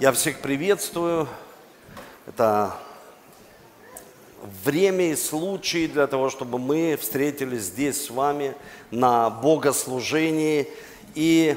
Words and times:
Я 0.00 0.12
всех 0.12 0.38
приветствую. 0.38 1.28
Это 2.26 2.74
время 4.64 5.12
и 5.12 5.14
случай 5.14 5.86
для 5.88 6.06
того, 6.06 6.30
чтобы 6.30 6.58
мы 6.58 6.96
встретились 6.98 7.64
здесь 7.64 8.06
с 8.06 8.08
вами 8.08 8.54
на 8.90 9.28
богослужении 9.28 10.68
и 11.14 11.54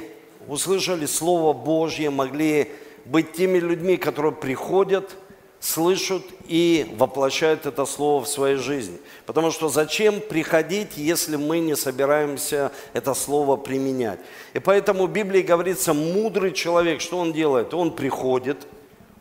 услышали 0.49 1.05
Слово 1.05 1.53
Божье, 1.53 2.09
могли 2.09 2.69
быть 3.05 3.31
теми 3.31 3.59
людьми, 3.59 3.95
которые 3.95 4.33
приходят– 4.33 5.15
слышат 5.63 6.23
и 6.49 6.93
воплощают 6.97 7.65
это 7.65 7.85
слово 7.85 8.25
в 8.25 8.27
своей 8.27 8.57
жизни. 8.57 8.97
Потому 9.25 9.49
что 9.49 9.69
зачем 9.69 10.19
приходить, 10.19 10.97
если 10.97 11.37
мы 11.37 11.59
не 11.59 11.77
собираемся 11.77 12.73
это 12.91 13.13
слово 13.13 13.55
применять? 13.55 14.19
И 14.53 14.59
поэтому 14.59 15.07
в 15.07 15.11
Библии 15.11 15.41
говорится, 15.41 15.93
мудрый 15.93 16.51
человек, 16.51 16.99
что 16.99 17.17
он 17.17 17.31
делает? 17.31 17.73
Он 17.73 17.95
приходит, 17.95 18.67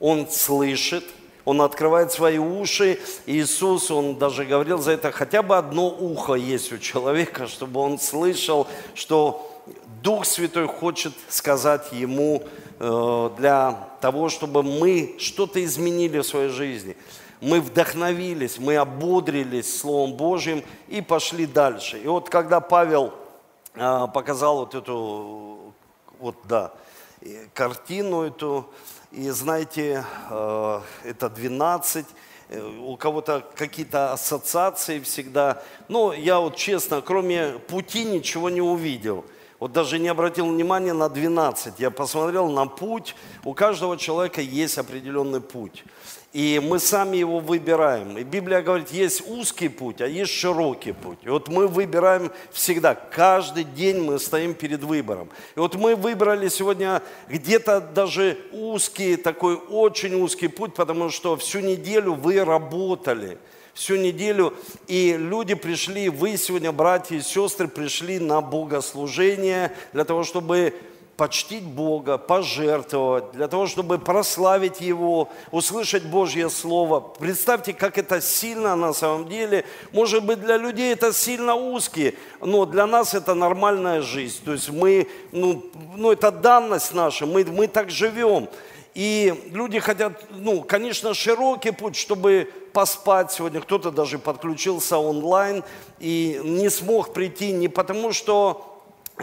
он 0.00 0.28
слышит, 0.28 1.05
он 1.45 1.62
открывает 1.62 2.10
свои 2.10 2.38
уши. 2.38 2.98
Иисус, 3.27 3.92
он 3.92 4.16
даже 4.16 4.45
говорил 4.45 4.78
за 4.78 4.92
это, 4.92 5.12
хотя 5.12 5.42
бы 5.42 5.56
одно 5.56 5.88
ухо 5.88 6.34
есть 6.34 6.72
у 6.72 6.78
человека, 6.78 7.47
чтобы 7.47 7.78
он 7.78 8.00
слышал, 8.00 8.66
что 8.97 9.52
Дух 10.02 10.27
Святой 10.27 10.66
хочет 10.66 11.12
сказать 11.29 11.92
ему 11.92 12.42
Э, 12.84 13.30
для 13.37 13.91
того, 14.01 14.28
чтобы 14.28 14.65
мы 14.65 15.15
что-то 15.20 15.65
изменили 15.65 16.19
в 16.19 16.27
своей 16.27 16.48
жизни. 16.48 16.97
Мы 17.41 17.61
вдохновились, 17.61 18.59
мы 18.59 18.77
ободрились 18.77 19.78
Словом 19.78 20.15
Божьим 20.15 20.65
и 20.88 21.01
пошли 21.01 21.47
дальше. 21.47 21.98
И 21.98 22.09
вот 22.09 22.28
когда 22.28 22.59
Павел 22.59 23.15
э, 23.75 24.09
показал 24.12 24.56
вот 24.56 24.75
эту, 24.75 25.75
вот 26.19 26.34
да, 26.48 26.73
картину 27.55 28.23
эту, 28.23 28.69
и 29.12 29.30
знаете, 29.30 30.05
э, 30.28 30.80
это 31.05 31.31
12, 31.31 32.05
у 32.81 32.97
кого-то 32.97 33.47
какие-то 33.55 34.12
ассоциации 34.12 34.98
всегда. 34.98 35.62
Но 35.87 36.12
я 36.12 36.41
вот 36.41 36.56
честно, 36.56 37.00
кроме 37.00 37.61
пути 37.69 38.03
ничего 38.05 38.50
не 38.50 38.61
увидел– 38.61 39.25
вот 39.62 39.70
даже 39.70 40.00
не 40.00 40.08
обратил 40.08 40.48
внимания 40.48 40.92
на 40.92 41.08
12. 41.08 41.78
Я 41.78 41.92
посмотрел 41.92 42.48
на 42.48 42.66
путь. 42.66 43.14
У 43.44 43.55
каждого 43.55 43.96
человека 43.96 44.41
есть 44.41 44.77
определенный 44.77 45.41
путь. 45.41 45.84
И 46.32 46.60
мы 46.60 46.80
сами 46.80 47.19
его 47.19 47.38
выбираем. 47.38 48.19
И 48.19 48.24
Библия 48.24 48.60
говорит, 48.60 48.91
есть 48.91 49.22
узкий 49.28 49.69
путь, 49.69 50.00
а 50.00 50.08
есть 50.08 50.32
широкий 50.32 50.91
путь. 50.91 51.19
И 51.22 51.28
вот 51.28 51.46
мы 51.46 51.69
выбираем 51.69 52.32
всегда, 52.50 52.96
каждый 52.96 53.62
день 53.62 54.00
мы 54.02 54.19
стоим 54.19 54.54
перед 54.54 54.82
выбором. 54.82 55.28
И 55.54 55.60
вот 55.60 55.76
мы 55.76 55.94
выбрали 55.94 56.48
сегодня 56.48 57.00
где-то 57.28 57.80
даже 57.80 58.38
узкий, 58.50 59.14
такой 59.14 59.54
очень 59.54 60.20
узкий 60.20 60.48
путь, 60.48 60.74
потому 60.74 61.08
что 61.10 61.36
всю 61.36 61.60
неделю 61.60 62.14
вы 62.14 62.44
работали– 62.44 63.38
всю 63.75 63.97
неделю, 63.97 64.55
и 64.87 65.17
люди 65.17 65.55
пришли, 65.55 66.09
вы 66.09 66.37
сегодня, 66.37 66.73
братья 66.73 67.17
и 67.17 67.20
сестры, 67.20 67.69
пришли 67.69 68.19
на 68.19 68.41
богослужение 68.41 69.73
для 69.92 70.05
того, 70.05 70.25
чтобы 70.25 70.75
почтить 71.17 71.65
Бога, 71.65 72.19
пожертвовать, 72.19 73.33
для 73.33 73.47
того, 73.47 73.67
чтобы 73.67 73.98
прославить 73.98 74.81
Его, 74.81 75.28
услышать 75.50 76.05
Божье 76.05 76.50
Слово. 76.50 77.00
Представьте, 77.00 77.73
как 77.73 77.98
это 77.98 78.20
сильно 78.20 78.75
на 78.75 78.93
самом 78.93 79.28
деле. 79.28 79.65
Может 79.93 80.25
быть, 80.25 80.41
для 80.41 80.56
людей 80.56 80.93
это 80.93 81.12
сильно 81.12 81.55
узкие, 81.55 82.15
но 82.41 82.65
для 82.65 82.87
нас 82.87 83.15
это 83.15 83.34
нормальная 83.34 84.00
жизнь. 84.03 84.41
То 84.45 84.53
есть 84.53 84.70
мы, 84.70 85.06
ну, 85.33 85.65
ну 85.97 86.11
это 86.11 86.31
данность 86.31 86.95
наша, 86.95 87.27
мы, 87.27 87.45
мы 87.45 87.69
так 87.69 87.91
живем. 87.91 88.48
И 88.94 89.48
люди 89.52 89.78
хотят, 89.78 90.22
ну, 90.30 90.62
конечно, 90.62 91.14
широкий 91.14 91.70
путь, 91.70 91.96
чтобы 91.96 92.50
поспать 92.72 93.32
сегодня. 93.32 93.60
Кто-то 93.60 93.90
даже 93.90 94.18
подключился 94.18 94.98
онлайн 94.98 95.64
и 95.98 96.41
не 96.44 96.69
смог 96.69 97.14
прийти 97.14 97.52
не 97.52 97.69
потому, 97.69 98.12
что 98.12 98.69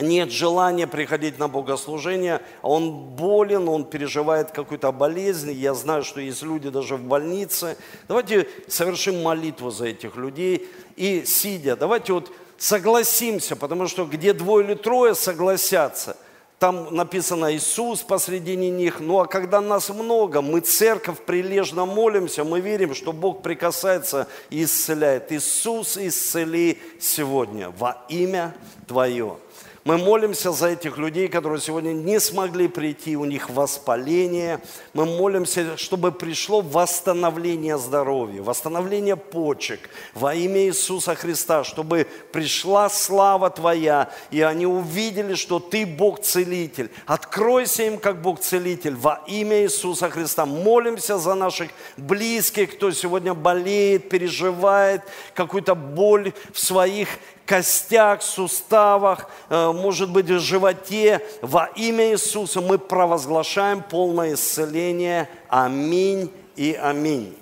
нет 0.02 0.31
желания 0.31 0.88
приходить 0.88 1.38
на 1.38 1.47
богослужение, 1.47 2.41
а 2.62 2.69
он 2.69 2.91
болен, 2.91 3.68
он 3.69 3.85
переживает 3.85 4.52
какую-то 4.52 4.91
болезнь. 4.91 5.52
Я 5.52 5.75
знаю, 5.75 6.03
что 6.03 6.19
есть 6.19 6.41
люди 6.41 6.69
даже 6.69 6.96
в 6.96 7.03
больнице. 7.03 7.78
Давайте 8.08 8.47
совершим 8.68 9.22
молитву 9.22 9.69
за 9.69 9.88
этих 9.88 10.16
людей. 10.16 10.68
И 10.96 11.25
сидя, 11.25 11.75
давайте 11.75 12.13
вот 12.13 12.31
согласимся, 12.58 13.56
потому 13.56 13.88
что 13.88 14.06
где 14.06 14.34
двое 14.34 14.66
или 14.66 14.74
трое 14.74 15.13
согласятся– 15.13 16.18
там 16.59 16.94
написано 16.94 17.56
Иисус 17.56 18.02
посредине 18.02 18.70
них. 18.70 19.00
Ну 19.00 19.20
а 19.20 19.28
когда 19.28 19.62
нас 19.62 19.90
много, 19.90 20.42
мы 20.42 20.59
церковь 20.59 21.20
прилежно 21.20 21.86
молимся, 21.86 22.44
мы 22.44 22.59
верим, 22.59 22.94
что 22.94 23.14
Бог 23.14 23.42
прикасается 23.42 24.28
и 24.50 24.66
исцеляет. 24.66 25.31
Иисус 25.31 25.97
исцели 25.97 26.78
сегодня 27.00 27.70
во 27.70 28.03
имя 28.09 28.53
Твое. 28.88 29.38
Мы 29.85 29.97
молимся 29.97 30.51
за 30.51 30.67
этих 30.69 30.97
людей, 30.97 31.29
которые 31.29 31.62
сегодня 31.62 31.94
не 31.94 32.19
смогли 32.19 32.67
прийти, 32.67 33.16
у 33.16 33.23
них 33.23 33.50
воспаление. 33.50 34.59
Мы 34.94 35.06
молимся, 35.06 35.78
чтобы 35.78 36.12
пришло 36.12 36.62
восстановление 36.62 37.78
здоровья, 37.78 38.41
восстановление 38.41 39.16
почек 39.16 39.90
во 40.13 40.35
имя 40.35 40.66
Иисуса 40.66 41.16
Христа, 41.16 41.63
чтобы 41.63 42.07
пришла 42.31 42.90
слава 42.90 43.50
Твоя, 43.50 44.09
и 44.31 44.41
они 44.41 44.66
увидели, 44.66 45.35
что 45.35 45.59
Ты 45.59 45.85
Бог-целитель. 45.85 46.91
Откройся 47.06 47.84
им, 47.84 47.97
как 47.97 48.22
Бог-целитель, 48.22 48.96
во 48.96 49.23
имя 49.28 49.63
Иисуса 49.63 50.09
Христа. 50.09 50.46
Молимся 50.46 51.17
за 51.17 51.35
наших 51.35 51.69
близких, 51.96 52.75
кто 52.75 52.91
сегодня 52.91 53.34
болеет, 53.34 54.09
переживает 54.09 55.03
какую-то 55.34 55.73
боль 55.73 56.34
в 56.51 56.59
своих 56.59 57.07
костях, 57.50 58.22
суставах, 58.22 59.28
э, 59.50 59.72
может 59.72 60.12
быть, 60.12 60.28
в 60.28 60.40
животе. 60.40 61.26
Во 61.42 61.66
имя 61.76 62.12
Иисуса 62.12 62.62
мы 62.62 62.78
провозглашаем 62.78 63.82
полное 63.82 64.36
исцеление. 64.36 65.28
Аминь 65.48 66.32
и 66.56 66.78
аминь. 66.80 67.36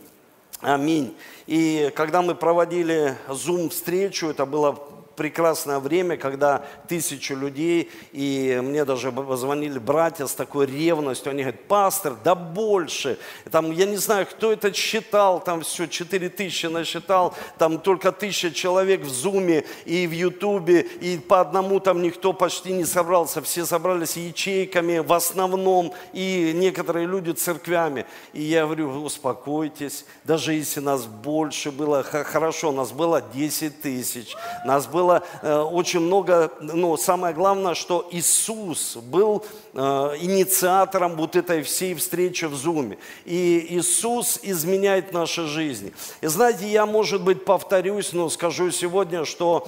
Аминь. 0.61 1.13
И 1.45 1.91
когда 1.93 2.21
мы 2.21 2.35
проводили 2.35 3.17
Zoom-встречу, 3.27 4.29
это 4.29 4.45
было 4.45 4.79
прекрасное 5.17 5.79
время, 5.79 6.15
когда 6.15 6.63
тысячу 6.87 7.35
людей, 7.35 7.91
и 8.13 8.59
мне 8.63 8.85
даже 8.85 9.11
позвонили 9.11 9.79
братья 9.79 10.27
с 10.27 10.33
такой 10.33 10.67
ревностью, 10.67 11.31
они 11.31 11.41
говорят, 11.41 11.63
пастор, 11.63 12.15
да 12.23 12.35
больше, 12.35 13.17
там, 13.51 13.71
я 13.71 13.85
не 13.85 13.97
знаю, 13.97 14.27
кто 14.27 14.51
это 14.51 14.71
считал, 14.71 15.43
там 15.43 15.61
все, 15.61 15.87
4 15.87 16.29
тысячи 16.29 16.67
насчитал, 16.67 17.33
там 17.57 17.79
только 17.79 18.11
тысяча 18.11 18.51
человек 18.51 19.01
в 19.01 19.09
Зуме 19.09 19.65
и 19.85 20.05
в 20.05 20.11
Ютубе, 20.11 20.81
и 20.81 21.17
по 21.17 21.41
одному 21.41 21.79
там 21.79 22.03
никто 22.03 22.31
почти 22.31 22.71
не 22.71 22.85
собрался, 22.85 23.41
все 23.41 23.65
собрались 23.65 24.17
ячейками 24.17 24.99
в 24.99 25.11
основном, 25.11 25.93
и 26.13 26.51
некоторые 26.53 27.07
люди 27.07 27.31
церквями. 27.31 28.05
И 28.33 28.43
я 28.43 28.65
говорю, 28.65 28.89
успокойтесь, 29.01 30.05
даже 30.23 30.53
если 30.53 30.79
нас 30.79 31.05
больше 31.05 31.71
было, 31.71 32.03
хорошо, 32.03 32.71
нас 32.71 32.91
было 32.91 33.23
10 33.33 33.81
тысяч, 33.81 34.35
нас 34.63 34.85
было 34.85 35.06
было 35.07 35.23
э, 35.41 35.59
очень 35.59 36.01
много, 36.01 36.51
но 36.59 36.97
самое 36.97 37.33
главное, 37.33 37.75
что 37.75 38.07
Иисус 38.11 38.97
был 38.97 39.45
э, 39.73 39.79
инициатором 40.19 41.15
вот 41.15 41.35
этой 41.35 41.63
всей 41.63 41.95
встречи 41.95 42.45
в 42.45 42.55
Зуме. 42.55 42.97
И 43.25 43.67
Иисус 43.69 44.39
изменяет 44.43 45.13
наши 45.13 45.47
жизни. 45.47 45.93
И 46.21 46.27
знаете, 46.27 46.67
я, 46.67 46.85
может 46.85 47.21
быть, 47.21 47.45
повторюсь, 47.45 48.11
но 48.13 48.29
скажу 48.29 48.71
сегодня, 48.71 49.23
что 49.23 49.67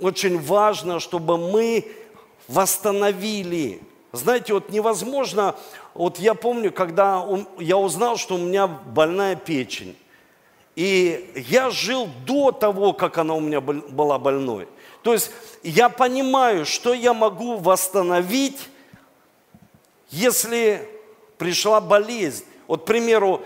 очень 0.00 0.40
важно, 0.40 1.00
чтобы 1.00 1.36
мы 1.36 1.84
восстановили. 2.46 3.80
Знаете, 4.12 4.54
вот 4.54 4.70
невозможно, 4.70 5.56
вот 5.94 6.18
я 6.20 6.34
помню, 6.34 6.70
когда 6.70 7.26
я 7.58 7.76
узнал, 7.76 8.16
что 8.16 8.36
у 8.36 8.38
меня 8.38 8.66
больная 8.68 9.34
печень. 9.34 9.96
И 10.76 11.32
я 11.48 11.70
жил 11.70 12.06
до 12.26 12.52
того, 12.52 12.92
как 12.92 13.16
она 13.16 13.34
у 13.34 13.40
меня 13.40 13.62
была 13.62 14.18
больной. 14.18 14.68
То 15.06 15.12
есть 15.12 15.30
я 15.62 15.88
понимаю, 15.88 16.66
что 16.66 16.92
я 16.92 17.14
могу 17.14 17.58
восстановить, 17.58 18.58
если 20.10 20.90
пришла 21.38 21.80
болезнь. 21.80 22.44
Вот, 22.66 22.82
к 22.82 22.86
примеру, 22.86 23.40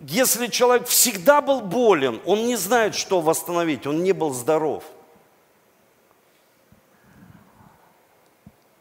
если 0.00 0.48
человек 0.48 0.88
всегда 0.88 1.40
был 1.40 1.60
болен, 1.60 2.20
он 2.26 2.48
не 2.48 2.56
знает, 2.56 2.96
что 2.96 3.20
восстановить, 3.20 3.86
он 3.86 4.02
не 4.02 4.10
был 4.10 4.32
здоров. 4.32 4.82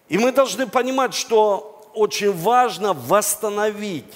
И 0.10 0.18
мы 0.18 0.32
должны 0.32 0.66
понимать, 0.66 1.14
что 1.14 1.88
очень 1.94 2.34
важно 2.34 2.94
восстановить 2.94 4.12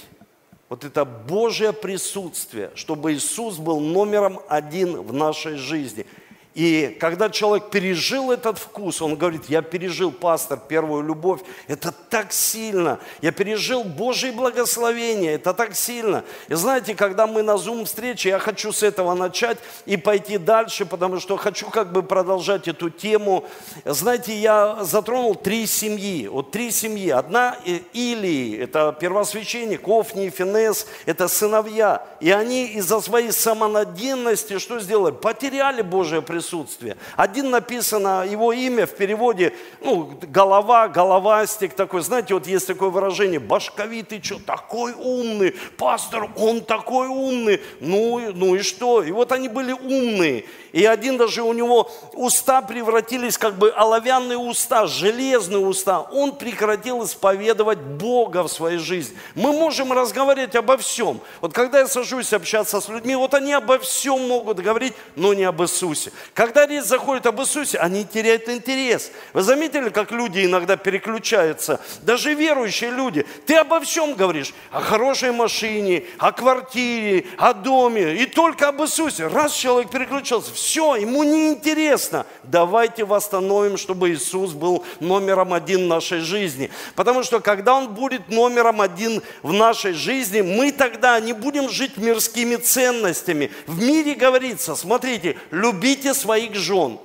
вот 0.70 0.86
это 0.86 1.06
Божье 1.06 1.72
присутствие, 1.72 2.72
чтобы 2.74 3.14
Иисус 3.14 3.58
был 3.58 3.80
номером 3.80 4.40
один 4.48 5.04
в 5.04 5.14
нашей 5.14 5.58
жизни– 5.58 6.08
И 6.56 6.96
когда 7.02 7.30
человек 7.30 7.70
пережил 7.70 8.32
этот 8.32 8.58
вкус, 8.58 9.02
он 9.02 9.18
говорит, 9.18 9.44
я 9.50 9.62
пережил, 9.62 10.10
пастор, 10.10 10.58
первую 10.58 11.04
любовь, 11.04 11.42
это 11.68 11.92
так 11.92 12.32
сильно. 12.32 12.98
Я 13.22 13.34
пережил 13.34 13.84
Божье 13.84 14.32
благословение, 14.32 15.34
это 15.34 15.54
так 15.54 15.76
сильно. 15.76 16.24
И 16.48 16.54
знаете, 16.54 16.96
когда 16.96 17.28
мы 17.28 17.44
на 17.44 17.56
Zoom-встрече, 17.56 18.30
я 18.30 18.40
хочу 18.40 18.72
с 18.72 18.84
этого 18.84 19.14
начать 19.16 19.58
и 19.86 19.98
пойти 19.98 20.38
дальше, 20.38 20.86
потому 20.86 21.20
что 21.20 21.36
хочу 21.36 21.70
как 21.70 21.92
бы 21.92 22.04
продолжать 22.04 22.70
эту 22.70 22.90
тему. 22.90 23.44
Знаете, 23.84 24.34
я 24.34 24.78
затронул 24.82 25.36
три 25.36 25.68
семьи. 25.68 26.30
Вот 26.30 26.52
три 26.52 26.72
семьи. 26.72 27.10
Одна 27.10 27.58
Илии, 27.92 28.58
это 28.60 28.96
первосвященник, 28.98 29.86
Офни, 29.86 30.30
Финес, 30.30 30.88
это 31.06 31.28
сыновья. 31.28 32.08
И 32.22 32.32
они 32.32 32.66
из-за 32.68 33.02
своей 33.02 33.34
самонадеянности 33.34 34.58
что 34.58 34.80
сделали? 34.80 35.12
Потеряли 35.12 35.82
Божие 35.82 36.22
присутствие 36.22 36.45
присутствие. 36.46 36.98
Один 37.16 37.50
написано 37.50 38.26
его 38.30 38.54
имя 38.54 38.86
в 38.86 38.96
переводе, 38.96 39.54
ну, 39.82 40.18
голова, 40.22 40.88
головастик 40.88 41.74
такой. 41.74 42.02
Знаете, 42.02 42.34
вот 42.34 42.48
есть 42.48 42.68
такое 42.68 42.90
выражение, 42.90 43.40
башковитый, 43.40 44.22
что 44.22 44.40
такой 44.40 44.94
умный, 44.94 45.56
пастор, 45.78 46.30
он 46.36 46.62
такой 46.62 47.08
умный. 47.08 47.62
Ну, 47.80 48.32
ну 48.34 48.56
и 48.56 48.62
что? 48.62 49.04
И 49.04 49.12
вот 49.12 49.32
они 49.32 49.50
были 49.50 49.72
умные. 49.72 50.46
И 50.76 50.84
один 50.84 51.16
даже 51.16 51.42
у 51.42 51.54
него 51.54 51.90
уста 52.12 52.62
превратились 52.62 53.38
как 53.38 53.58
бы 53.58 53.70
оловянные 53.70 54.38
уста, 54.38 54.88
железные 54.88 55.66
уста. 55.66 56.02
Он 56.02 56.36
прекратил 56.36 57.06
исповедовать 57.06 57.80
Бога 57.80 58.44
в 58.44 58.50
своей 58.50 58.78
жизни. 58.78 59.18
Мы 59.36 59.54
можем 59.54 59.94
разговаривать 59.94 60.54
обо 60.54 60.76
всем. 60.76 61.22
Вот 61.40 61.54
когда 61.54 61.80
я 61.80 61.88
сажусь 61.88 62.34
общаться 62.34 62.82
с 62.82 62.90
людьми, 62.90 63.16
вот 63.16 63.34
они 63.34 63.54
обо 63.54 63.80
всем 63.80 64.28
могут 64.28 64.60
говорить, 64.60 64.92
но 65.16 65.34
не 65.34 65.46
об 65.46 65.62
Иисусе. 65.62 66.12
Когда 66.34 66.68
речь 66.68 66.84
заходит 66.84 67.26
об 67.26 67.40
Иисусе, 67.40 67.78
они 67.78 68.04
теряют 68.04 68.50
интерес. 68.50 69.14
Вы 69.32 69.44
заметили, 69.44 69.88
как 69.88 70.12
люди 70.12 70.44
иногда 70.44 70.76
переключаются? 70.76 71.80
Даже 72.02 72.34
верующие 72.34 72.92
люди. 72.92 73.26
Ты 73.46 73.56
обо 73.56 73.80
всем 73.80 74.14
говоришь. 74.14 74.54
О 74.72 74.82
хорошей 74.82 75.32
машине, 75.32 76.04
о 76.18 76.34
квартире, 76.34 77.28
о 77.38 77.54
доме. 77.54 78.16
И 78.16 78.26
только 78.26 78.68
об 78.68 78.82
Иисусе. 78.82 79.28
Раз 79.28 79.54
человек 79.54 79.90
переключился, 79.90 80.52
все, 80.54 80.65
ему 80.74 81.24
не 81.24 81.50
интересно. 81.50 82.26
Давайте 82.44 83.06
восстановим, 83.06 83.78
чтобы 83.78 84.12
Иисус 84.12 84.52
был 84.52 84.84
номером 85.00 85.54
один 85.54 85.86
в 85.86 85.88
нашей 85.88 86.20
жизни. 86.20 86.72
Потому 86.96 87.24
что 87.24 87.40
когда 87.40 87.76
Он 87.76 87.94
будет 87.94 88.30
номером 88.30 88.82
один 88.82 89.22
в 89.44 89.54
нашей 89.54 89.94
жизни, 89.94 90.42
мы 90.42 90.72
тогда 90.72 91.20
не 91.20 91.34
будем 91.34 91.70
жить 91.70 91.98
мирскими 91.98 92.56
ценностями. 92.56 93.52
В 93.68 93.82
мире 93.82 94.16
говорится, 94.16 94.76
смотрите, 94.76 95.38
любите 95.52 96.14
своих 96.14 96.56
жен. 96.56 97.00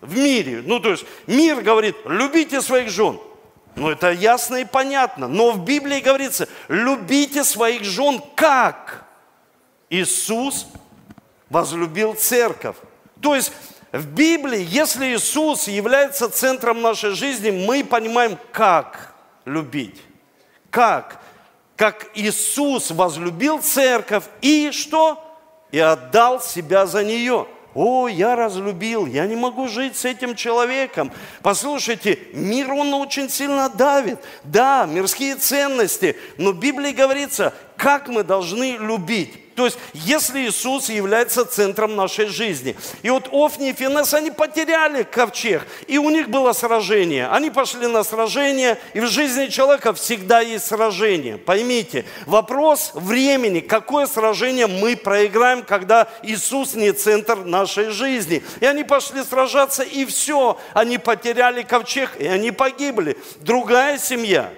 В 0.00 0.16
мире. 0.16 0.62
Ну, 0.64 0.80
то 0.80 0.90
есть 0.90 1.04
мир 1.26 1.62
говорит, 1.62 1.96
любите 2.04 2.60
своих 2.60 2.90
жен. 2.90 3.20
Ну, 3.74 3.90
это 3.90 4.10
ясно 4.10 4.56
и 4.56 4.64
понятно. 4.64 5.28
Но 5.28 5.52
в 5.52 5.64
Библии 5.64 6.00
говорится, 6.00 6.48
любите 6.68 7.44
своих 7.44 7.84
жен 7.84 8.20
как? 8.34 9.06
Иисус 9.88 10.66
возлюбил 11.52 12.14
церковь. 12.14 12.76
То 13.20 13.36
есть 13.36 13.52
в 13.92 14.06
Библии, 14.06 14.66
если 14.68 15.14
Иисус 15.14 15.68
является 15.68 16.30
центром 16.30 16.80
нашей 16.80 17.10
жизни, 17.10 17.50
мы 17.50 17.84
понимаем, 17.84 18.38
как 18.52 19.14
любить. 19.44 20.00
Как? 20.70 21.20
Как 21.76 22.08
Иисус 22.14 22.90
возлюбил 22.90 23.60
церковь 23.60 24.24
и 24.40 24.70
что? 24.72 25.22
И 25.70 25.78
отдал 25.78 26.40
себя 26.40 26.86
за 26.86 27.04
нее. 27.04 27.46
О, 27.74 28.08
я 28.08 28.34
разлюбил, 28.36 29.06
я 29.06 29.26
не 29.26 29.36
могу 29.36 29.68
жить 29.68 29.96
с 29.96 30.04
этим 30.04 30.34
человеком. 30.34 31.10
Послушайте, 31.42 32.18
мир, 32.32 32.72
он 32.72 32.92
очень 32.94 33.28
сильно 33.28 33.68
давит. 33.68 34.18
Да, 34.44 34.86
мирские 34.86 35.36
ценности, 35.36 36.16
но 36.36 36.52
в 36.52 36.58
Библии 36.58 36.92
говорится, 36.92 37.54
как 37.76 38.08
мы 38.08 38.24
должны 38.24 38.76
любить. 38.78 39.41
То 39.54 39.66
есть, 39.66 39.78
если 39.92 40.46
Иисус 40.46 40.88
является 40.88 41.44
центром 41.44 41.94
нашей 41.94 42.26
жизни. 42.26 42.74
И 43.02 43.10
вот 43.10 43.28
Офни 43.32 43.70
и 43.70 43.72
Финес, 43.72 44.14
они 44.14 44.30
потеряли 44.30 45.02
ковчег, 45.02 45.66
и 45.86 45.98
у 45.98 46.08
них 46.10 46.30
было 46.30 46.52
сражение. 46.52 47.28
Они 47.28 47.50
пошли 47.50 47.86
на 47.86 48.02
сражение, 48.02 48.78
и 48.94 49.00
в 49.00 49.06
жизни 49.06 49.48
человека 49.48 49.92
всегда 49.92 50.40
есть 50.40 50.66
сражение. 50.66 51.36
Поймите, 51.36 52.06
вопрос 52.26 52.92
времени, 52.94 53.60
какое 53.60 54.06
сражение 54.06 54.66
мы 54.66 54.96
проиграем, 54.96 55.62
когда 55.62 56.08
Иисус 56.22 56.74
не 56.74 56.92
центр 56.92 57.36
нашей 57.36 57.90
жизни. 57.90 58.42
И 58.60 58.66
они 58.66 58.84
пошли 58.84 59.22
сражаться, 59.22 59.82
и 59.82 60.06
все, 60.06 60.58
они 60.72 60.96
потеряли 60.96 61.62
ковчег, 61.62 62.12
и 62.18 62.26
они 62.26 62.52
погибли. 62.52 63.18
Другая 63.40 63.98
семья. 63.98 64.50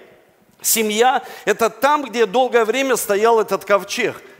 Семья– 0.62 1.22
это 1.44 1.68
там, 1.68 2.04
где 2.04 2.24
долгое 2.24 2.64
время 2.64 2.96
стоял 2.96 3.40
этот 3.40 3.64
ковчег– 3.64 4.22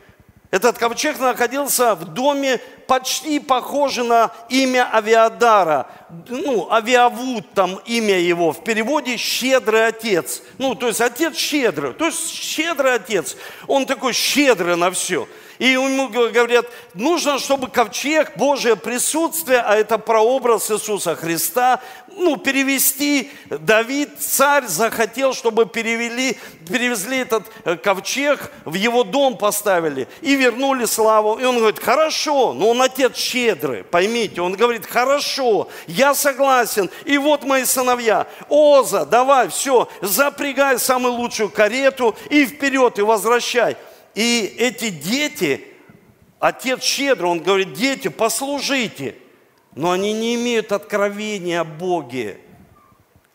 этот 0.55 0.79
ковчег 0.79 1.19
находился 1.19 1.97
в 1.97 2.05
доме 2.05 2.61
почти 2.87 3.41
похоже 3.41 4.05
на 4.05 4.31
имя 4.49 4.89
Авиадара. 4.95 5.89
Ну, 6.29 6.71
Авиавуд 6.71 7.45
там 7.55 7.81
имя 7.87 8.21
его. 8.21 8.53
В 8.53 8.63
переводе 8.63 9.17
«щедрый 9.17 9.89
отец». 9.89 10.43
Ну, 10.59 10.77
то 10.77 10.87
есть 10.87 11.01
отец 11.01 11.35
щедрый. 11.35 11.93
То 11.93 12.07
есть 12.07 12.31
щедрый 12.31 12.95
отец. 12.95 13.37
Он 13.67 13.85
такой 13.85 14.13
щедрый 14.13 14.77
на 14.77 14.93
все. 14.93 15.27
И 15.65 15.69
ему 15.69 16.11
говорят, 16.11 16.67
нужно, 16.93 17.39
чтобы 17.39 17.69
ковчег, 17.69 18.37
Божье 18.37 18.77
присутствие, 18.77 19.61
а 19.61 19.75
это 19.75 19.97
прообраз 19.97 20.71
Иисуса 20.71 21.17
Христа, 21.17 21.81
ну, 22.19 22.37
перевести. 22.37 23.31
Давид, 23.49 24.11
царь, 24.21 24.67
захотел, 24.67 25.33
чтобы 25.33 25.65
перевели, 25.65 26.37
перевезли 26.69 27.21
этот 27.21 27.45
э, 27.65 27.77
ковчег, 27.77 28.53
в 28.67 28.75
его 28.75 29.05
дом 29.05 29.39
поставили 29.39 30.07
и 30.21 30.35
вернули 30.35 30.85
славу. 30.85 31.39
И 31.39 31.45
он 31.45 31.57
говорит, 31.57 31.83
хорошо, 31.83 32.53
но 32.53 32.69
он 32.69 32.83
отец 32.83 33.17
щедрый, 33.17 33.85
поймите. 33.85 34.43
Он 34.43 34.53
говорит, 34.53 34.85
хорошо, 34.85 35.69
я 35.87 36.15
согласен. 36.15 36.91
И 37.07 37.17
вот 37.17 37.45
мои 37.45 37.65
сыновья, 37.65 38.27
Оза, 38.51 39.07
давай, 39.07 39.49
все, 39.49 39.89
запрягай 40.03 40.79
самую 40.79 41.15
лучшую 41.15 41.49
карету 41.49 42.15
и 42.29 42.45
вперед, 42.45 42.99
и 42.99 43.03
возвращай. 43.03 43.79
И 44.15 44.55
эти 44.59 44.91
дети, 44.91 45.65
отец 46.39 46.83
щедро, 46.83 47.27
он 47.27 47.41
говорит, 47.41 47.73
дети, 47.73 48.09
послужите. 48.09 49.17
Но 49.75 49.91
они 49.91 50.13
не 50.13 50.37
имеют 50.37 50.73
откровения 50.73 51.61
о 51.61 51.65
Боге. 51.65 52.39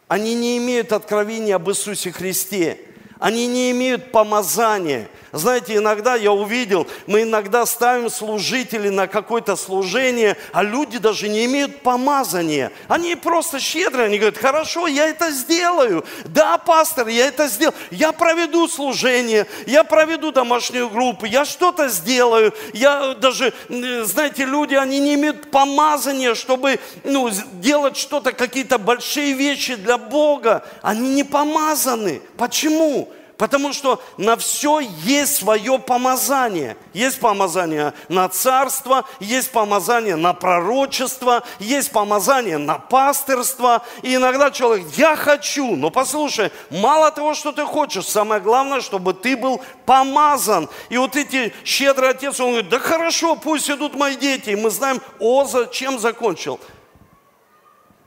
Они 0.07 0.33
не 0.35 0.57
имеют 0.57 0.91
откровения 0.91 1.55
об 1.55 1.69
Иисусе 1.69 2.11
Христе. 2.11 2.79
Они 3.19 3.47
не 3.47 3.71
имеют 3.71 4.11
помазания. 4.11 5.09
Знаете, 5.31 5.75
иногда 5.75 6.15
я 6.15 6.31
увидел, 6.31 6.87
мы 7.05 7.21
иногда 7.21 7.65
ставим 7.65 8.09
служителей 8.09 8.89
на 8.89 9.07
какое-то 9.07 9.55
служение, 9.55 10.37
а 10.51 10.63
люди 10.63 10.97
даже 10.97 11.29
не 11.29 11.45
имеют 11.45 11.81
помазания. 11.81 12.71
Они 12.87 13.15
просто 13.15 13.59
щедрые, 13.59 14.07
они 14.07 14.17
говорят, 14.17 14.39
хорошо, 14.39 14.87
я 14.87 15.07
это 15.07 15.29
сделаю. 15.31 16.03
Да, 16.25 16.57
пастор, 16.57 17.07
я 17.07 17.27
это 17.27 17.47
сделаю. 17.47 17.75
Я 17.91 18.11
проведу 18.11 18.67
служение, 18.67 19.45
я 19.67 19.83
проведу 19.83 20.31
домашнюю 20.31 20.89
группу, 20.89 21.25
я 21.25 21.45
что-то 21.45 21.89
сделаю. 21.89 22.53
Я 22.73 23.13
даже, 23.13 23.53
знаете, 23.67 24.45
люди, 24.45 24.73
они 24.73 24.99
не 24.99 25.13
имеют 25.13 25.51
помазания, 25.51 26.33
чтобы 26.33 26.79
ну, 27.03 27.29
делать 27.53 27.97
что-то, 27.97 28.31
какие-то 28.31 28.79
большие 28.79 29.33
вещи 29.33 29.75
для 29.75 29.99
Бога. 29.99 30.65
Они 30.81 31.13
не 31.13 31.23
помазаны. 31.23 32.21
Почему? 32.35 33.09
Потому 33.39 33.71
что 33.71 34.03
на 34.17 34.35
все 34.35 34.81
есть 34.81 35.37
свое 35.37 35.79
помазание. 35.79 36.75
Есть 36.93 37.21
помазание 37.21 37.93
на 38.09 38.27
царство, 38.27 39.05
есть 39.21 39.49
помазание 39.51 40.17
на 40.17 40.33
пророчество, 40.33 41.43
есть 41.57 41.89
помазание 41.93 42.57
на 42.57 42.77
пастырство. 42.79 43.81
И 44.01 44.13
иногда 44.13 44.51
человек, 44.51 44.87
я 44.97 45.15
хочу, 45.15 45.77
но 45.77 45.89
послушай, 45.89 46.51
мало 46.69 47.11
того, 47.11 47.33
что 47.33 47.53
ты 47.53 47.65
хочешь, 47.65 48.07
самое 48.07 48.41
главное, 48.41 48.81
чтобы 48.81 49.13
ты 49.13 49.37
был 49.37 49.61
помазан. 49.85 50.67
И 50.89 50.97
вот 50.97 51.15
эти 51.15 51.53
щедрый 51.63 52.09
отец, 52.09 52.41
он 52.41 52.49
говорит, 52.49 52.69
да 52.69 52.79
хорошо, 52.79 53.37
пусть 53.37 53.69
идут 53.69 53.95
мои 53.95 54.17
дети. 54.17 54.49
И 54.49 54.57
мы 54.57 54.69
знаем, 54.69 54.99
Оза 55.17 55.67
чем 55.67 55.97
закончил? 55.97 56.59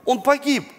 Он 0.05 0.21
погиб. 0.21 0.69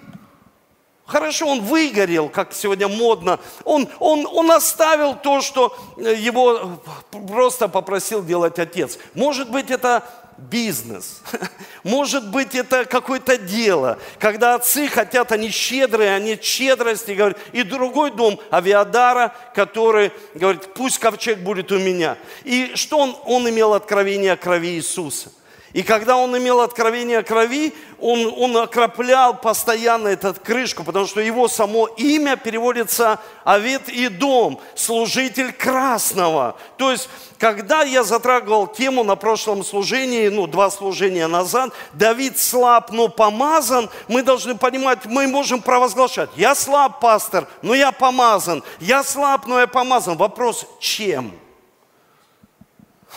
Хорошо, 1.06 1.46
он 1.46 1.60
выгорел, 1.60 2.30
как 2.30 2.54
сегодня 2.54 2.88
модно. 2.88 3.38
Он, 3.64 3.88
он, 3.98 4.26
он 4.26 4.50
оставил 4.50 5.14
то, 5.14 5.42
что 5.42 5.76
его 5.96 6.80
просто 7.28 7.68
попросил 7.68 8.24
делать 8.24 8.58
отец. 8.58 8.98
Может 9.12 9.50
быть, 9.50 9.70
это 9.70 10.02
бизнес. 10.38 11.20
Может 11.84 12.30
быть, 12.30 12.54
это 12.54 12.86
какое-то 12.86 13.36
дело. 13.36 13.98
Когда 14.18 14.54
отцы 14.54 14.88
хотят, 14.88 15.30
они 15.30 15.50
щедрые, 15.50 16.14
они 16.14 16.38
щедрости 16.40 17.12
говорят. 17.12 17.38
И 17.52 17.62
другой 17.62 18.10
дом 18.10 18.40
Авиадара, 18.50 19.34
который 19.54 20.10
говорит, 20.34 20.72
пусть 20.74 20.98
ковчег 20.98 21.38
будет 21.40 21.70
у 21.70 21.78
меня. 21.78 22.16
И 22.44 22.72
что 22.74 22.98
он, 22.98 23.16
он 23.26 23.48
имел 23.48 23.74
откровение 23.74 24.32
о 24.32 24.36
крови 24.36 24.76
Иисуса. 24.76 25.30
И 25.74 25.82
когда 25.82 26.16
он 26.16 26.38
имел 26.38 26.60
откровение 26.60 27.24
крови, 27.24 27.74
он, 27.98 28.32
он 28.38 28.56
окроплял 28.56 29.36
постоянно 29.36 30.06
эту 30.06 30.32
крышку, 30.32 30.84
потому 30.84 31.04
что 31.04 31.20
его 31.20 31.48
само 31.48 31.88
имя 31.88 32.36
переводится 32.36 33.18
Авет 33.42 33.88
и 33.88 34.06
дом, 34.06 34.60
служитель 34.76 35.52
красного. 35.52 36.56
То 36.76 36.92
есть, 36.92 37.08
когда 37.40 37.82
я 37.82 38.04
затрагивал 38.04 38.68
тему 38.68 39.02
на 39.02 39.16
прошлом 39.16 39.64
служении, 39.64 40.28
ну, 40.28 40.46
два 40.46 40.70
служения 40.70 41.26
назад, 41.26 41.72
Давид 41.92 42.38
слаб, 42.38 42.92
но 42.92 43.08
помазан, 43.08 43.90
мы 44.06 44.22
должны 44.22 44.56
понимать, 44.56 45.06
мы 45.06 45.26
можем 45.26 45.60
провозглашать, 45.60 46.30
я 46.36 46.54
слаб, 46.54 47.00
пастор, 47.00 47.48
но 47.62 47.74
я 47.74 47.90
помазан, 47.90 48.62
я 48.78 49.02
слаб, 49.02 49.48
но 49.48 49.58
я 49.58 49.66
помазан. 49.66 50.16
Вопрос, 50.16 50.68
чем? 50.78 51.32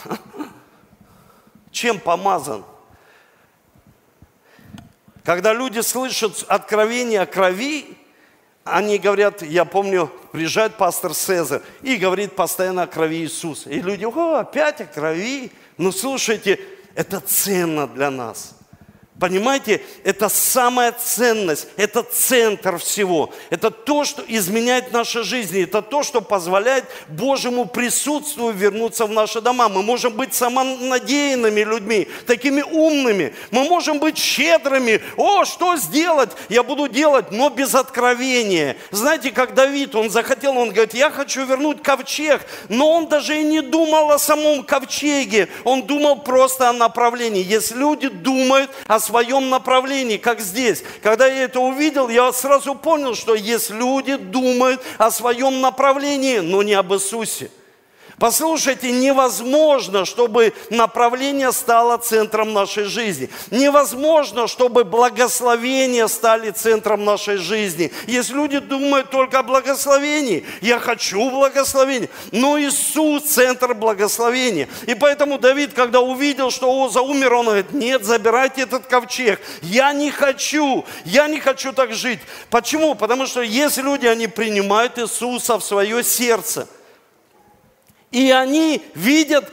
чем 1.77 1.99
помазан. 1.99 2.65
Когда 5.23 5.53
люди 5.53 5.81
слышат 5.81 6.43
откровение 6.47 7.21
о 7.21 7.25
крови, 7.27 7.97
они 8.63 8.97
говорят, 8.97 9.43
я 9.43 9.63
помню, 9.63 10.11
приезжает 10.31 10.75
пастор 10.75 11.13
Цезарь 11.13 11.61
и 11.83 11.97
говорит 11.97 12.35
постоянно 12.35 12.83
о 12.83 12.87
крови 12.87 13.17
Иисуса. 13.17 13.69
И 13.69 13.79
люди, 13.81 14.05
о, 14.05 14.39
опять 14.39 14.81
о 14.81 14.85
крови. 14.85 15.51
Ну, 15.77 15.91
слушайте, 15.91 16.59
это 16.95 17.19
ценно 17.19 17.87
для 17.87 18.09
нас. 18.09 18.56
Понимаете, 19.19 19.81
это 20.03 20.29
самая 20.29 20.91
ценность, 20.91 21.67
это 21.75 22.03
центр 22.03 22.77
всего. 22.77 23.31
Это 23.49 23.71
то, 23.71 24.05
что 24.05 24.23
изменяет 24.27 24.91
наши 24.91 25.23
жизни, 25.23 25.63
это 25.63 25.81
то, 25.81 26.03
что 26.03 26.21
позволяет 26.21 26.85
Божьему 27.07 27.65
присутствию 27.65 28.51
вернуться 28.51 29.07
в 29.07 29.11
наши 29.11 29.41
дома. 29.41 29.69
Мы 29.69 29.81
можем 29.81 30.13
быть 30.13 30.35
самонадеянными 30.35 31.61
людьми, 31.61 32.07
такими 32.27 32.61
умными. 32.61 33.33
Мы 33.49 33.63
можем 33.63 33.97
быть 33.97 34.19
щедрыми. 34.19 35.01
О, 35.15 35.45
что 35.45 35.77
сделать? 35.77 36.29
Я 36.47 36.61
буду 36.61 36.87
делать, 36.87 37.31
но 37.31 37.49
без 37.49 37.73
откровения. 37.73 38.77
Знаете, 38.91 39.31
как 39.31 39.55
Давид, 39.55 39.95
он 39.95 40.11
захотел, 40.11 40.55
он 40.55 40.69
говорит, 40.69 40.93
я 40.93 41.09
хочу 41.09 41.43
вернуть 41.43 41.81
ковчег. 41.81 42.45
Но 42.69 42.91
он 42.91 43.07
даже 43.07 43.39
и 43.39 43.43
не 43.43 43.61
думал 43.61 44.11
о 44.11 44.19
самом 44.19 44.63
ковчеге. 44.63 45.49
Он 45.63 45.81
думал 45.81 46.21
просто 46.21 46.69
о 46.69 46.73
направлении. 46.73 47.43
Если 47.43 47.75
люди 47.75 48.09
думают 48.09 48.69
о 48.85 48.99
своем 49.07 49.49
направлении, 49.49 50.17
как 50.17 50.39
здесь. 50.39 50.83
Когда 51.01 51.27
я 51.27 51.43
это 51.43 51.59
увидел, 51.59 52.09
я 52.09 52.31
сразу 52.31 52.75
понял, 52.75 53.15
что 53.15 53.35
есть 53.35 53.69
люди 53.69 54.15
думают 54.15 54.81
о 54.97 55.09
своем 55.11 55.61
направлении, 55.61 56.39
но 56.39 56.61
не 56.63 56.73
об 56.73 56.93
Иисусе. 56.93 57.49
Послушайте, 58.19 58.91
невозможно, 58.91 60.03
чтобы 60.03 60.51
направление 60.71 61.51
стало 61.51 61.97
центром 61.97 62.51
нашей 62.51 62.85
жизни. 62.85 63.29
Невозможно, 63.51 64.47
чтобы 64.47 64.83
благословения 64.83 66.07
стали 66.07 66.49
центром 66.49 67.05
нашей 67.05 67.37
жизни. 67.37 67.91
Если 68.07 68.33
люди 68.33 68.57
думают 68.57 69.11
только 69.11 69.37
о 69.37 69.43
благословении, 69.43 70.43
я 70.61 70.79
хочу 70.79 71.29
благословения, 71.29 72.09
но 72.31 72.59
Иисус– 72.59 73.23
центр 73.25 73.75
благословения. 73.75 74.67
И 74.87 74.95
поэтому 74.95 75.37
Давид, 75.37 75.73
когда 75.75 75.99
увидел, 75.99 76.49
что 76.49 76.71
Оза 76.71 77.01
умер, 77.01 77.35
он 77.35 77.45
говорит, 77.45 77.71
нет, 77.71 78.03
забирайте 78.03 78.63
этот 78.63 78.87
ковчег. 78.87 79.39
Я 79.61 79.93
не 79.93 80.09
хочу, 80.09 80.85
я 81.05 81.27
не 81.27 81.39
хочу 81.39 81.71
так 81.71 81.93
жить. 81.93 82.19
Почему? 82.49 82.95
Потому 82.95 83.27
что 83.27 83.43
если 83.43 83.83
люди, 83.83 84.07
они 84.07 84.25
принимают 84.25 84.97
Иисуса 84.97 85.59
в 85.59 85.63
свое 85.63 86.03
сердце– 86.03 86.67
и 88.11 88.31
они 88.31 88.81
видят, 88.95 89.51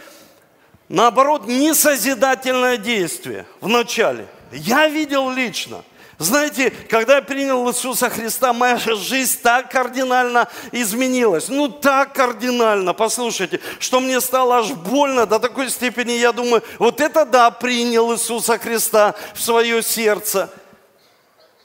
наоборот, 0.89 1.47
несозидательное 1.47 2.77
действие 2.77 3.47
в 3.61 3.69
начале. 3.69 4.27
Я 4.53 4.89
видел 4.89 5.31
лично. 5.31 5.83
Знаете, 6.19 6.71
когда 6.89 7.17
я 7.17 7.23
принял 7.23 7.69
Иисуса 7.69 8.09
Христа, 8.09 8.53
моя 8.53 8.79
жизнь 8.79 9.41
так 9.43 9.71
кардинально 9.71 10.49
изменилась. 10.71 11.49
Ну, 11.49 11.69
так 11.69 12.13
кардинально, 12.13 12.95
послушайте, 12.95 13.61
что 13.81 13.99
мне 13.99 14.21
стало 14.21 14.59
аж 14.59 14.71
больно 14.71 15.27
до 15.27 15.41
такой 15.41 15.71
степени, 15.71 16.13
я 16.13 16.33
думаю, 16.33 16.63
вот 16.79 17.01
это 17.01 17.25
да, 17.25 17.51
принял 17.51 18.13
Иисуса 18.15 18.59
Христа 18.59 19.17
в 19.35 19.41
свое 19.41 19.83
сердце– 19.83 20.51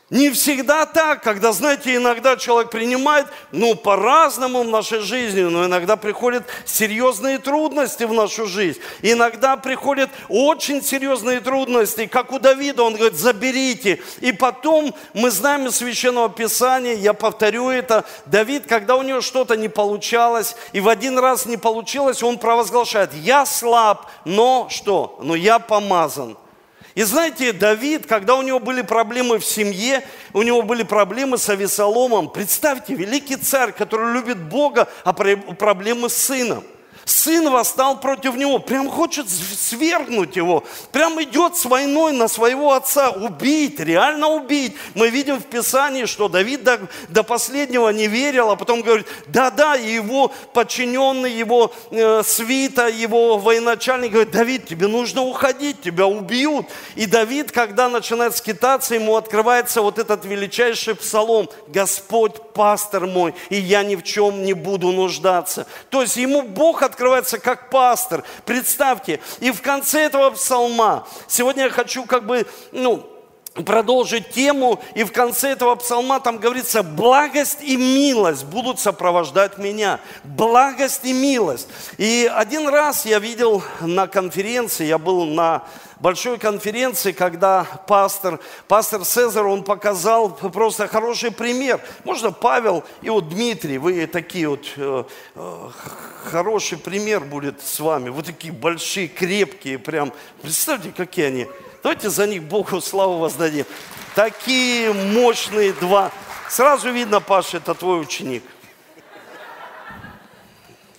не 0.10 0.32
всегда 0.32 0.88
так, 0.88 1.22
когда, 1.22 1.52
знаете, 1.52 1.96
иногда 1.96 2.36
человек 2.36 2.72
принимает, 2.72 3.28
ну, 3.52 3.76
по-разному 3.76 4.64
в 4.64 4.68
нашей 4.68 5.02
жизни, 5.02 5.42
но 5.42 5.66
иногда 5.66 5.98
приходят 5.98 6.46
серьезные 6.66 7.38
трудности 7.38 8.06
в 8.06 8.14
нашу 8.14 8.48
жизнь. 8.48 8.80
Иногда 9.04 9.56
приходят 9.56 10.10
очень 10.28 10.82
серьезные 10.82 11.42
трудности, 11.42 12.08
как 12.08 12.32
у 12.32 12.40
Давида, 12.40 12.84
он 12.84 12.96
говорит, 12.96 13.20
заберите. 13.20 14.02
И 14.22 14.32
потом 14.32 14.96
мы 15.14 15.30
знаем 15.30 15.68
из 15.68 15.76
Священного 15.76 16.30
Писания, 16.30 16.96
я 16.96 17.14
повторю 17.14 17.70
это, 17.70 18.04
Давид, 18.26 18.66
когда 18.66 18.96
у 18.96 19.04
него 19.04 19.22
что-то 19.22 19.56
не 19.56 19.70
получалось, 19.70 20.56
и 20.74 20.80
в 20.80 20.90
один 20.90 21.20
раз 21.20 21.46
не 21.46 21.58
получилось, 21.58 22.24
он 22.24 22.40
провозглашает, 22.40 23.14
я 23.14 23.46
слаб, 23.46 24.08
но 24.26 24.68
что? 24.72 25.20
Но 25.22 25.36
я 25.36 25.60
помазан. 25.60 26.36
И 27.00 27.04
знаете, 27.04 27.54
Давид, 27.54 28.08
когда 28.08 28.36
у 28.36 28.42
него 28.42 28.60
были 28.60 28.82
проблемы 28.82 29.40
в 29.40 29.46
семье, 29.46 30.04
у 30.34 30.42
него 30.42 30.62
были 30.64 30.84
проблемы 30.84 31.38
с 31.38 31.48
Авесоломом, 31.48 32.28
представьте, 32.28 32.94
великий 32.94 33.38
царь, 33.38 33.72
который 33.72 34.12
любит 34.12 34.38
Бога, 34.38 34.86
а 35.06 35.14
проблемы 35.14 36.10
с 36.10 36.18
сыном– 36.18 36.62
сын 37.10 37.50
восстал 37.50 38.00
против 38.00 38.36
него, 38.36 38.60
прям 38.60 38.90
хочет 38.90 39.28
свергнуть 39.30 40.36
его, 40.36 40.64
прям 40.92 41.22
идет 41.22 41.58
с 41.58 41.66
войной 41.66 42.14
на 42.14 42.28
своего 42.28 42.74
отца, 42.74 43.10
убить, 43.10 43.80
реально 43.80 44.28
убить. 44.28 44.76
Мы 44.96 45.10
видим 45.10 45.38
в 45.38 45.46
Писании, 45.46 46.06
что 46.06 46.28
Давид 46.28 46.64
до, 46.64 46.80
до 47.10 47.24
последнего 47.24 47.90
не 47.90 48.08
верил, 48.08 48.52
а 48.52 48.56
потом 48.56 48.82
говорит, 48.82 49.08
да-да, 49.28 49.76
его 49.76 50.32
подчиненный, 50.54 51.32
его 51.32 51.74
э, 51.92 52.22
свита, 52.24 52.88
его 52.88 53.38
военачальник 53.38 54.12
говорит, 54.12 54.32
Давид, 54.32 54.68
тебе 54.68 54.88
нужно 54.88 55.24
уходить, 55.24 55.82
тебя 55.82 56.06
убьют. 56.06 56.68
И 56.96 57.06
Давид, 57.06 57.52
когда 57.52 57.90
начинает 57.90 58.36
скитаться, 58.36 58.96
ему 58.96 59.16
открывается 59.16 59.82
вот 59.82 60.00
этот 60.00 60.26
величайший 60.26 60.96
псалом, 60.96 61.50
Господь 61.68 62.36
пастор 62.54 63.06
мой, 63.06 63.34
и 63.50 63.56
я 63.56 63.84
ни 63.84 63.96
в 63.96 64.04
чем 64.04 64.44
не 64.44 64.54
буду 64.54 64.92
нуждаться. 64.92 65.66
То 65.90 66.02
есть 66.02 66.18
ему 66.18 66.42
Бог 66.42 66.84
открывается 66.84 66.99
открывается 67.00 67.40
как 67.40 67.70
пастор. 67.70 68.26
Представьте, 68.46 69.22
и 69.40 69.52
в 69.52 69.62
конце 69.62 70.02
этого 70.02 70.32
псалма, 70.32 71.08
сегодня 71.28 71.64
я 71.64 71.70
хочу 71.70 72.06
как 72.06 72.26
бы, 72.26 72.46
ну, 72.74 73.10
продолжить 73.54 74.30
тему, 74.30 74.80
и 74.96 75.04
в 75.04 75.12
конце 75.12 75.50
этого 75.50 75.76
псалма 75.76 76.20
там 76.20 76.38
говорится, 76.38 76.84
благость 76.84 77.60
и 77.62 77.78
милость 77.78 78.46
будут 78.46 78.80
сопровождать 78.80 79.58
меня. 79.58 80.00
Благость 80.24 81.04
и 81.04 81.14
милость. 81.14 81.68
И 81.98 82.32
один 82.34 82.68
раз 82.68 83.06
я 83.06 83.20
видел 83.20 83.64
на 83.82 84.08
конференции, 84.08 84.86
я 84.86 84.98
был 84.98 85.26
на 85.26 85.64
большой 86.00 86.38
конференции, 86.38 87.12
когда 87.12 87.66
пастор, 87.88 88.40
пастор 88.68 89.04
Цезарь, 89.04 89.44
он 89.44 89.64
показал 89.64 90.30
просто 90.30 90.88
хороший 90.88 91.32
пример. 91.32 91.82
Можно 92.04 92.32
Павел 92.32 92.84
и 93.02 93.10
вот 93.10 93.30
Дмитрий, 93.30 93.78
вы 93.78 94.08
такие 94.08 94.48
вот, 94.48 94.66
э, 94.78 95.04
э, 95.36 95.70
хороший 96.26 96.78
пример 96.78 97.22
будет 97.22 97.62
с 97.62 97.80
вами. 97.80 98.10
Вот 98.10 98.26
такие 98.26 98.54
большие, 98.54 99.08
крепкие, 99.08 99.78
прям, 99.78 100.14
представьте, 100.42 100.94
какие 100.96 101.26
они. 101.26 101.48
Давайте 101.82 102.10
за 102.10 102.28
них 102.28 102.44
Богу 102.44 102.82
славу 102.82 103.20
воздадим. 103.20 103.66
Такие 104.16 104.92
мощные 104.92 105.74
два. 105.74 106.12
Сразу 106.50 106.92
видно, 106.92 107.22
Паша, 107.22 107.58
это 107.58 107.74
твой 107.74 108.02
ученик. 108.02 108.44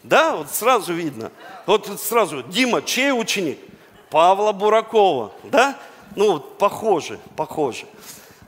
Да, 0.03 0.37
вот 0.37 0.51
сразу 0.51 0.95
видно. 0.95 1.31
Вот 1.67 2.01
сразу, 2.01 2.43
Дима, 2.43 2.83
чей 2.83 3.13
ученик? 3.13 3.59
Павла 4.09 4.53
Буракова, 4.53 5.33
да? 5.45 5.77
Ну, 6.17 6.41
похожи, 6.41 7.21
похожи. 7.37 7.87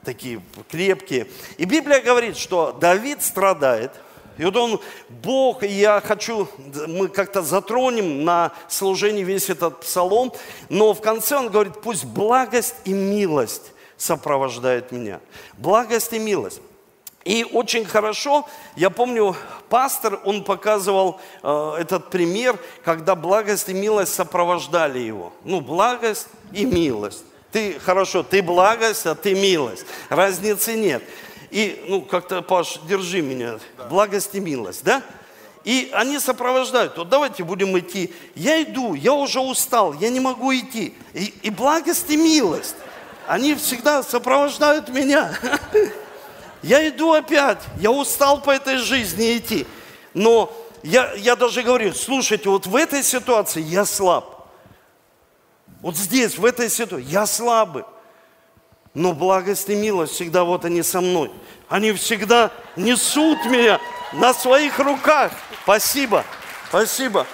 Такие 0.03 0.41
крепкие. 0.69 1.27
И 1.57 1.65
Библия 1.65 2.01
говорит, 2.01 2.35
что 2.35 2.73
Давид 2.73 3.23
страдает. 3.23 3.91
И 4.37 4.45
вот 4.45 4.55
он, 4.55 4.79
Бог, 5.09 5.63
я 5.63 6.01
хочу, 6.01 6.47
мы 6.87 7.07
как-то 7.07 7.41
затронем 7.41 8.23
на 8.23 8.51
служении 8.67 9.23
весь 9.23 9.49
этот 9.49 9.81
псалом, 9.81 10.33
но 10.69 10.93
в 10.93 11.01
конце 11.01 11.37
он 11.37 11.49
говорит, 11.49 11.81
пусть 11.81 12.05
благость 12.05 12.75
и 12.85 12.93
милость 12.93 13.73
сопровождают 13.97 14.91
меня. 14.91 15.19
Благость 15.57 16.13
и 16.13 16.19
милость. 16.19 16.61
И 17.25 17.45
очень 17.53 17.85
хорошо, 17.85 18.45
я 18.75 18.89
помню, 18.89 19.35
пастор, 19.69 20.19
он 20.25 20.43
показывал 20.43 21.21
э, 21.41 21.75
этот 21.79 22.09
пример, 22.09 22.59
когда 22.83 23.15
благость 23.15 23.69
и 23.69 23.73
милость 23.73 24.13
сопровождали 24.13 24.99
его. 24.99 25.31
Ну, 25.45 25.61
благость 25.61 26.27
и 26.51 26.65
милость. 26.65 27.23
Ты, 27.53 27.79
хорошо, 27.79 28.23
ты 28.23 28.41
благость, 28.41 29.05
а 29.05 29.15
ты 29.15 29.35
милость. 29.35 29.85
Разницы 30.09 30.73
нет. 30.73 31.01
И, 31.53 31.85
ну, 31.87 32.01
как-то, 32.01 32.41
Паш, 32.41 32.79
держи 32.87 33.21
меня. 33.21 33.59
Благость 33.87 34.33
и 34.33 34.39
милость, 34.39 34.83
да? 34.83 35.03
И 35.63 35.91
они 35.93 36.17
сопровождают. 36.17 36.97
Вот 36.97 37.09
давайте 37.09 37.43
будем 37.43 37.77
идти. 37.77 38.11
Я 38.33 38.63
иду, 38.63 38.95
я 38.95 39.13
уже 39.13 39.39
устал, 39.39 39.93
я 39.93 40.09
не 40.09 40.19
могу 40.19 40.51
идти. 40.51 40.95
И, 41.13 41.31
и 41.43 41.51
благость 41.51 42.09
и 42.09 42.17
милость, 42.17 42.75
они 43.27 43.53
всегда 43.53 44.01
сопровождают 44.01 44.89
меня. 44.89 45.31
Я 46.63 46.87
иду 46.87 47.11
опять, 47.11 47.59
я 47.81 47.91
устал 47.91 48.41
по 48.41 48.49
этой 48.49 48.77
жизни 48.77 49.37
идти. 49.37 49.67
Но 50.13 50.49
я, 50.81 51.11
я 51.15 51.35
даже 51.35 51.61
говорю, 51.61 51.93
слушайте, 51.93 52.47
вот 52.47 52.67
в 52.67 52.75
этой 52.77 53.03
ситуации 53.03 53.61
я 53.61 53.83
слаб. 53.83 54.47
Вот 55.81 55.97
здесь, 55.97 56.37
в 56.37 56.45
этой 56.45 56.69
ситуации, 56.69 57.05
я 57.05 57.25
слабый. 57.25 57.83
Но 58.93 59.13
благость 59.13 59.69
и 59.69 59.75
милость 59.75 60.13
всегда 60.13 60.43
вот 60.43 60.65
они 60.65 60.83
со 60.83 61.01
мной. 61.01 61.31
Они 61.67 61.91
всегда 61.93 62.51
несут 62.75 63.43
меня 63.45 63.79
на 64.13 64.33
своих 64.33 64.77
руках. 64.79 65.31
Спасибо, 65.63 66.23
спасибо. 66.69 67.25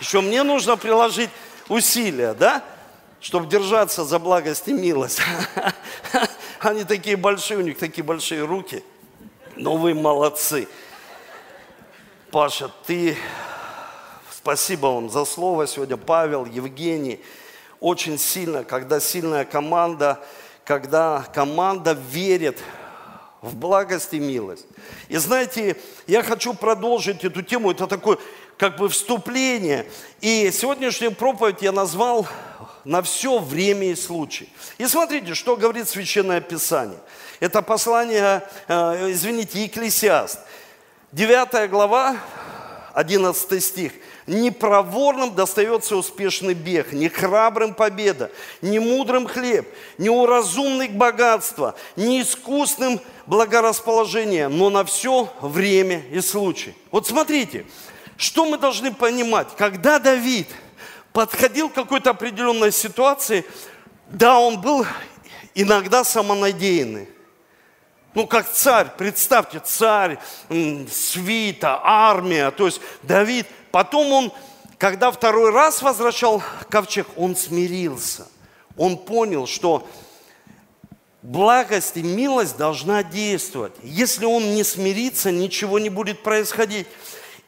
Еще 0.00 0.20
мне 0.20 0.42
нужно 0.42 0.76
приложить 0.76 1.30
усилия, 1.68 2.34
да? 2.34 2.62
Чтобы 3.20 3.46
держаться 3.48 4.04
за 4.04 4.18
благость 4.18 4.68
и 4.68 4.72
милость. 4.72 5.20
Они 6.60 6.84
такие 6.84 7.16
большие, 7.16 7.58
у 7.58 7.62
них 7.62 7.78
такие 7.78 8.04
большие 8.04 8.44
руки. 8.44 8.84
Но 9.56 9.76
вы 9.76 9.94
молодцы. 9.94 10.68
Паша, 12.30 12.70
ты... 12.86 13.16
Спасибо 14.30 14.88
вам 14.88 15.08
за 15.08 15.24
слово 15.24 15.66
сегодня, 15.66 15.96
Павел, 15.96 16.44
Евгений 16.44 17.20
очень 17.84 18.18
сильно, 18.18 18.64
когда 18.64 18.98
сильная 18.98 19.44
команда, 19.44 20.18
когда 20.64 21.24
команда 21.34 21.92
верит 21.92 22.58
в 23.42 23.54
благость 23.54 24.14
и 24.14 24.18
милость. 24.18 24.66
И 25.08 25.16
знаете, 25.16 25.76
я 26.06 26.22
хочу 26.22 26.54
продолжить 26.54 27.24
эту 27.24 27.42
тему, 27.42 27.70
это 27.70 27.86
такое 27.86 28.18
как 28.56 28.78
бы 28.78 28.88
вступление. 28.88 29.86
И 30.20 30.50
сегодняшнюю 30.50 31.12
проповедь 31.12 31.60
я 31.60 31.72
назвал 31.72 32.26
«На 32.84 33.02
все 33.02 33.38
время 33.38 33.90
и 33.90 33.96
случай». 33.96 34.50
И 34.78 34.86
смотрите, 34.86 35.34
что 35.34 35.56
говорит 35.56 35.88
Священное 35.88 36.40
Писание. 36.40 36.98
Это 37.40 37.60
послание, 37.62 38.42
э, 38.68 39.10
извините, 39.10 39.64
Екклесиаст. 39.64 40.38
9 41.12 41.68
глава, 41.70 42.16
11 42.94 43.62
стих– 43.62 43.92
не 44.26 44.50
проворным 44.50 45.34
достается 45.34 45.96
успешный 45.96 46.54
бег, 46.54 46.92
не 46.92 47.08
храбрым 47.08 47.74
победа, 47.74 48.30
не 48.62 48.78
мудрым 48.78 49.26
хлеб, 49.26 49.68
не 49.98 50.08
уразумный 50.08 50.88
богатство, 50.88 51.74
не 51.96 52.22
искусным 52.22 53.00
благорасположение, 53.26 54.48
но 54.48 54.70
на 54.70 54.84
все 54.84 55.30
время 55.40 56.02
и 56.10 56.20
случай. 56.20 56.74
Вот 56.90 57.06
смотрите, 57.06 57.66
что 58.16 58.46
мы 58.46 58.56
должны 58.56 58.92
понимать, 58.92 59.48
когда 59.56 59.98
Давид 59.98 60.48
подходил 61.12 61.68
к 61.68 61.74
какой-то 61.74 62.10
определенной 62.10 62.72
ситуации, 62.72 63.44
да, 64.08 64.38
он 64.38 64.60
был 64.60 64.86
иногда 65.54 66.02
самонадеянный. 66.02 67.08
Ну, 68.14 68.28
как 68.28 68.50
царь, 68.50 68.88
представьте, 68.96 69.60
царь, 69.64 70.18
свита, 70.48 71.80
армия, 71.82 72.50
то 72.52 72.66
есть 72.66 72.80
Давид– 73.02 73.46
Потом 73.74 74.12
он, 74.12 74.32
когда 74.78 75.10
второй 75.10 75.50
раз 75.50 75.82
возвращал 75.82 76.40
ковчег, 76.70 77.08
он 77.16 77.34
смирился. 77.34 78.28
Он 78.76 78.96
понял, 78.96 79.48
что 79.48 79.84
благость 81.22 81.96
и 81.96 82.02
милость 82.04 82.56
должна 82.56 83.02
действовать. 83.02 83.72
Если 83.82 84.26
он 84.26 84.54
не 84.54 84.62
смирится, 84.62 85.32
ничего 85.32 85.80
не 85.80 85.90
будет 85.90 86.22
происходить. 86.22 86.86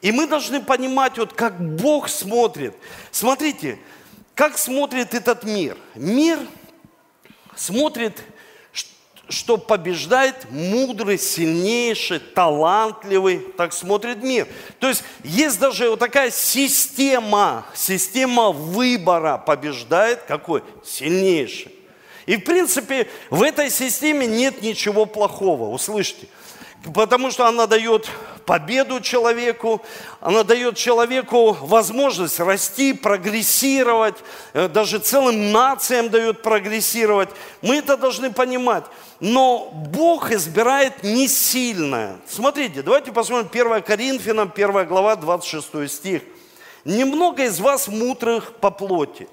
И 0.02 0.10
мы 0.10 0.26
должны 0.26 0.60
понимать, 0.60 1.16
вот 1.16 1.32
как 1.32 1.60
Бог 1.60 2.08
смотрит. 2.08 2.74
Смотрите, 3.12 3.78
как 4.34 4.58
смотрит 4.58 5.14
этот 5.14 5.44
мир. 5.44 5.78
Мир 5.94 6.40
смотрит 7.54 8.20
что 9.28 9.56
побеждает 9.56 10.50
мудрый, 10.50 11.18
сильнейший, 11.18 12.20
талантливый, 12.20 13.38
так 13.56 13.72
смотрит 13.72 14.22
мир. 14.22 14.46
То 14.78 14.88
есть 14.88 15.02
есть 15.24 15.58
даже 15.58 15.90
вот 15.90 15.98
такая 15.98 16.30
система, 16.30 17.66
система 17.74 18.52
выбора 18.52 19.38
побеждает 19.38 20.22
какой? 20.22 20.62
Сильнейший. 20.84 21.72
И 22.26 22.36
в 22.36 22.44
принципе 22.44 23.08
в 23.30 23.42
этой 23.42 23.70
системе 23.70 24.26
нет 24.26 24.62
ничего 24.62 25.06
плохого, 25.06 25.72
услышьте. 25.72 26.26
Потому 26.94 27.30
что 27.30 27.46
она 27.46 27.66
дает 27.66 28.08
победу 28.44 29.00
человеку, 29.00 29.82
она 30.20 30.44
дает 30.44 30.76
человеку 30.76 31.56
возможность 31.60 32.38
расти, 32.38 32.92
прогрессировать, 32.92 34.16
э, 34.52 34.68
даже 34.68 34.98
целым 34.98 35.50
нациям 35.50 36.10
дает 36.10 36.42
прогрессировать. 36.42 37.28
Мы 37.60 37.76
это 37.76 37.96
должны 37.96 38.32
понимать. 38.32 38.84
Но 39.18 39.70
Бог 39.72 40.30
избирает 40.30 41.02
не 41.02 41.26
сильное. 41.26 42.18
Смотрите, 42.28 42.82
давайте 42.82 43.10
посмотрим 43.10 43.48
1 43.50 43.82
Коринфянам, 43.82 44.52
1 44.54 44.86
глава, 44.86 45.16
26 45.16 45.88
стих. 45.88 46.22
«Немного 46.84 47.44
из 47.44 47.58
вас 47.58 47.88
мудрых 47.88 48.52
по 48.60 48.70
плоти, 48.70 49.26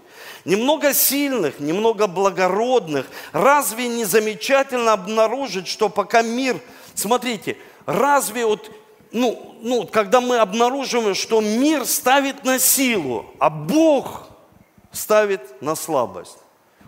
немного 0.43 0.91
сильных, 0.91 1.59
немного 1.59 2.07
благородных. 2.07 3.05
Разве 3.31 3.87
не 3.89 4.05
замечательно 4.05 4.93
обнаружить, 4.93 5.67
что 5.67 5.87
пока 5.87 6.23
мир 6.23 6.59
Смотрите, 6.95 7.57
разве 7.85 8.45
вот, 8.45 8.71
ну, 9.11 9.55
ну, 9.61 9.87
когда 9.87 10.21
мы 10.21 10.37
обнаруживаем, 10.37 11.15
что 11.15 11.41
мир 11.41 11.85
ставит 11.85 12.43
на 12.43 12.59
силу, 12.59 13.25
а 13.39 13.49
Бог 13.49 14.27
ставит 14.91 15.61
на 15.61 15.75
слабость. 15.75 16.37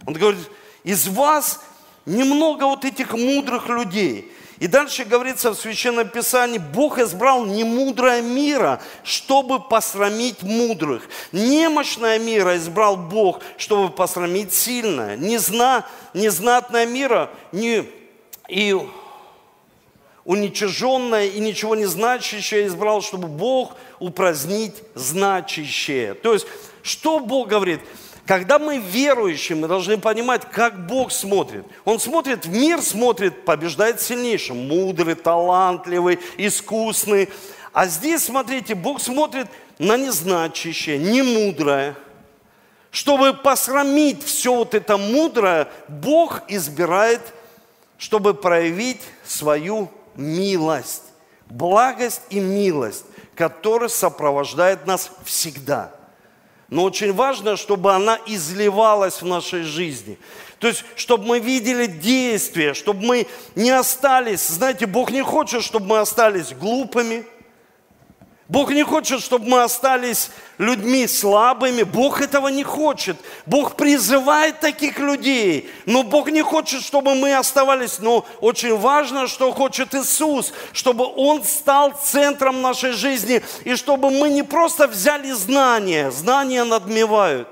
Он 0.06 0.14
говорит, 0.14 0.48
из 0.84 1.08
вас 1.08 1.62
немного 2.06 2.66
вот 2.66 2.86
этих 2.86 3.14
мудрых 3.14 3.68
людей. 3.68 4.32
И 4.60 4.68
дальше 4.68 5.04
говорится 5.04 5.52
в 5.52 5.56
Священном 5.56 6.08
Писании, 6.08 6.60
Бог 6.60 6.98
избрал 6.98 7.46
немудрое 7.46 8.22
мира, 8.22 8.82
чтобы 9.04 9.60
посрамить 9.60 10.44
мудрых. 10.44 11.10
Немощное 11.34 12.20
мира 12.20 12.56
избрал 12.56 12.96
Бог, 12.96 13.42
чтобы 13.58 13.92
посрамить 13.92 14.54
сильное. 14.54 15.18
Незна, 15.18 15.86
незнатное 16.14 16.86
мира 16.86 17.30
не, 17.52 17.84
и 18.48 18.78
уничиженное 20.26 21.28
и 21.28 21.40
ничего 21.40 21.76
не 21.76 21.86
значащее 21.86 22.66
избрал, 22.68 23.02
чтобы 23.02 23.28
Бог 23.28 23.76
упразднить 24.00 24.74
значащее. 24.96 26.16
То 26.16 26.34
есть, 26.34 26.48
что 26.82 27.20
Бог 27.20 27.48
говорит? 27.48 27.80
Когда 28.26 28.58
мы 28.58 28.80
верующие, 28.80 29.56
мы 29.56 29.68
должны 29.68 30.00
понимать, 30.00 30.50
как 30.52 30.88
Бог 30.88 31.12
смотрит. 31.12 31.64
Он 31.86 32.00
смотрит 32.00 32.48
в 32.48 32.50
мир, 32.50 32.82
смотрит, 32.82 33.46
побеждает 33.46 34.02
сильнейшим, 34.02 34.68
мудрый, 34.68 35.14
талантливый, 35.14 36.20
искусный. 36.38 37.30
А 37.72 37.86
здесь, 37.86 38.24
смотрите, 38.24 38.74
Бог 38.74 39.00
смотрит 39.00 39.48
на 39.78 39.96
незначащее, 39.96 40.98
немудрое. 40.98 41.96
Чтобы 42.90 43.34
посрамить 43.34 44.24
все 44.24 44.56
вот 44.56 44.74
это 44.74 44.98
мудрое, 44.98 45.68
Бог 45.88 46.42
избирает, 46.48 47.22
чтобы 48.00 48.34
проявить 48.34 49.02
свою 49.24 49.92
милость, 50.16 51.04
благость 51.48 52.22
и 52.30 52.40
милость, 52.40 53.06
которая 53.36 53.90
сопровождает 53.90 54.88
нас 54.88 55.12
всегда. 55.24 55.92
Но 56.70 56.84
очень 56.84 57.14
важно, 57.14 57.58
чтобы 57.58 57.94
она 57.94 58.20
изливалась 58.26 59.22
в 59.22 59.26
нашей 59.26 59.64
жизни. 59.64 60.18
То 60.60 60.68
есть, 60.68 60.84
чтобы 60.96 61.26
мы 61.26 61.40
видели 61.40 61.86
действия, 61.86 62.74
чтобы 62.74 63.06
мы 63.06 63.28
не 63.56 63.70
остались, 63.70 64.48
знаете, 64.48 64.88
Бог 64.88 65.12
не 65.12 65.22
хочет, 65.22 65.64
чтобы 65.64 65.86
мы 65.88 66.00
остались 66.00 66.54
глупыми, 66.54 67.26
Бог 68.48 68.72
не 68.72 68.84
хочет, 68.84 69.22
чтобы 69.22 69.48
мы 69.48 69.64
остались 69.64 70.30
людьми 70.60 71.08
слабыми. 71.08 71.82
Бог 71.82 72.22
этого 72.22 72.50
не 72.50 72.64
хочет. 72.64 73.18
Бог 73.48 73.76
призывает 73.76 74.60
таких 74.60 75.00
людей. 75.00 75.72
Но 75.88 76.04
Бог 76.04 76.30
не 76.30 76.44
хочет, 76.44 76.84
чтобы 76.84 77.16
мы 77.16 77.36
оставались. 77.36 77.98
Но 77.98 78.24
очень 78.42 78.78
важно, 78.78 79.28
что 79.28 79.52
хочет 79.52 79.96
Иисус. 79.96 80.54
Чтобы 80.74 81.06
Он 81.16 81.44
стал 81.44 81.94
центром 81.94 82.62
нашей 82.62 82.92
жизни. 82.92 83.42
И 83.64 83.76
чтобы 83.76 84.12
мы 84.12 84.30
не 84.30 84.44
просто 84.44 84.88
взяли 84.88 85.32
знания. 85.32 86.12
Знания 86.12 86.64
надмевают. 86.64 87.48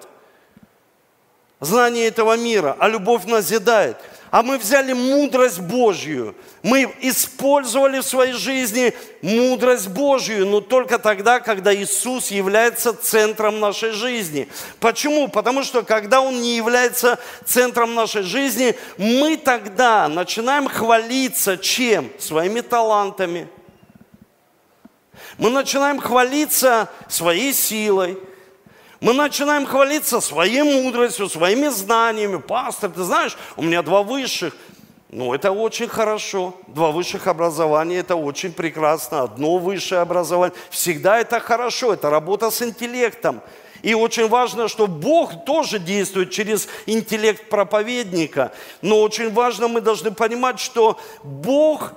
Знания 1.60 2.06
этого 2.06 2.38
мира. 2.38 2.78
А 2.80 2.88
любовь 2.88 3.26
назидает 3.26 3.98
а 4.34 4.42
мы 4.42 4.58
взяли 4.58 4.94
мудрость 4.94 5.60
Божью. 5.60 6.34
Мы 6.64 6.92
использовали 7.02 8.00
в 8.00 8.04
своей 8.04 8.34
жизни 8.34 8.92
мудрость 9.22 9.90
Божью, 9.90 10.48
но 10.48 10.60
только 10.60 10.98
тогда, 10.98 11.40
когда 11.40 11.72
Иисус 11.72 12.32
является 12.32 12.94
центром 12.94 13.60
нашей 13.60 13.92
жизни. 13.92 14.50
Почему? 14.80 15.28
Потому 15.28 15.62
что 15.62 15.84
когда 15.84 16.20
Он 16.20 16.42
не 16.42 16.56
является 16.56 17.20
центром 17.46 17.94
нашей 17.94 18.24
жизни, 18.24 18.76
мы 18.98 19.38
тогда 19.38 20.08
начинаем 20.08 20.68
хвалиться 20.68 21.56
чем? 21.56 22.10
Своими 22.18 22.62
талантами. 22.62 23.48
Мы 25.38 25.52
начинаем 25.52 26.00
хвалиться 26.00 26.90
своей 27.08 27.54
силой, 27.54 28.18
мы 29.04 29.12
начинаем 29.12 29.66
хвалиться 29.66 30.22
своей 30.22 30.62
мудростью, 30.62 31.28
своими 31.28 31.68
знаниями. 31.68 32.38
Пастор, 32.38 32.90
ты 32.90 33.04
знаешь, 33.04 33.38
у 33.58 33.62
меня 33.62 33.82
два 33.82 34.02
высших. 34.02 34.56
Ну, 35.10 35.34
это 35.34 35.52
очень 35.52 35.90
хорошо. 35.90 36.56
Два 36.68 36.92
высших 36.92 37.28
образования– 37.28 37.98
это 38.00 38.16
очень 38.16 38.54
прекрасно. 38.54 39.24
Одно 39.24 39.58
высшее 39.58 40.00
образование. 40.00 40.56
Всегда 40.70 41.20
это 41.20 41.42
хорошо. 41.42 41.92
Это 41.92 42.10
работа 42.10 42.50
с 42.50 42.62
интеллектом. 42.62 43.42
И 43.82 43.94
очень 43.94 44.30
важно, 44.30 44.70
что 44.70 44.88
Бог 44.88 45.44
тоже 45.44 45.80
действует 45.80 46.32
через 46.32 46.70
интеллект 46.86 47.50
проповедника. 47.50 48.54
Но 48.82 49.02
очень 49.02 49.34
важно, 49.34 49.68
мы 49.68 49.82
должны 49.82 50.12
понимать, 50.12 50.62
что 50.62 50.98
Бог, 51.24 51.92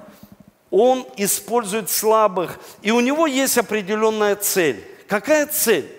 Он 0.72 1.06
использует 1.16 1.88
слабых. 1.88 2.58
И 2.82 2.90
у 2.90 2.98
Него 2.98 3.28
есть 3.28 3.56
определенная 3.58 4.34
цель. 4.34 4.84
Какая 5.06 5.46
цель? 5.46 5.95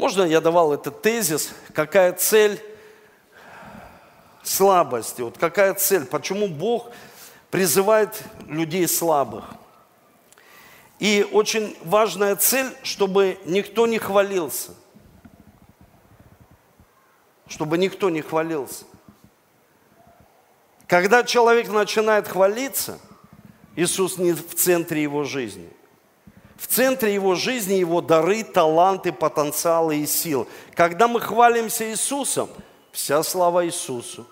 Можно 0.00 0.22
я 0.22 0.40
давал 0.40 0.72
этот 0.72 1.02
тезис, 1.02 1.50
какая 1.74 2.14
цель 2.14 2.58
слабости, 4.42 5.20
вот 5.20 5.36
какая 5.36 5.74
цель, 5.74 6.06
почему 6.06 6.48
Бог 6.48 6.90
призывает 7.50 8.22
людей 8.46 8.88
слабых. 8.88 9.44
И 11.00 11.28
очень 11.32 11.76
важная 11.84 12.34
цель, 12.36 12.74
чтобы 12.82 13.38
никто 13.44 13.86
не 13.86 13.98
хвалился. 13.98 14.70
Чтобы 17.46 17.76
никто 17.76 18.08
не 18.08 18.22
хвалился. 18.22 18.86
Когда 20.86 21.24
человек 21.24 21.68
начинает 21.68 22.26
хвалиться, 22.26 22.98
Иисус 23.76 24.16
не 24.16 24.32
в 24.32 24.54
центре 24.54 25.02
его 25.02 25.24
жизни– 25.24 25.70
в 26.60 26.66
центре 26.66 27.14
его 27.14 27.34
жизни 27.36 27.74
его 27.74 28.02
дары, 28.02 28.44
таланты, 28.44 29.12
потенциалы 29.12 29.96
и 29.96 30.06
сил. 30.06 30.46
Когда 30.74 31.08
мы 31.08 31.18
хвалимся 31.18 31.90
Иисусом, 31.90 32.50
вся 32.92 33.22
слава 33.22 33.64
Иисусу. 33.64 34.26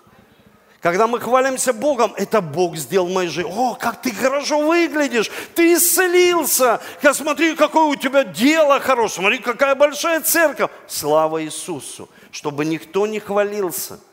Когда 0.79 1.07
мы 1.07 1.19
хвалимся 1.19 1.73
Богом, 1.73 2.13
это 2.15 2.39
Бог 2.39 2.77
сделал 2.77 3.09
моей 3.09 3.29
жизни. 3.29 3.51
О, 3.51 3.73
как 3.73 4.01
ты 4.01 4.13
хорошо 4.13 4.59
выглядишь, 4.59 5.31
ты 5.55 5.73
исцелился. 5.73 6.79
Я 7.01 7.15
смотри, 7.15 7.55
какое 7.55 7.85
у 7.85 7.95
тебя 7.95 8.23
дело 8.23 8.79
хорошее, 8.79 9.21
смотри, 9.21 9.39
какая 9.39 9.73
большая 9.73 10.21
церковь. 10.21 10.69
Слава 10.87 11.43
Иисусу, 11.43 12.07
чтобы 12.31 12.63
никто 12.63 13.07
не 13.07 13.19
хвалился– 13.19 13.99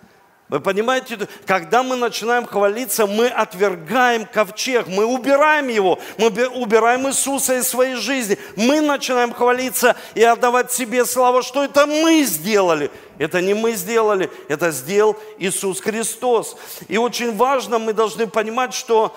вы 0.49 0.61
понимаете, 0.61 1.19
когда 1.45 1.83
мы 1.83 1.97
начинаем 1.97 2.47
хвалиться, 2.47 3.07
мы 3.07 3.27
отвергаем 3.27 4.27
ковчег, 4.27 4.87
мы 4.87 5.05
убираем 5.05 5.67
его, 5.67 5.99
мы 6.19 6.29
убираем 6.29 7.09
Иисуса 7.09 7.57
из 7.57 7.67
своей 7.67 7.97
жизни. 7.97 8.39
Мы 8.55 8.81
начинаем 8.81 9.35
хвалиться 9.35 9.97
и 10.15 10.23
отдавать 10.23 10.71
себе 10.71 11.05
славу, 11.05 11.43
что 11.43 11.65
это 11.65 11.87
мы 11.87 12.23
сделали. 12.23 12.93
Это 13.19 13.41
не 13.41 13.55
мы 13.55 13.73
сделали, 13.73 14.31
это 14.49 14.71
сделал 14.71 15.17
Иисус 15.39 15.81
Христос. 15.81 16.57
И 16.87 16.97
очень 16.97 17.35
важно, 17.35 17.81
мы 17.81 17.93
должны 17.93 18.29
понимать, 18.29 18.73
что 18.73 19.17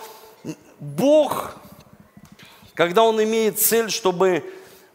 Бог, 0.79 1.57
когда 2.73 3.03
Он 3.03 3.21
имеет 3.23 3.59
цель, 3.59 3.91
чтобы 3.91 4.43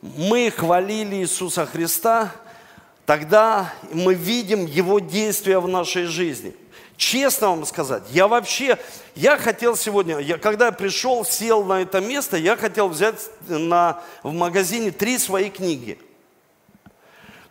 мы 0.03 0.51
хвалили 0.51 1.17
Иисуса 1.17 1.65
Христа– 1.65 2.33
тогда 3.07 3.73
мы 3.93 4.15
видим 4.15 4.67
Его 4.67 4.99
действия 4.99 5.59
в 5.59 5.69
нашей 5.69 6.05
жизни. 6.05 6.55
Честно 6.97 7.49
вам 7.49 7.67
сказать, 7.67 8.05
я 8.11 8.29
вообще, 8.29 8.79
я 9.17 9.37
хотел 9.37 9.77
сегодня, 9.77 10.19
я, 10.19 10.39
когда 10.39 10.67
я 10.67 10.73
пришел, 10.73 11.25
сел 11.25 11.65
на 11.65 11.83
это 11.83 12.01
место, 12.01 12.37
я 12.37 12.57
хотел 12.57 12.89
взять 12.89 13.17
на, 13.49 14.01
в 14.23 14.33
магазине 14.33 14.91
три 14.91 15.19
свои 15.19 15.51
книги– 15.51 15.99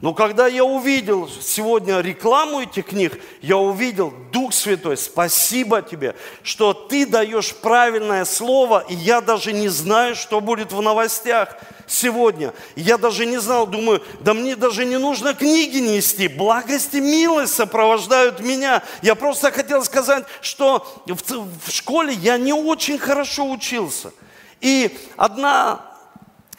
но 0.04 0.13
когда 0.13 0.48
я 0.48 0.66
увидел 0.66 1.30
сегодня 1.30 2.02
рекламу 2.02 2.60
этих 2.60 2.88
книг, 2.88 3.18
я 3.42 3.56
увидел, 3.56 4.13
Дух 4.34 4.54
Святой, 4.54 4.98
спасибо 4.98 5.82
тебе, 5.82 6.13
что 6.44 6.74
ты 6.74 7.06
даешь 7.06 7.56
правильное 7.56 8.26
слово, 8.26 8.84
и 8.89 8.96
я 8.96 9.22
даже 9.22 9.54
не 9.54 9.70
знаю, 9.70 10.18
что 10.18 10.42
будет 10.42 10.74
в 10.74 10.82
новостях 10.82 11.58
сегодня. 11.88 12.54
Я 12.76 12.98
даже 12.98 13.26
не 13.26 13.38
знал, 13.38 13.66
думаю, 13.66 14.04
да 14.20 14.34
мне 14.34 14.58
даже 14.58 14.84
не 14.84 14.98
нужно 14.98 15.34
книги 15.34 15.78
нести, 15.78 16.28
благость 16.28 16.94
и 16.96 17.00
милость 17.00 17.54
сопровождают 17.54 18.42
меня. 18.42 18.84
Я 19.04 19.16
просто 19.16 19.54
хотел 19.54 19.86
сказать, 19.86 20.26
что 20.42 20.86
в, 21.06 21.16
в 21.16 21.72
школе 21.72 22.13
я 22.13 22.38
не 22.38 22.52
очень 22.52 22.98
хорошо 22.98 23.50
учился. 23.50 24.12
И 24.60 24.98
одна 25.16 25.92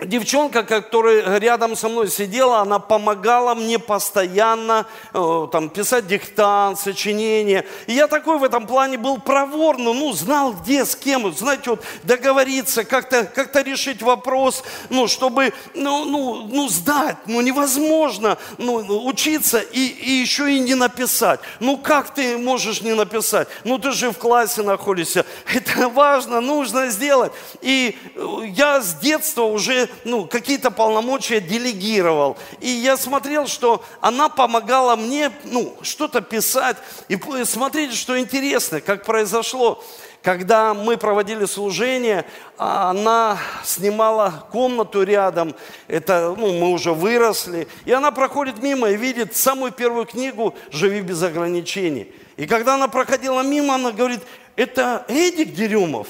девчонка, 0.02 0.64
которая 0.64 1.38
рядом 1.38 1.76
со 1.76 1.88
мной 1.88 2.09
сидела, 2.09 2.59
она 2.59 2.78
помогала 2.78 3.54
мне 3.54 3.78
постоянно 3.78 4.87
э, 5.12 5.48
там, 5.52 5.70
писать 5.70 6.07
диктант, 6.07 6.78
сочинения. 6.78 7.64
И 7.87 7.92
я 7.92 8.09
такой 8.09 8.38
в 8.38 8.44
этом 8.44 8.66
плане 8.66 8.98
был 8.98 9.18
проворный, 9.18 9.94
ну, 9.94 10.12
знал 10.12 10.52
где, 10.52 10.85
с 10.85 10.96
кем, 10.96 11.33
знаете, 11.35 11.70
вот 11.70 11.85
договориться, 12.02 12.85
как-то 12.85 13.24
как 13.24 13.54
решить 13.64 14.02
вопрос, 14.02 14.64
ну, 14.90 15.07
чтобы, 15.07 15.52
ну, 15.74 16.04
ну, 16.04 16.46
ну, 16.50 16.68
сдать, 16.68 17.16
ну, 17.26 17.40
невозможно 17.40 18.37
ну, 18.59 19.07
учиться 19.07 19.61
и, 19.61 19.87
и 19.87 20.11
еще 20.11 20.52
и 20.52 20.59
не 20.59 20.74
написать. 20.74 21.40
Ну, 21.61 21.76
как 21.76 22.12
ты 22.12 22.37
можешь 22.37 22.83
не 22.83 22.94
написать? 22.94 23.48
Ну, 23.62 23.78
ты 23.78 23.92
же 23.92 24.11
в 24.11 24.18
классе 24.18 24.62
находишься. 24.62 25.24
Это 25.54 25.88
важно, 25.88 26.40
нужно 26.40 26.88
сделать. 26.88 27.33
И 27.61 27.96
э, 28.14 28.26
я 28.46 28.80
с 28.80 28.94
детства 28.94 29.42
уже 29.44 29.83
ну, 30.04 30.26
какие-то 30.26 30.70
полномочия 30.70 31.40
делегировал. 31.40 32.36
И 32.60 32.68
я 32.68 32.96
смотрел, 32.96 33.46
что 33.46 33.84
она 34.00 34.28
помогала 34.28 34.96
мне 34.96 35.30
ну, 35.44 35.76
что-то 35.82 36.20
писать 36.20 36.76
и 37.08 37.18
смотреть, 37.44 37.94
что 37.94 38.18
интересно, 38.18 38.80
как 38.80 39.04
произошло. 39.04 39.82
Когда 40.22 40.72
мы 40.72 40.96
проводили 40.96 41.44
служение, 41.44 42.24
она 42.56 43.36
снимала 43.62 44.46
комнату 44.50 45.02
рядом, 45.02 45.54
это, 45.86 46.34
ну, 46.38 46.58
мы 46.58 46.70
уже 46.70 46.92
выросли, 46.92 47.68
и 47.84 47.92
она 47.92 48.10
проходит 48.10 48.62
мимо 48.62 48.88
и 48.88 48.96
видит 48.96 49.36
самую 49.36 49.70
первую 49.70 50.06
книгу 50.06 50.54
«Живи 50.70 51.02
без 51.02 51.22
ограничений». 51.22 52.10
И 52.36 52.46
когда 52.46 52.74
она 52.76 52.88
проходила 52.88 53.42
мимо, 53.42 53.74
она 53.74 53.92
говорит, 53.92 54.20
это 54.56 55.04
Эдик 55.08 55.52
Дерюмов. 55.52 56.08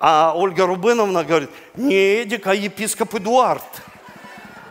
А 0.00 0.32
Ольга 0.36 0.66
Рубеновна 0.66 1.24
говорит, 1.24 1.50
не 1.74 1.94
Эдик, 1.94 2.46
а 2.46 2.54
епископ 2.54 3.14
Эдуард. 3.14 3.64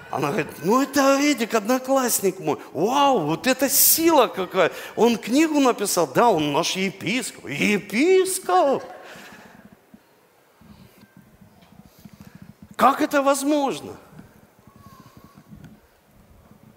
Она 0.09 0.29
говорит, 0.29 0.47
ну 0.63 0.81
это 0.81 1.19
Эдик, 1.19 1.53
одноклассник 1.53 2.39
мой. 2.39 2.57
Вау, 2.71 3.19
вот 3.19 3.45
это 3.45 3.69
сила 3.69 4.27
какая. 4.27 4.71
Он 4.95 5.17
книгу 5.17 5.59
написал, 5.59 6.07
да, 6.07 6.29
он 6.29 6.53
наш 6.53 6.71
епископ. 6.71 7.47
Епископ! 7.47 8.83
Как 12.77 13.01
это 13.01 13.21
возможно? 13.21 13.97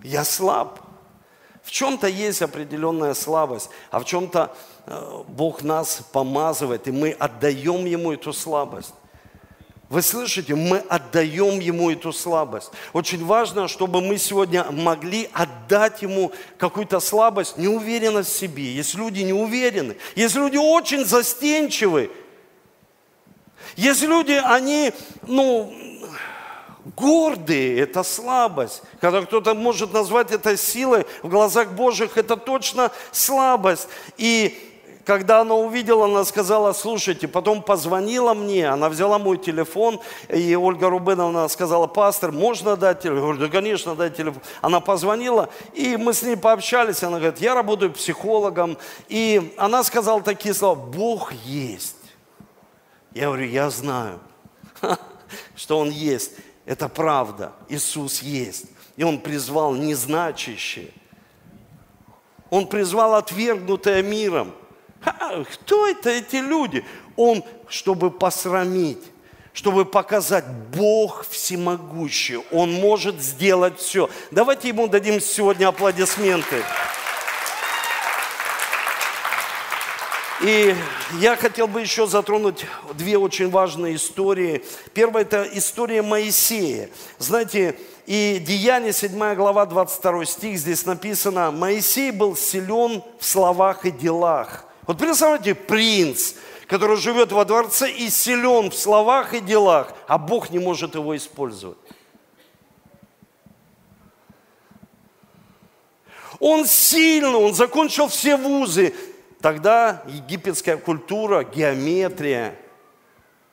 Я 0.03 0.25
слаб. 0.25 0.81
В 1.63 1.71
чем-то 1.71 2.09
есть 2.09 2.43
определенная 2.43 3.15
слабость, 3.15 3.71
а 3.91 4.01
в 4.01 4.05
чем-то 4.05 4.57
Бог 5.29 5.63
нас 5.63 6.03
помазывает, 6.13 6.89
и 6.89 6.91
мы 6.91 7.11
отдаем 7.13 7.85
Ему 7.85 8.13
эту 8.13 8.33
слабость. 8.33 8.93
Вы 9.89 10.03
слышите, 10.03 10.55
мы 10.55 10.79
отдаем 10.79 11.61
Ему 11.61 11.91
эту 11.91 12.13
слабость. 12.13 12.71
Очень 12.93 13.25
важно, 13.25 13.69
чтобы 13.69 14.01
мы 14.01 14.19
сегодня 14.19 14.65
могли 14.71 15.29
отдать 15.33 16.03
Ему 16.03 16.33
какую-то 16.59 17.01
слабость, 17.01 17.57
неуверенность 17.57 18.31
в 18.31 18.39
себе. 18.39 18.73
Есть 18.73 18.95
люди 18.95 19.21
не 19.21 19.33
уверены, 19.33 19.97
есть 20.15 20.35
люди 20.35 20.57
очень 20.57 21.05
застенчивы. 21.05 22.11
Есть 23.77 24.03
люди, 24.03 24.41
они, 24.45 24.93
ну, 25.23 25.73
Гордые– 26.97 27.79
это 27.81 28.03
слабость. 28.03 28.83
Когда 29.01 29.21
кто-то 29.21 29.55
может 29.55 29.93
назвать 29.93 30.33
это 30.33 30.57
силой, 30.57 31.05
в 31.23 31.29
глазах 31.29 31.73
Божьих 31.73 32.17
это 32.17 32.37
точно 32.37 32.91
слабость. 33.13 33.87
И 34.17 34.70
когда 35.11 35.41
она 35.41 35.57
увидела, 35.57 36.05
она 36.05 36.25
сказала, 36.25 36.73
слушайте, 36.73 37.27
потом 37.27 37.65
позвонила 37.65 38.33
мне, 38.33 38.69
она 38.69 38.89
взяла 38.89 39.19
мой 39.19 39.39
телефон, 39.39 39.99
и 40.29 40.55
Ольга 40.55 40.89
Рубеновна 40.89 41.49
сказала, 41.49 41.89
пастор, 41.89 42.31
можно 42.31 42.77
дать 42.77 43.01
телефон? 43.01 43.17
Я 43.17 43.23
говорю, 43.23 43.41
да, 43.41 43.49
конечно, 43.49 43.97
дай 43.97 44.11
телефон. 44.11 44.41
Она 44.61 44.79
позвонила, 44.79 45.49
и 45.75 45.97
мы 45.97 46.15
с 46.15 46.23
ней 46.23 46.37
пообщались, 46.37 47.03
она 47.03 47.19
говорит, 47.19 47.41
я 47.41 47.57
работаю 47.57 47.93
психологом, 47.93 48.79
и 49.09 49.53
она 49.57 49.83
сказала 49.83 50.23
такие 50.23 50.55
слова, 50.55 50.77
Бог 50.77 51.33
есть. 51.45 51.97
Я 53.13 53.27
говорю, 53.27 53.47
я 53.47 53.69
знаю, 53.69 54.21
что 55.57 55.81
Он 55.81 55.91
есть. 55.91 56.35
Это 56.67 56.89
правда. 56.89 57.51
Иисус 57.69 58.23
есть. 58.23 58.67
И 58.97 59.03
Он 59.03 59.19
призвал 59.19 59.75
незначащее. 59.75 60.93
Он 62.49 62.69
призвал 62.69 63.17
отвергнутое 63.17 64.05
миром. 64.05 64.53
Кто 65.01 65.87
это 65.87 66.11
эти 66.11 66.37
люди? 66.37 66.85
Он, 67.17 67.45
чтобы 67.69 68.11
посрамить, 68.11 69.03
чтобы 69.53 69.85
показать, 69.85 70.47
Бог 70.75 71.27
всемогущий, 71.29 72.39
Он 72.51 72.73
может 72.73 73.21
сделать 73.21 73.79
все. 73.79 74.11
Давайте 74.31 74.69
Ему 74.69 74.89
дадим 74.89 75.21
сегодня 75.21 75.69
аплодисменты. 75.69 76.63
И 80.43 80.75
я 81.19 81.37
хотел 81.37 81.67
бы 81.67 81.83
еще 81.83 82.07
затронуть 82.07 82.65
две 82.95 83.19
очень 83.19 83.51
важные 83.51 83.97
истории. 83.97 84.65
Первая– 84.95 85.23
это 85.25 85.47
история 85.53 86.01
Моисея. 86.01 86.89
Знаете, 87.19 87.77
и 88.07 88.39
Деяние, 88.41 88.95
7 88.95 89.35
глава, 89.35 89.67
22 89.67 90.25
стих, 90.25 90.59
здесь 90.59 90.87
написано, 90.87 91.51
Моисей 91.51 92.11
был 92.11 92.37
силен 92.37 93.03
в 93.19 93.25
словах 93.27 93.85
и 93.85 93.91
делах. 93.91 94.70
Вот 94.91 94.99
представьте, 94.99 95.55
принц, 95.55 96.35
который 96.67 96.97
живет 96.97 97.31
во 97.31 97.45
дворце 97.45 97.89
и 97.93 98.11
силен 98.11 98.71
в 98.71 98.75
словах 98.75 99.35
и 99.35 99.39
делах, 99.39 99.95
а 100.09 100.19
Бог 100.19 100.51
не 100.51 100.59
может 100.59 100.97
его 100.97 101.17
использовать. 101.17 101.79
Он 106.41 106.67
сильный, 106.67 107.37
он 107.37 107.55
закончил 107.55 108.09
все 108.09 108.37
вузы, 108.37 108.93
Тогда 109.41 110.03
египетская 110.09 110.77
культура, 110.77 111.45
геометрия, 111.45 112.57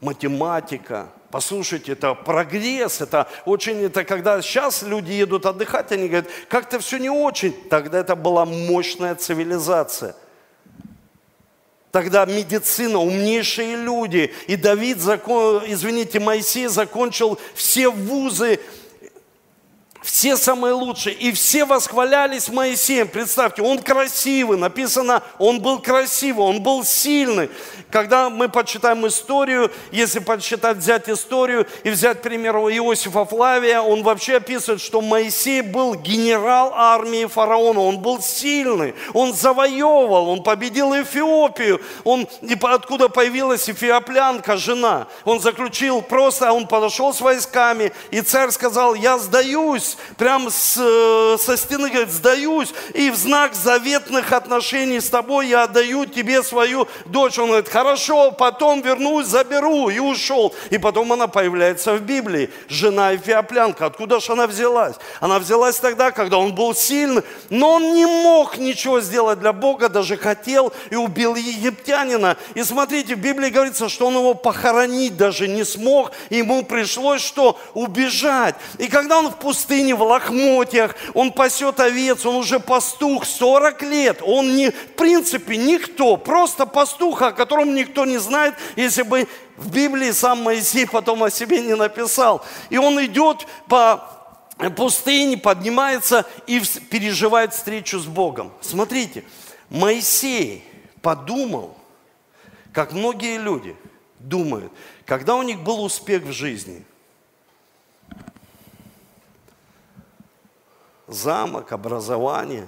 математика, 0.02 1.10
послушайте, 1.30 1.92
это 1.92 2.16
прогресс, 2.16 3.00
это 3.00 3.28
очень, 3.46 3.84
это 3.84 4.06
когда 4.06 4.42
сейчас 4.42 4.82
люди 4.82 5.12
едут 5.12 5.46
отдыхать, 5.46 5.92
они 5.92 6.08
говорят, 6.08 6.32
как-то 6.50 6.80
все 6.80 6.98
не 6.98 7.12
очень. 7.12 7.54
Тогда 7.70 8.00
это 8.00 8.16
была 8.16 8.44
мощная 8.44 9.14
цивилизация. 9.14 10.16
Тогда 11.98 12.28
медицина, 12.28 13.00
умнейшие 13.00 13.76
люди. 13.76 14.32
И 14.46 14.56
Давид, 14.56 15.00
закон, 15.00 15.64
извините, 15.66 16.20
Моисей 16.20 16.68
закончил 16.68 17.40
все 17.56 17.90
вузы 17.90 18.60
все 20.08 20.38
самые 20.38 20.74
лучшие, 20.74 21.14
и 21.14 21.34
все 21.34 21.66
восхвалялись 21.66 22.48
Моисеем. 22.48 23.10
Представьте, 23.10 23.62
он 23.62 23.80
красивый, 23.80 24.58
написано, 24.58 25.22
он 25.38 25.60
был 25.60 25.80
красивый, 25.80 26.46
он 26.46 26.64
был 26.64 26.86
сильный. 26.86 27.50
Когда 27.92 28.30
мы 28.30 28.48
почитаем 28.48 29.06
историю, 29.06 29.70
если 29.92 30.20
почитать, 30.20 30.78
взять 30.78 31.10
историю 31.10 31.68
и 31.84 31.90
взять, 31.90 32.20
к 32.20 32.22
примеру, 32.22 32.70
Иосифа 32.70 33.26
Флавия, 33.26 33.82
он 33.82 34.02
вообще 34.04 34.38
описывает, 34.38 34.80
что 34.80 35.02
Моисей 35.02 35.60
был 35.62 35.96
генерал 35.96 36.72
армии 36.74 37.26
фараона, 37.26 37.82
он 37.82 38.00
был 38.00 38.22
сильный, 38.22 38.96
он 39.14 39.34
завоевывал, 39.34 40.30
он 40.30 40.42
победил 40.42 40.94
Эфиопию, 40.94 41.82
он, 42.06 42.30
откуда 42.62 43.10
появилась 43.10 43.70
эфиоплянка, 43.70 44.56
жена. 44.56 45.08
Он 45.26 45.42
заключил 45.42 46.02
просто, 46.02 46.54
он 46.54 46.66
подошел 46.66 47.14
с 47.14 47.20
войсками, 47.20 47.92
и 48.10 48.22
царь 48.22 48.52
сказал, 48.52 48.96
я 48.96 49.18
сдаюсь, 49.18 49.97
прям 50.18 50.50
с, 50.50 50.78
э, 50.78 51.38
со 51.40 51.58
стены 51.58 51.90
говорит, 51.90 52.12
сдаюсь, 52.12 52.74
и 52.94 53.10
в 53.10 53.16
знак 53.16 53.54
заветных 53.54 54.32
отношений 54.32 55.00
с 55.00 55.10
тобой 55.10 55.48
я 55.48 55.64
отдаю 55.64 56.06
тебе 56.06 56.44
свою 56.44 56.88
дочь. 57.06 57.38
Он 57.40 57.48
говорит, 57.48 57.70
хорошо, 57.70 58.32
потом 58.32 58.82
вернусь, 58.82 59.28
заберу, 59.28 59.90
и 59.90 60.00
ушел. 60.00 60.54
И 60.70 60.78
потом 60.78 61.14
она 61.14 61.28
появляется 61.28 61.96
в 61.96 62.02
Библии, 62.02 62.50
жена 62.70 63.16
Эфиоплянка. 63.16 63.86
Откуда 63.86 64.20
же 64.20 64.32
она 64.32 64.48
взялась? 64.48 64.96
Она 65.20 65.40
взялась 65.40 65.78
тогда, 65.78 66.12
когда 66.12 66.38
он 66.38 66.54
был 66.54 66.76
сильный, 66.76 67.24
но 67.50 67.74
он 67.74 67.94
не 67.94 68.06
мог 68.06 68.58
ничего 68.58 69.02
сделать 69.02 69.40
для 69.40 69.54
Бога, 69.54 69.90
даже 69.90 70.18
хотел 70.18 70.74
и 70.90 70.96
убил 70.96 71.36
египтянина. 71.36 72.38
И 72.56 72.64
смотрите, 72.64 73.16
в 73.16 73.20
Библии 73.20 73.50
говорится, 73.50 73.90
что 73.90 74.08
он 74.08 74.16
его 74.16 74.34
похоронить 74.34 75.18
даже 75.18 75.48
не 75.48 75.64
смог, 75.64 76.12
ему 76.30 76.64
пришлось 76.64 77.22
что? 77.22 77.60
Убежать. 77.74 78.56
И 78.78 78.88
когда 78.88 79.20
он 79.20 79.30
в 79.30 79.38
пустыне 79.38 79.77
пустыне 79.78 79.96
в 79.96 80.02
лохмотьях, 80.02 80.96
он 81.14 81.32
пасет 81.32 81.80
овец, 81.80 82.26
он 82.26 82.36
уже 82.36 82.60
пастух 82.60 83.26
40 83.26 83.82
лет. 83.84 84.22
Он 84.24 84.56
не, 84.56 84.72
в 84.72 84.96
принципе, 84.96 85.58
никто, 85.58 86.18
просто 86.18 86.66
пастух, 86.66 87.22
о 87.22 87.32
котором 87.32 87.76
никто 87.76 88.06
не 88.06 88.18
знает, 88.18 88.56
если 88.76 89.04
бы 89.04 89.28
в 89.58 89.72
Библии 89.72 90.12
сам 90.12 90.44
Моисей 90.44 90.88
потом 90.88 91.24
о 91.24 91.30
себе 91.30 91.62
не 91.62 91.76
написал. 91.76 92.44
И 92.72 92.78
он 92.78 93.04
идет 93.06 93.46
по 93.68 94.04
пустыне, 94.76 95.38
поднимается 95.38 96.26
и 96.48 96.60
переживает 96.90 97.54
встречу 97.54 98.00
с 98.00 98.06
Богом. 98.06 98.52
Смотрите, 98.62 99.24
Моисей 99.70 100.64
подумал, 101.02 101.78
как 102.74 102.94
многие 102.94 103.38
люди 103.38 103.76
думают, 104.20 104.72
когда 105.06 105.36
у 105.36 105.44
них 105.44 105.60
был 105.60 105.84
успех 105.84 106.24
в 106.24 106.32
жизни– 106.32 106.84
замок, 111.08 111.72
образование, 111.72 112.68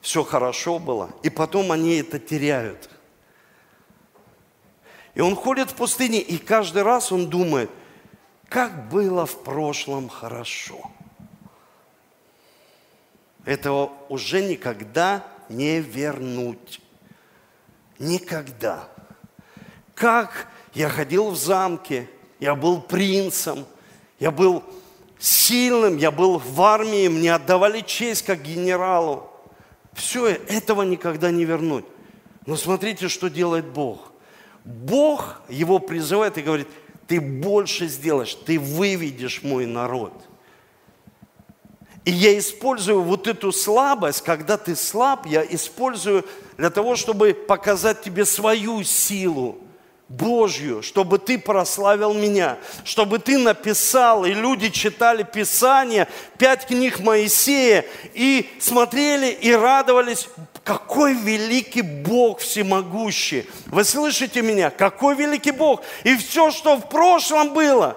все 0.00 0.24
хорошо 0.24 0.78
было, 0.78 1.10
и 1.22 1.30
потом 1.30 1.72
они 1.72 1.96
это 1.96 2.18
теряют. 2.18 2.90
И 5.14 5.20
он 5.20 5.36
ходит 5.36 5.70
в 5.70 5.74
пустыне, 5.74 6.20
и 6.20 6.38
каждый 6.38 6.82
раз 6.82 7.12
он 7.12 7.30
думает, 7.30 7.70
как 8.48 8.88
было 8.88 9.26
в 9.26 9.42
прошлом 9.42 10.08
хорошо. 10.08 10.90
Этого 13.44 13.92
уже 14.08 14.42
никогда 14.42 15.24
не 15.48 15.80
вернуть. 15.80 16.80
Никогда. 17.98 18.88
Как 19.94 20.48
я 20.72 20.88
ходил 20.88 21.30
в 21.30 21.36
замке, 21.36 22.08
я 22.40 22.54
был 22.54 22.80
принцем, 22.80 23.64
я 24.18 24.30
был 24.30 24.64
сильным, 25.24 25.96
я 25.96 26.10
был 26.10 26.38
в 26.38 26.60
армии, 26.60 27.08
мне 27.08 27.34
отдавали 27.34 27.80
честь 27.80 28.24
как 28.24 28.42
генералу. 28.42 29.30
Все, 29.94 30.28
этого 30.28 30.82
никогда 30.82 31.30
не 31.30 31.44
вернуть. 31.44 31.86
Но 32.44 32.56
смотрите, 32.56 33.08
что 33.08 33.30
делает 33.30 33.64
Бог. 33.64 34.12
Бог 34.64 35.40
его 35.48 35.78
призывает 35.78 36.36
и 36.36 36.42
говорит, 36.42 36.68
ты 37.06 37.20
больше 37.20 37.88
сделаешь, 37.88 38.34
ты 38.34 38.58
выведешь 38.58 39.42
мой 39.42 39.64
народ. 39.64 40.12
И 42.04 42.10
я 42.10 42.38
использую 42.38 43.00
вот 43.00 43.26
эту 43.26 43.50
слабость, 43.50 44.20
когда 44.20 44.58
ты 44.58 44.76
слаб, 44.76 45.24
я 45.24 45.42
использую 45.42 46.26
для 46.58 46.68
того, 46.68 46.96
чтобы 46.96 47.32
показать 47.32 48.02
тебе 48.02 48.26
свою 48.26 48.82
силу. 48.82 49.63
Божью, 50.16 50.82
чтобы 50.82 51.18
ты 51.18 51.38
прославил 51.38 52.14
меня, 52.14 52.58
чтобы 52.84 53.18
ты 53.18 53.38
написал, 53.38 54.24
и 54.24 54.32
люди 54.32 54.70
читали 54.70 55.22
Писание, 55.22 56.08
пять 56.38 56.66
книг 56.66 57.00
Моисея, 57.00 57.84
и 58.14 58.48
смотрели 58.60 59.30
и 59.30 59.52
радовались, 59.52 60.28
какой 60.62 61.14
великий 61.14 61.82
Бог 61.82 62.40
всемогущий. 62.40 63.46
Вы 63.66 63.84
слышите 63.84 64.40
меня? 64.40 64.70
Какой 64.70 65.14
великий 65.14 65.52
Бог. 65.52 65.82
И 66.04 66.16
все, 66.16 66.50
что 66.50 66.76
в 66.76 66.88
прошлом 66.88 67.52
было, 67.52 67.96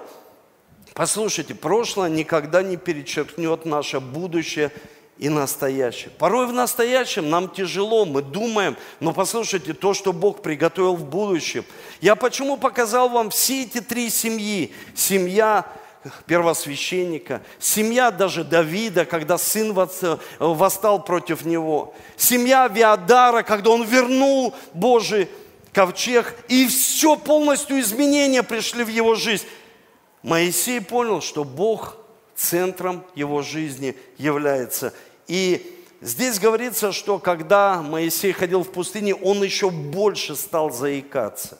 послушайте, 0.94 1.54
прошлое 1.54 2.10
никогда 2.10 2.62
не 2.62 2.76
перечеркнет 2.76 3.64
наше 3.64 4.00
будущее 4.00 4.70
и 5.18 5.28
настоящее. 5.28 6.10
Порой 6.18 6.46
в 6.46 6.52
настоящем 6.52 7.28
нам 7.28 7.48
тяжело, 7.48 8.04
мы 8.04 8.22
думаем, 8.22 8.76
но 9.00 9.12
послушайте, 9.12 9.74
то, 9.74 9.92
что 9.92 10.12
Бог 10.12 10.42
приготовил 10.42 10.94
в 10.94 11.04
будущем. 11.04 11.64
Я 12.00 12.14
почему 12.14 12.56
показал 12.56 13.08
вам 13.08 13.30
все 13.30 13.64
эти 13.64 13.80
три 13.80 14.10
семьи? 14.10 14.72
Семья 14.94 15.66
первосвященника, 16.26 17.42
семья 17.58 18.10
даже 18.10 18.44
Давида, 18.44 19.04
когда 19.04 19.36
сын 19.36 19.74
восстал 20.38 21.02
против 21.02 21.44
него, 21.44 21.94
семья 22.16 22.68
Виадара, 22.68 23.42
когда 23.42 23.70
он 23.70 23.84
вернул 23.84 24.54
Божий 24.72 25.28
ковчег, 25.72 26.34
и 26.48 26.66
все 26.68 27.16
полностью 27.16 27.80
изменения 27.80 28.42
пришли 28.42 28.84
в 28.84 28.88
его 28.88 29.16
жизнь. 29.16 29.44
Моисей 30.22 30.80
понял, 30.80 31.20
что 31.20 31.44
Бог 31.44 31.96
центром 32.34 33.04
его 33.14 33.42
жизни 33.42 33.96
является. 34.16 34.94
И 35.28 35.84
здесь 36.00 36.40
говорится, 36.40 36.90
что 36.90 37.18
когда 37.18 37.82
Моисей 37.82 38.32
ходил 38.32 38.64
в 38.64 38.72
пустыне, 38.72 39.14
он 39.14 39.42
еще 39.42 39.70
больше 39.70 40.34
стал 40.34 40.72
заикаться. 40.72 41.58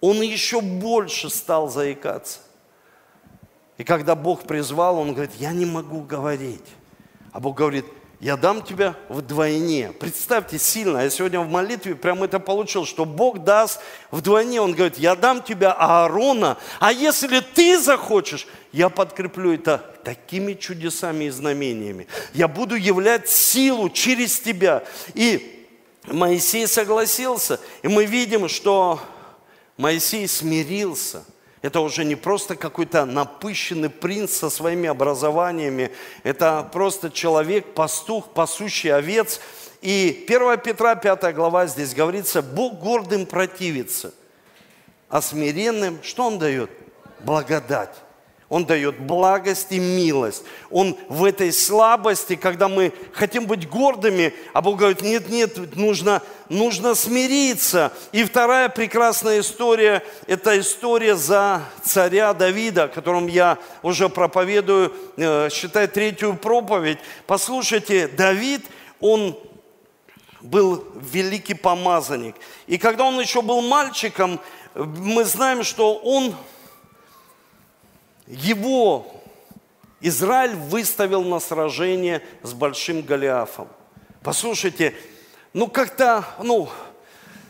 Он 0.00 0.20
еще 0.22 0.60
больше 0.60 1.28
стал 1.30 1.68
заикаться. 1.68 2.40
И 3.78 3.84
когда 3.84 4.14
Бог 4.14 4.42
призвал, 4.42 4.98
он 4.98 5.12
говорит, 5.12 5.34
я 5.38 5.52
не 5.52 5.66
могу 5.66 6.02
говорить. 6.02 6.64
А 7.32 7.40
Бог 7.40 7.56
говорит, 7.56 7.86
я 8.20 8.36
дам 8.36 8.62
тебя 8.62 8.96
вдвойне. 9.08 9.92
Представьте, 9.92 10.58
сильно. 10.58 10.98
Я 10.98 11.10
сегодня 11.10 11.40
в 11.40 11.48
молитве 11.48 11.94
прямо 11.94 12.24
это 12.24 12.40
получил, 12.40 12.84
что 12.84 13.04
Бог 13.04 13.44
даст 13.44 13.80
вдвойне. 14.10 14.60
Он 14.60 14.72
говорит, 14.72 14.98
я 14.98 15.14
дам 15.14 15.42
тебя 15.42 15.72
Аарона, 15.72 16.58
а 16.80 16.92
если 16.92 17.38
ты 17.40 17.78
захочешь, 17.78 18.48
я 18.72 18.88
подкреплю 18.88 19.54
это 19.54 19.84
такими 20.08 20.54
чудесами 20.54 21.24
и 21.24 21.30
знамениями. 21.30 22.06
Я 22.32 22.48
буду 22.48 22.76
являть 22.76 23.28
силу 23.28 23.90
через 23.90 24.40
тебя. 24.40 24.82
И 25.12 25.66
Моисей 26.06 26.66
согласился. 26.66 27.60
И 27.82 27.88
мы 27.88 28.06
видим, 28.06 28.48
что 28.48 29.02
Моисей 29.76 30.26
смирился. 30.26 31.24
Это 31.60 31.80
уже 31.80 32.06
не 32.06 32.16
просто 32.16 32.56
какой-то 32.56 33.04
напыщенный 33.04 33.90
принц 33.90 34.32
со 34.32 34.48
своими 34.48 34.88
образованиями. 34.88 35.90
Это 36.22 36.66
просто 36.72 37.10
человек, 37.10 37.74
пастух, 37.74 38.30
пасущий 38.32 38.90
овец. 38.90 39.42
И 39.82 40.24
1 40.26 40.60
Петра, 40.60 40.94
5 40.94 41.34
глава, 41.34 41.66
здесь 41.66 41.92
говорится, 41.92 42.40
Бог 42.40 42.78
гордым 42.78 43.26
противится, 43.26 44.14
а 45.10 45.20
смиренным, 45.20 45.98
что 46.02 46.28
Он 46.28 46.38
дает? 46.38 46.70
Благодать. 47.20 47.94
Он 48.48 48.64
дает 48.64 48.98
благость 48.98 49.72
и 49.72 49.78
милость. 49.78 50.42
Он 50.70 50.96
в 51.10 51.24
этой 51.24 51.52
слабости, 51.52 52.34
когда 52.34 52.68
мы 52.68 52.94
хотим 53.12 53.44
быть 53.44 53.68
гордыми, 53.68 54.32
а 54.54 54.62
Бог 54.62 54.78
говорит, 54.78 55.02
нет, 55.02 55.28
нет, 55.28 55.76
нужно, 55.76 56.22
нужно 56.48 56.94
смириться. 56.94 57.92
И 58.10 58.24
вторая 58.24 58.70
прекрасная 58.70 59.40
история, 59.40 60.02
это 60.26 60.58
история 60.58 61.14
за 61.14 61.62
царя 61.84 62.32
Давида, 62.32 62.84
о 62.84 62.88
котором 62.88 63.26
я 63.26 63.58
уже 63.82 64.08
проповедую, 64.08 64.94
э, 65.18 65.50
считай, 65.50 65.86
третью 65.86 66.34
проповедь. 66.34 66.98
Послушайте, 67.26 68.08
Давид, 68.08 68.64
он 68.98 69.38
был 70.40 70.86
великий 70.94 71.54
помазанник. 71.54 72.36
И 72.66 72.78
когда 72.78 73.04
он 73.04 73.20
еще 73.20 73.42
был 73.42 73.60
мальчиком, 73.60 74.40
мы 74.74 75.24
знаем, 75.24 75.64
что 75.64 75.96
он 75.96 76.34
его 78.28 79.06
Израиль 80.00 80.54
выставил 80.54 81.24
на 81.24 81.40
сражение 81.40 82.22
с 82.42 82.52
большим 82.52 83.02
Голиафом. 83.02 83.68
Послушайте, 84.22 84.94
ну 85.52 85.68
как-то, 85.68 86.24
ну, 86.42 86.68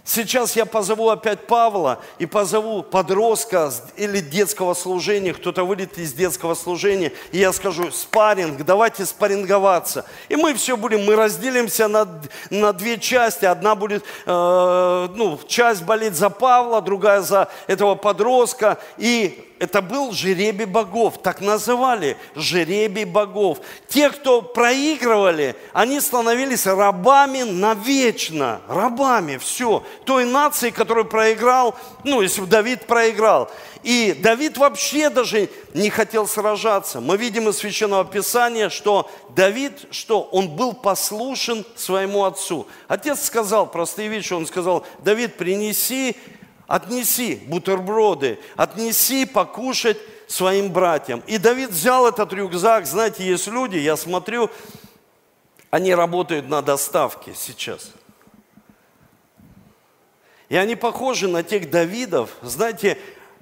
Сейчас 0.09 0.57
я 0.57 0.65
позову 0.65 1.11
опять 1.11 1.47
Павла 1.47 2.01
и 2.19 2.25
позову 2.25 2.83
подростка 2.83 3.71
или 3.95 4.21
детского 4.21 4.73
служения, 4.73 5.35
кто-то 5.35 5.65
выйдет 5.65 5.99
из 5.99 6.15
детского 6.15 6.55
служения, 6.55 7.13
и 7.31 7.37
я 7.37 7.53
скажу, 7.53 7.91
спарринг, 7.91 8.65
давайте 8.65 9.05
спарринговаться. 9.05 10.07
И 10.31 10.37
мы 10.37 10.55
все 10.55 10.79
будем, 10.79 11.05
мы 11.05 11.15
разделимся 11.15 11.89
на, 11.89 12.09
на 12.49 12.73
две 12.73 12.97
части. 12.97 13.45
Одна 13.45 13.75
будет, 13.75 14.03
э, 14.25 15.09
ну, 15.15 15.39
часть 15.47 15.83
болеть 15.83 16.15
за 16.15 16.31
Павла, 16.31 16.81
другая 16.81 17.21
за 17.21 17.51
этого 17.67 17.95
подростка. 17.95 18.79
И 18.97 19.48
это 19.59 19.83
был 19.83 20.13
жеребий 20.13 20.65
богов, 20.65 21.21
так 21.23 21.41
называли, 21.41 22.17
жеребий 22.35 23.05
богов. 23.05 23.59
Те, 23.89 24.11
кто 24.11 24.43
проигрывали, 24.43 25.57
они 25.73 26.01
становились 26.01 26.67
рабами 26.67 27.43
навечно, 27.43 28.61
рабами, 28.69 29.37
все. 29.37 29.83
Той 30.05 30.25
нации, 30.25 30.71
которую 30.71 31.07
проиграл, 31.07 31.75
ну, 32.05 32.21
если 32.21 32.45
Давид 32.45 32.87
проиграл. 32.87 33.51
И 33.83 34.13
Давид 34.13 34.59
вообще 34.59 35.09
даже 35.09 35.49
не 35.73 35.91
хотел 35.91 36.27
сражаться. 36.27 37.01
Мы 37.01 37.17
видим 37.17 37.49
из 37.49 37.59
Священного 37.59 38.05
Писания, 38.05 38.69
что 38.69 39.11
Давид, 39.37 39.87
что 39.91 40.23
он 40.23 40.49
был 40.49 40.73
послушен 40.73 41.65
своему 41.77 42.25
отцу. 42.25 42.67
Отец 42.89 43.25
сказал 43.25 43.71
простые 43.71 44.09
вещи, 44.09 44.33
он 44.33 44.47
сказал, 44.47 44.85
Давид, 45.01 45.37
принеси 45.37 46.17
отнеси 46.69 47.37
бутерброды, 47.47 48.39
отнеси 48.55 49.27
покушать 49.27 49.97
своим 50.29 50.71
братьям. 50.71 51.25
И 51.27 51.39
Давид 51.39 51.71
взял 51.71 52.07
этот 52.07 52.33
рюкзак. 52.33 52.87
Знаете, 52.87 53.27
есть 53.27 53.49
люди, 53.49 53.79
я 53.79 53.97
смотрю, 53.97 54.51
они 55.71 55.95
работают 55.95 56.49
на 56.49 56.63
доставке 56.63 57.33
сейчас. 57.35 57.91
И 60.49 60.57
они 60.57 60.77
похожи 60.77 61.27
на 61.27 61.43
тех 61.43 61.71
Давидов. 61.71 62.31
Знаете, 62.43 62.99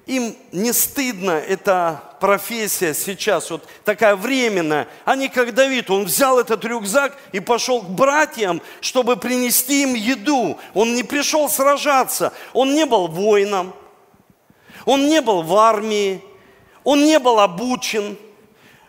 им 0.07 0.35
не 0.51 0.73
стыдно 0.73 1.31
эта 1.31 2.01
профессия 2.19 2.93
сейчас, 2.93 3.49
вот 3.51 3.67
такая 3.83 4.15
временная. 4.15 4.87
Они 5.05 5.27
как 5.27 5.53
Давид, 5.53 5.89
он 5.91 6.05
взял 6.05 6.39
этот 6.39 6.63
рюкзак 6.65 7.15
и 7.33 7.39
пошел 7.39 7.81
к 7.81 7.89
братьям, 7.89 8.61
чтобы 8.81 9.17
принести 9.17 9.83
им 9.83 9.93
еду. 9.93 10.57
Он 10.73 10.95
не 10.95 11.03
пришел 11.03 11.49
сражаться, 11.49 12.33
он 12.53 12.73
не 12.73 12.85
был 12.85 13.07
воином, 13.07 13.73
он 14.85 15.07
не 15.07 15.21
был 15.21 15.43
в 15.43 15.55
армии, 15.55 16.21
он 16.83 17.03
не 17.03 17.19
был 17.19 17.39
обучен– 17.39 18.17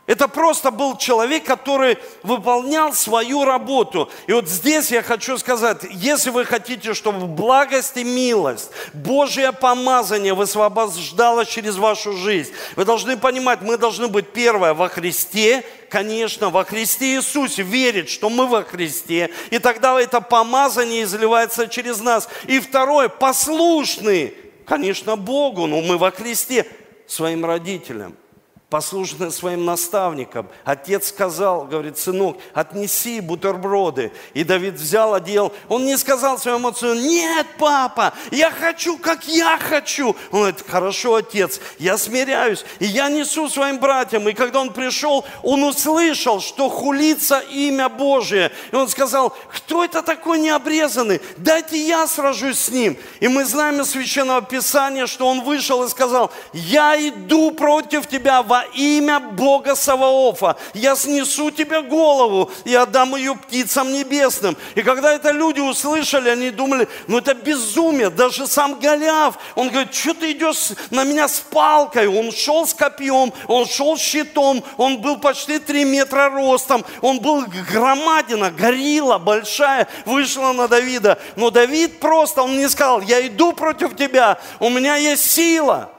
это 0.09 0.27
просто 0.27 0.71
был 0.71 0.97
человек, 0.97 1.45
который 1.45 1.99
выполнял 2.23 2.95
свою 2.95 3.45
работу. 3.45 4.11
И 4.27 4.33
вот 4.33 4.49
здесь 4.49 4.91
я 4.91 5.03
хочу 5.03 5.37
сказать, 5.37 5.83
если 5.91 6.31
вы 6.31 6.47
хотите, 6.47 6.95
чтобы 6.95 7.27
благость 7.27 7.99
и 7.99 8.05
милость, 8.05 8.71
Божье 8.95 9.53
помазание 9.53 10.33
высвобождало 10.33 11.45
через 11.45 11.77
вашу 11.77 12.15
жизнь, 12.15 12.51
вы 12.75 12.87
должны 12.87 13.19
понимать, 13.19 13.61
мы 13.61 13.77
должны 13.77 14.09
быть 14.09 14.33
первое 14.33 14.73
во 14.73 14.89
Христе, 14.89 15.63
конечно, 15.91 16.49
во 16.49 16.65
Христе 16.65 17.17
Иисусе, 17.17 17.63
верить, 17.63 18.09
что 18.09 18.31
мы 18.31 18.47
во 18.47 18.63
Христе. 18.63 19.29
И 19.51 19.59
тогда 19.59 20.01
это 20.01 20.23
помазание 20.23 21.03
изливается 21.03 21.69
через 21.69 22.01
нас. 22.01 22.31
И 22.47 22.61
второе, 22.61 23.09
послушны, 23.11 24.33
конечно, 24.65 25.17
Богу, 25.17 25.67
но 25.67 25.83
мы 25.83 25.99
во 25.99 26.11
Христе, 26.11 26.67
своим 27.07 27.45
родителям– 27.45 28.17
послушны 28.71 29.31
своим 29.31 29.65
наставникам. 29.65 30.47
Отец 30.65 31.09
сказал, 31.09 31.65
говорит, 31.65 31.97
сынок, 31.97 32.37
отнеси 32.53 33.21
бутерброды. 33.21 34.13
И 34.35 34.45
Давид 34.45 34.75
взял, 34.75 35.15
одел. 35.15 35.55
Он 35.69 35.87
не 35.87 35.97
сказал 35.97 36.39
своему 36.39 36.69
отцу, 36.69 36.93
нет, 36.93 37.47
папа, 37.59 38.13
я 38.31 38.51
хочу, 38.51 38.99
как 38.99 39.27
я 39.27 39.57
хочу. 39.57 40.09
Он 40.31 40.41
говорит, 40.41 40.65
хорошо, 40.69 41.15
отец, 41.15 41.61
я 41.79 41.97
смиряюсь, 41.97 42.65
и 42.79 42.85
я 42.85 43.09
несу 43.09 43.49
своим 43.49 43.79
братьям. 43.79 44.29
И 44.29 44.35
когда 44.35 44.61
он 44.61 44.73
пришел, 44.75 45.25
он 45.43 45.65
услышал, 45.65 46.41
что 46.41 46.69
хулится 46.69 47.39
имя 47.39 47.89
Божие. 47.89 48.53
И 48.71 48.77
он 48.77 48.89
сказал, 48.89 49.35
кто 49.51 49.83
это 49.83 50.03
такой 50.03 50.41
необрезанный? 50.41 51.23
Дайте 51.39 51.81
я 51.81 52.07
сражусь 52.07 52.59
с 52.59 52.69
ним. 52.69 52.99
И 53.21 53.29
мы 53.29 53.47
знаем 53.47 53.81
из 53.81 53.91
Священного 53.93 54.43
Писания, 54.43 55.07
что 55.07 55.27
он 55.27 55.41
вышел 55.41 55.83
и 55.85 55.89
сказал, 55.89 56.31
я 56.53 56.97
иду 57.09 57.51
против 57.53 58.07
тебя 58.07 58.43
во 58.43 58.58
имя 58.75 59.21
Бога 59.21 59.75
Саваофа. 59.75 60.57
Я 60.75 60.97
снесу 60.97 61.51
тебе 61.51 61.83
голову 61.83 62.51
и 62.65 62.75
отдам 62.75 63.17
ее 63.17 63.35
птицам 63.35 63.93
небесным. 63.93 64.57
И 64.75 64.83
когда 64.83 65.13
это 65.13 65.31
люди 65.31 65.61
услышали, 65.61 66.31
они 66.31 66.51
думали, 66.51 66.89
ну 67.07 67.19
это 67.19 67.35
безумие. 67.35 68.11
Даже 68.11 68.47
сам 68.47 68.79
Голиаф, 68.79 69.39
он 69.55 69.69
говорит, 69.69 69.95
что 69.95 70.15
ты 70.15 70.33
идешь 70.33 70.71
на 70.91 71.05
меня 71.05 71.29
с 71.29 71.41
палкой? 71.41 72.07
Он 72.07 72.33
шел 72.33 72.67
с 72.67 72.75
копьем, 72.75 73.33
он 73.47 73.67
шел 73.67 73.97
с 73.97 74.01
щитом, 74.01 74.63
он 74.77 74.99
был 74.99 75.19
почти 75.19 75.59
три 75.59 75.85
метра 75.85 76.31
ростом, 76.31 76.85
он 77.01 77.21
был 77.21 77.45
громадина, 77.71 78.51
горилла 78.51 79.19
большая, 79.19 79.89
вышла 80.05 80.53
на 80.53 80.69
Давида. 80.69 81.19
Но 81.37 81.51
Давид 81.51 82.01
просто, 82.01 82.43
он 82.43 82.59
не 82.59 82.69
сказал, 82.69 83.01
я 83.01 83.27
иду 83.27 83.53
против 83.53 83.97
тебя, 83.97 84.39
у 84.61 84.69
меня 84.69 84.97
есть 84.97 85.31
сила. 85.31 85.91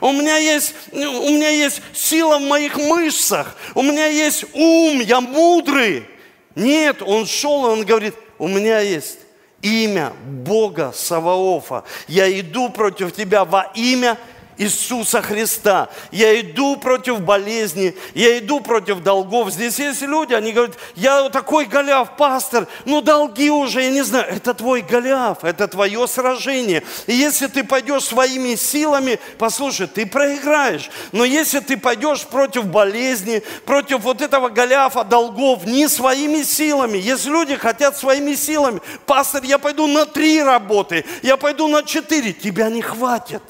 У 0.00 0.12
меня, 0.12 0.36
есть, 0.36 0.74
у 0.92 1.30
меня 1.30 1.48
есть 1.48 1.80
сила 1.92 2.38
в 2.38 2.42
моих 2.42 2.76
мышцах. 2.76 3.56
У 3.74 3.82
меня 3.82 4.06
есть 4.06 4.44
ум, 4.52 5.00
я 5.00 5.20
мудрый. 5.20 6.06
Нет, 6.54 7.02
он 7.02 7.26
шел, 7.26 7.66
и 7.66 7.70
он 7.70 7.84
говорит, 7.84 8.14
у 8.38 8.48
меня 8.48 8.80
есть 8.80 9.18
имя 9.62 10.12
Бога 10.24 10.92
Саваофа. 10.94 11.84
Я 12.08 12.28
иду 12.40 12.68
против 12.68 13.14
тебя 13.14 13.44
во 13.44 13.70
имя 13.74 14.18
Иисуса 14.58 15.20
Христа. 15.20 15.88
Я 16.10 16.40
иду 16.40 16.76
против 16.76 17.20
болезни, 17.20 17.94
я 18.14 18.38
иду 18.38 18.60
против 18.60 19.02
долгов. 19.02 19.50
Здесь 19.50 19.78
есть 19.78 20.02
люди, 20.02 20.32
они 20.34 20.52
говорят, 20.52 20.76
я 20.94 21.28
такой 21.28 21.66
Голиаф, 21.66 22.16
пастор, 22.16 22.66
ну 22.84 23.00
долги 23.00 23.50
уже, 23.50 23.82
я 23.82 23.90
не 23.90 24.02
знаю. 24.02 24.26
Это 24.28 24.54
твой 24.54 24.80
Голиаф, 24.80 25.44
это 25.44 25.68
твое 25.68 26.06
сражение. 26.08 26.82
И 27.06 27.14
если 27.14 27.46
ты 27.48 27.64
пойдешь 27.64 28.04
своими 28.04 28.54
силами, 28.54 29.18
послушай, 29.38 29.86
ты 29.86 30.06
проиграешь. 30.06 30.90
Но 31.12 31.24
если 31.24 31.60
ты 31.60 31.76
пойдешь 31.76 32.24
против 32.26 32.66
болезни, 32.66 33.42
против 33.64 34.00
вот 34.00 34.22
этого 34.22 34.48
Голиафа 34.48 35.04
долгов, 35.04 35.66
не 35.66 35.88
своими 35.88 36.42
силами. 36.42 36.98
Если 36.98 37.30
люди 37.30 37.56
хотят 37.56 37.96
своими 37.96 38.34
силами, 38.34 38.80
пастор, 39.04 39.42
я 39.44 39.58
пойду 39.58 39.86
на 39.86 40.06
три 40.06 40.42
работы, 40.42 41.04
я 41.22 41.36
пойду 41.36 41.68
на 41.68 41.82
четыре, 41.82 42.32
тебя 42.32 42.70
не 42.70 42.82
хватит. 42.82 43.42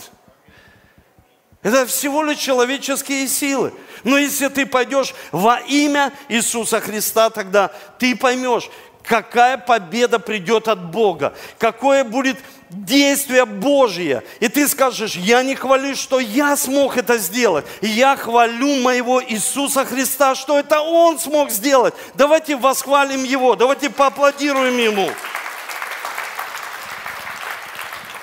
Это 1.66 1.84
всего 1.84 2.22
лишь 2.22 2.38
человеческие 2.38 3.26
силы. 3.26 3.72
Но 4.04 4.16
если 4.16 4.46
ты 4.46 4.66
пойдешь 4.66 5.12
во 5.32 5.58
имя 5.58 6.12
Иисуса 6.28 6.80
Христа, 6.80 7.28
тогда 7.28 7.72
ты 7.98 8.14
поймешь, 8.14 8.70
какая 9.02 9.58
победа 9.58 10.20
придет 10.20 10.68
от 10.68 10.92
Бога, 10.92 11.34
какое 11.58 12.04
будет 12.04 12.36
действие 12.70 13.46
Божье. 13.46 14.22
И 14.38 14.46
ты 14.46 14.68
скажешь, 14.68 15.16
я 15.16 15.42
не 15.42 15.56
хвалю, 15.56 15.96
что 15.96 16.20
я 16.20 16.56
смог 16.56 16.98
это 16.98 17.18
сделать. 17.18 17.64
Я 17.80 18.14
хвалю 18.14 18.76
моего 18.76 19.20
Иисуса 19.20 19.84
Христа, 19.84 20.36
что 20.36 20.60
это 20.60 20.80
Он 20.80 21.18
смог 21.18 21.50
сделать. 21.50 21.94
Давайте 22.14 22.54
восхвалим 22.54 23.24
Его, 23.24 23.56
давайте 23.56 23.90
поаплодируем 23.90 24.78
Ему. 24.78 25.10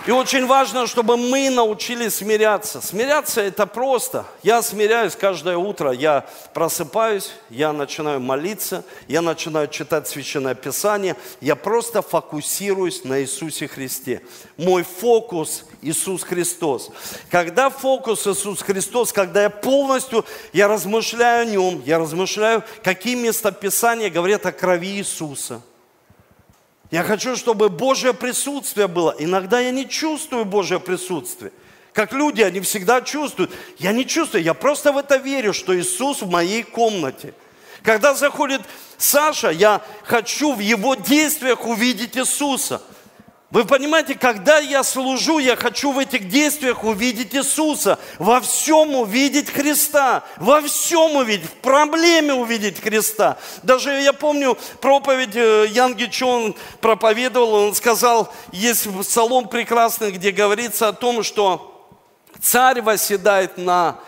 И 0.06 0.12
очень 0.12 0.46
важно, 0.46 0.86
чтобы 0.86 1.16
мы 1.16 1.50
научились 1.50 2.16
смиряться. 2.16 2.82
Смиряться 2.82 3.40
это 3.40 3.66
просто. 3.66 4.26
Я 4.44 4.62
смиряюсь 4.62 5.16
каждое 5.16 5.56
утро. 5.56 5.92
Я 5.92 6.26
просыпаюсь, 6.54 7.32
я 7.50 7.72
начинаю 7.72 8.20
молиться, 8.20 8.84
я 9.08 9.22
начинаю 9.22 9.70
читать 9.70 10.10
Священное 10.10 10.56
Писание. 10.56 11.16
Я 11.40 11.56
просто 11.56 12.02
фокусируюсь 12.02 13.06
на 13.06 13.22
Иисусе 13.22 13.70
Христе. 13.70 14.22
Мой 14.58 14.84
фокус 14.84 15.64
Иисус 15.82 16.24
Христос. 16.24 16.90
Когда 17.32 17.70
фокус 17.70 18.28
Иисус 18.28 18.62
Христос, 18.62 19.14
когда 19.14 19.44
я 19.44 19.50
полностью, 19.50 20.26
я 20.52 20.68
размышляю 20.68 21.44
о 21.44 21.46
Нем, 21.46 21.82
я 21.86 21.98
размышляю, 21.98 22.62
какие 22.84 23.16
места 23.16 23.54
Писания 23.54 24.10
говорят 24.10 24.46
о 24.46 24.52
крови 24.52 24.98
Иисуса– 24.98 25.62
я 26.94 27.04
хочу, 27.04 27.36
чтобы 27.36 27.70
Божье 27.70 28.14
присутствие 28.14 28.88
было. 28.88 29.16
Иногда 29.18 29.60
я 29.60 29.72
не 29.72 29.90
чувствую 29.90 30.46
Божье 30.46 30.80
присутствие. 30.80 31.52
Как 31.92 32.14
люди, 32.14 32.44
они 32.44 32.60
всегда 32.60 33.02
чувствуют. 33.02 33.52
Я 33.80 33.94
не 33.94 34.06
чувствую, 34.06 34.44
я 34.44 34.54
просто 34.54 34.92
в 34.92 35.00
это 35.00 35.18
верю, 35.18 35.54
что 35.54 35.76
Иисус 35.76 36.22
в 36.22 36.30
моей 36.30 36.62
комнате. 36.62 37.34
Когда 37.82 38.14
заходит 38.14 38.62
Саша, 39.00 39.50
я 39.50 39.82
хочу 40.04 40.54
в 40.54 40.60
его 40.60 40.94
действиях 40.94 41.66
увидеть 41.66 42.16
Иисуса– 42.16 42.80
вы 43.54 43.66
понимаете, 43.66 44.16
когда 44.16 44.58
я 44.58 44.84
служу, 44.84 45.38
я 45.38 45.56
хочу 45.56 45.92
в 45.92 46.00
этих 46.00 46.28
действиях 46.28 46.84
увидеть 46.84 47.36
Иисуса, 47.36 48.00
во 48.18 48.42
всем 48.42 48.96
увидеть 48.96 49.52
Христа, 49.52 50.24
во 50.38 50.60
всем 50.62 51.18
увидеть, 51.18 51.46
в 51.46 51.54
проблеме 51.58 52.34
увидеть 52.34 52.82
Христа. 52.82 53.38
Даже 53.62 53.92
я 53.92 54.12
помню 54.12 54.58
проповедь 54.82 55.36
э, 55.36 55.68
Ян 55.70 55.94
Гичон 55.94 56.56
проповедовал, 56.82 57.54
он 57.54 57.76
сказал, 57.76 58.34
есть 58.52 58.90
псалом 59.02 59.48
прекрасный, 59.48 60.10
где 60.10 60.32
говорится 60.32 60.88
о 60.88 60.94
том, 60.94 61.22
что 61.22 61.88
царь 62.42 62.82
восседает 62.82 63.60
на, 63.60 64.00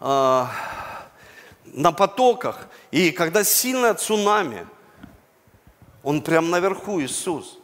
э, 0.00 0.46
на 1.66 1.92
потоках, 1.92 2.68
и 2.90 3.10
когда 3.10 3.44
сильное 3.44 3.92
цунами, 3.92 4.66
он 6.02 6.22
прям 6.22 6.48
наверху, 6.48 7.02
Иисус. 7.02 7.57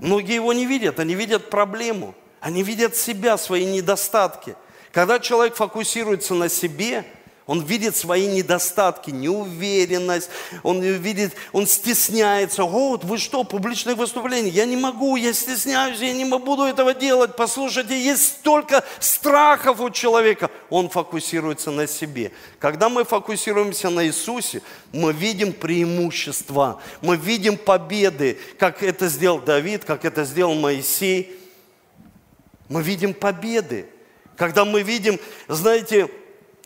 Многие 0.00 0.34
его 0.34 0.52
не 0.52 0.66
видят, 0.66 0.98
они 0.98 1.14
видят 1.14 1.50
проблему, 1.50 2.14
они 2.40 2.62
видят 2.62 2.96
себя, 2.96 3.36
свои 3.36 3.64
недостатки. 3.64 4.56
Когда 4.92 5.18
человек 5.20 5.54
фокусируется 5.56 6.34
на 6.34 6.48
себе– 6.48 7.04
он 7.50 7.62
видит 7.62 7.96
свои 7.96 8.28
недостатки, 8.28 9.10
неуверенность, 9.10 10.30
он 10.62 10.80
видит, 10.82 11.34
он 11.50 11.66
стесняется. 11.66 12.62
Вот, 12.62 13.02
вы 13.02 13.18
что, 13.18 13.42
публичное 13.42 13.96
выступление? 13.96 14.52
Я 14.52 14.66
не 14.66 14.76
могу, 14.76 15.16
я 15.16 15.32
стесняюсь, 15.32 15.98
я 15.98 16.12
не 16.12 16.24
буду 16.24 16.62
этого 16.62 16.94
делать. 16.94 17.34
Послушайте, 17.34 18.00
есть 18.00 18.24
столько 18.24 18.84
страхов 19.00 19.80
у 19.80 19.90
человека. 19.90 20.48
Он 20.68 20.88
фокусируется 20.88 21.72
на 21.72 21.88
себе. 21.88 22.30
Когда 22.60 22.88
мы 22.88 23.02
фокусируемся 23.02 23.90
на 23.90 24.06
Иисусе, 24.06 24.62
мы 24.92 25.12
видим 25.12 25.52
преимущества, 25.52 26.80
мы 27.02 27.16
видим 27.16 27.56
победы, 27.56 28.38
как 28.60 28.84
это 28.84 29.08
сделал 29.08 29.40
Давид, 29.40 29.84
как 29.84 30.04
это 30.04 30.22
сделал 30.22 30.54
Моисей. 30.54 31.36
Мы 32.68 32.84
видим 32.84 33.12
победы. 33.12 33.86
Когда 34.36 34.64
мы 34.64 34.82
видим, 34.82 35.18
знаете, 35.48 36.08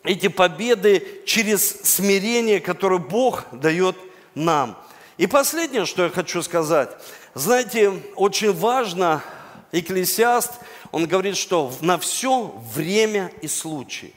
эти 0.05 0.27
победы 0.27 1.21
через 1.25 1.81
смирение, 1.83 2.59
которое 2.59 2.99
Бог 2.99 3.45
дает 3.51 3.95
нам. 4.33 4.77
И 5.17 5.27
последнее, 5.27 5.85
что 5.85 6.03
я 6.03 6.09
хочу 6.09 6.41
сказать. 6.41 6.89
Знаете, 7.33 7.93
очень 8.15 8.53
важно, 8.53 9.23
Экклесиаст, 9.71 10.53
он 10.91 11.05
говорит, 11.05 11.35
что 11.35 11.73
на 11.81 11.97
все 11.97 12.55
время 12.73 13.31
и 13.41 13.47
случай. 13.47 14.13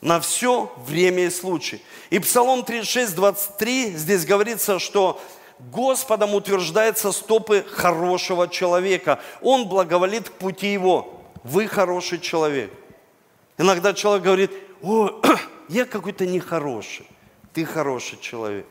На 0.00 0.20
все 0.20 0.72
время 0.86 1.24
и 1.24 1.30
случай. 1.30 1.82
И 2.10 2.20
Псалом 2.20 2.62
36, 2.62 3.14
23, 3.16 3.96
здесь 3.96 4.24
говорится, 4.24 4.78
что 4.78 5.20
Господом 5.58 6.34
утверждается 6.34 7.10
стопы 7.10 7.64
хорошего 7.68 8.46
человека. 8.46 9.20
Он 9.40 9.66
благоволит 9.66 10.28
к 10.28 10.34
пути 10.34 10.72
его. 10.72 11.20
Вы 11.42 11.66
хороший 11.66 12.20
человек. 12.20 12.70
Иногда 13.58 13.94
человек 13.94 14.22
говорит, 14.22 14.50
о, 14.82 15.22
я 15.68 15.84
какой-то 15.84 16.26
нехороший, 16.26 17.06
ты 17.52 17.64
хороший 17.64 18.18
человек. 18.20 18.66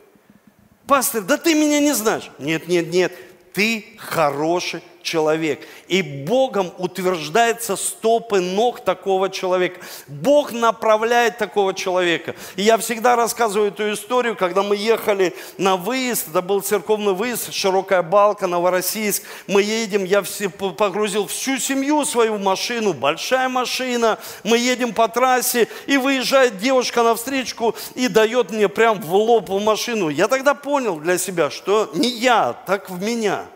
Пастор, 0.86 1.22
да 1.22 1.36
ты 1.36 1.54
меня 1.54 1.80
не 1.80 1.92
знаешь. 1.92 2.30
Нет, 2.38 2.68
нет, 2.68 2.92
нет, 2.92 3.12
ты 3.52 3.84
хороший 3.98 4.82
человек. 5.06 5.66
И 5.88 6.02
Богом 6.02 6.72
утверждается 6.78 7.76
стопы 7.76 8.40
ног 8.40 8.80
такого 8.80 9.30
человека. 9.30 9.80
Бог 10.08 10.52
направляет 10.52 11.38
такого 11.38 11.72
человека. 11.72 12.34
И 12.56 12.62
я 12.62 12.76
всегда 12.76 13.16
рассказываю 13.16 13.68
эту 13.68 13.92
историю, 13.92 14.36
когда 14.36 14.62
мы 14.62 14.76
ехали 14.76 15.34
на 15.58 15.76
выезд, 15.76 16.28
это 16.28 16.42
был 16.42 16.60
церковный 16.60 17.14
выезд, 17.14 17.52
широкая 17.52 18.02
балка, 18.02 18.46
Новороссийск. 18.46 19.22
Мы 19.46 19.62
едем, 19.62 20.04
я 20.04 20.22
все, 20.22 20.48
погрузил 20.50 21.26
всю 21.28 21.58
семью 21.58 22.00
в 22.00 22.06
свою 22.06 22.38
машину, 22.38 22.92
большая 22.92 23.48
машина. 23.48 24.18
Мы 24.42 24.58
едем 24.58 24.92
по 24.92 25.08
трассе, 25.08 25.68
и 25.86 25.96
выезжает 25.96 26.58
девушка 26.58 27.02
навстречу 27.02 27.74
и 27.94 28.08
дает 28.08 28.50
мне 28.50 28.68
прям 28.68 29.00
в 29.00 29.14
лоб 29.14 29.48
в 29.48 29.62
машину. 29.62 30.08
Я 30.08 30.26
тогда 30.26 30.54
понял 30.54 30.98
для 30.98 31.16
себя, 31.16 31.50
что 31.50 31.90
не 31.94 32.08
я, 32.08 32.54
так 32.66 32.90
в 32.90 33.00
меня– 33.00 33.44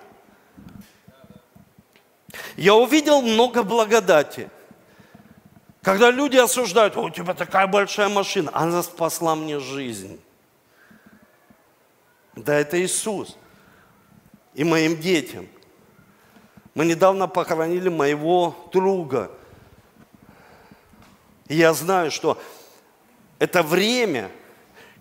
я 2.56 2.74
увидел 2.74 3.22
много 3.22 3.62
благодати. 3.62 4.50
Когда 5.82 6.10
люди 6.10 6.36
осуждают, 6.36 6.96
у 6.96 7.08
тебя 7.10 7.34
такая 7.34 7.66
большая 7.66 8.08
машина, 8.08 8.50
она 8.52 8.82
спасла 8.82 9.34
мне 9.34 9.58
жизнь. 9.58 10.20
Да 12.36 12.54
это 12.54 12.80
Иисус. 12.80 13.36
И 14.54 14.64
моим 14.64 15.00
детям. 15.00 15.48
Мы 16.74 16.84
недавно 16.84 17.28
похоронили 17.28 17.88
моего 17.88 18.54
друга. 18.72 19.30
И 21.48 21.56
я 21.56 21.72
знаю, 21.72 22.10
что 22.10 22.40
это 23.38 23.62
время, 23.62 24.30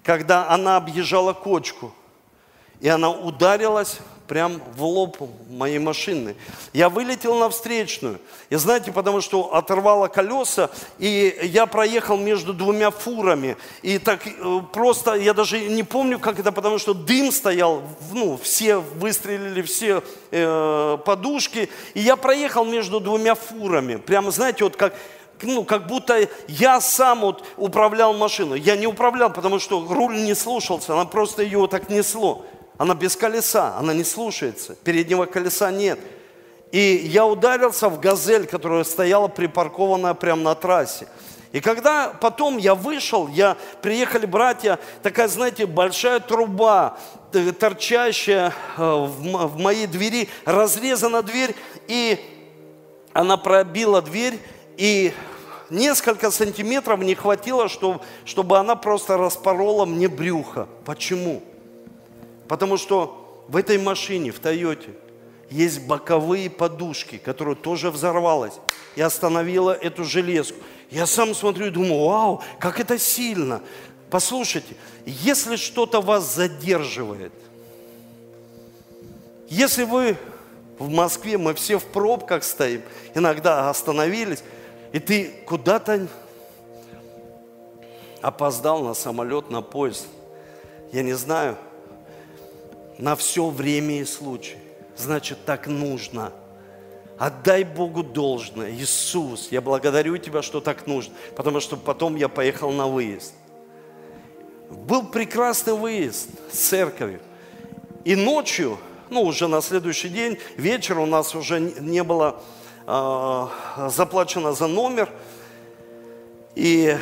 когда 0.03 0.49
она 0.49 0.77
объезжала 0.77 1.33
кочку, 1.33 1.93
и 2.79 2.87
она 2.87 3.11
ударилась 3.11 3.99
прям 4.29 4.61
в 4.75 4.83
лоб 4.83 5.17
моей 5.49 5.79
машины. 5.79 6.35
Я 6.71 6.87
вылетел 6.87 7.35
на 7.35 7.49
встречную. 7.49 8.19
И 8.49 8.55
знаете, 8.55 8.91
потому 8.91 9.21
что 9.21 9.55
оторвало 9.55 10.07
колеса, 10.07 10.69
и 10.99 11.37
я 11.43 11.65
проехал 11.65 12.15
между 12.15 12.53
двумя 12.53 12.91
фурами. 12.91 13.57
И 13.81 13.97
так 13.97 14.25
э, 14.25 14.61
просто, 14.71 15.15
я 15.15 15.33
даже 15.33 15.59
не 15.59 15.83
помню, 15.83 16.19
как 16.19 16.39
это, 16.39 16.51
потому 16.51 16.77
что 16.77 16.93
дым 16.93 17.31
стоял, 17.31 17.81
ну, 18.13 18.39
все 18.41 18.77
выстрелили, 18.77 19.63
все 19.63 20.03
э, 20.31 20.97
подушки. 21.03 21.67
И 21.95 21.99
я 21.99 22.15
проехал 22.15 22.63
между 22.63 22.99
двумя 22.99 23.33
фурами. 23.33 23.95
Прямо, 23.95 24.29
знаете, 24.29 24.63
вот 24.63 24.75
как 24.75 24.93
ну, 25.41 25.63
как 25.63 25.87
будто 25.87 26.27
я 26.49 26.81
сам 26.81 27.21
вот 27.21 27.43
управлял 27.57 28.13
машиной. 28.13 28.59
Я 28.59 28.75
не 28.75 28.87
управлял, 28.87 29.31
потому 29.31 29.57
что 29.57 29.87
руль 29.89 30.17
не 30.17 30.35
слушался, 30.35 30.93
она 30.93 31.05
просто 31.05 31.43
ее 31.43 31.67
так 31.67 31.89
несло. 31.89 32.45
Она 32.79 32.95
без 32.95 33.17
колеса, 33.17 33.75
она 33.77 33.93
не 33.93 34.05
слушается, 34.05 34.73
переднего 34.73 35.25
колеса 35.25 35.69
нет. 35.69 35.99
И 36.71 36.79
я 36.79 37.25
ударился 37.25 37.89
в 37.89 37.99
газель, 37.99 38.47
которая 38.47 38.85
стояла 38.85 39.27
припаркованная 39.27 40.13
прямо 40.13 40.43
на 40.43 40.55
трассе. 40.55 41.05
И 41.51 41.59
когда 41.59 42.07
потом 42.21 42.55
я 42.55 42.75
вышел, 42.75 43.27
я, 43.27 43.57
приехали 43.81 44.25
братья, 44.25 44.79
такая, 45.03 45.27
знаете, 45.27 45.65
большая 45.65 46.21
труба, 46.21 46.97
э, 47.33 47.51
торчащая 47.51 48.53
э, 48.77 48.81
в 48.81 49.57
моей 49.57 49.85
двери, 49.85 50.29
разрезана 50.45 51.21
дверь, 51.21 51.55
и 51.89 52.17
она 53.11 53.35
пробила 53.35 54.01
дверь, 54.01 54.39
и 54.77 55.13
несколько 55.69 56.31
сантиметров 56.31 57.01
не 57.01 57.15
хватило, 57.15 57.67
чтобы 57.67 58.57
она 58.57 58.77
просто 58.77 59.17
распорола 59.17 59.83
мне 59.83 60.07
брюхо. 60.07 60.69
Почему? 60.85 61.43
Потому 62.49 62.77
что 62.77 63.45
в 63.47 63.55
этой 63.55 63.77
машине, 63.77 64.31
в 64.31 64.39
Тойоте, 64.39 64.89
есть 65.51 65.85
боковые 65.85 66.49
подушки, 66.49 67.19
которые 67.19 67.55
тоже 67.55 67.91
взорвалась 67.91 68.55
и 68.95 69.01
остановила 69.01 69.71
эту 69.71 70.03
железку. 70.03 70.57
Я 70.89 71.05
сам 71.05 71.35
смотрю 71.35 71.67
и 71.67 71.69
думаю, 71.69 72.05
вау, 72.05 72.41
как 72.59 72.79
это 72.79 72.97
сильно. 72.97 73.61
Послушайте, 74.09 74.75
если 75.05 75.57
что-то 75.57 76.01
вас 76.01 76.33
задерживает, 76.33 77.31
если 79.47 79.83
вы 79.83 80.17
в 80.79 80.89
Москве, 80.89 81.37
мы 81.37 81.53
все 81.53 81.77
в 81.77 81.85
пробках 81.85 82.43
стоим, 82.43 82.81
иногда 83.13 83.69
остановились, 83.69 84.43
и 84.91 84.99
ты 84.99 85.31
куда-то 85.45 86.07
опоздал 88.23 88.81
на 88.83 88.95
самолет, 88.95 89.51
на 89.51 89.61
поезд, 89.61 90.07
я 90.91 91.03
не 91.03 91.13
знаю– 91.13 91.55
на 92.99 93.15
все 93.15 93.49
время 93.49 94.01
и 94.01 94.05
случай. 94.05 94.57
Значит, 94.95 95.45
так 95.45 95.67
нужно. 95.67 96.33
Отдай 97.17 97.63
Богу 97.63 98.03
должное. 98.03 98.71
Иисус, 98.71 99.47
я 99.51 99.61
благодарю 99.61 100.17
Тебя, 100.17 100.41
что 100.41 100.59
так 100.59 100.85
нужно. 100.85 101.13
Потому 101.35 101.61
что 101.61 101.77
потом 101.77 102.17
я 102.17 102.27
поехал 102.27 102.71
на 102.71 102.87
выезд. 102.87 103.33
Был 104.69 105.07
прекрасный 105.07 105.73
выезд 105.73 106.29
с 106.51 106.57
церковью. 106.57 107.21
И 108.03 108.15
ночью, 108.15 108.77
ну 109.09 109.21
уже 109.23 109.47
на 109.47 109.61
следующий 109.61 110.09
день, 110.09 110.37
вечер 110.57 110.99
у 110.99 111.05
нас 111.05 111.35
уже 111.35 111.59
не 111.59 112.03
было 112.03 112.41
э, 112.85 113.47
заплачено 113.89 114.53
за 114.53 114.67
номер. 114.67 115.09
И 116.55 116.97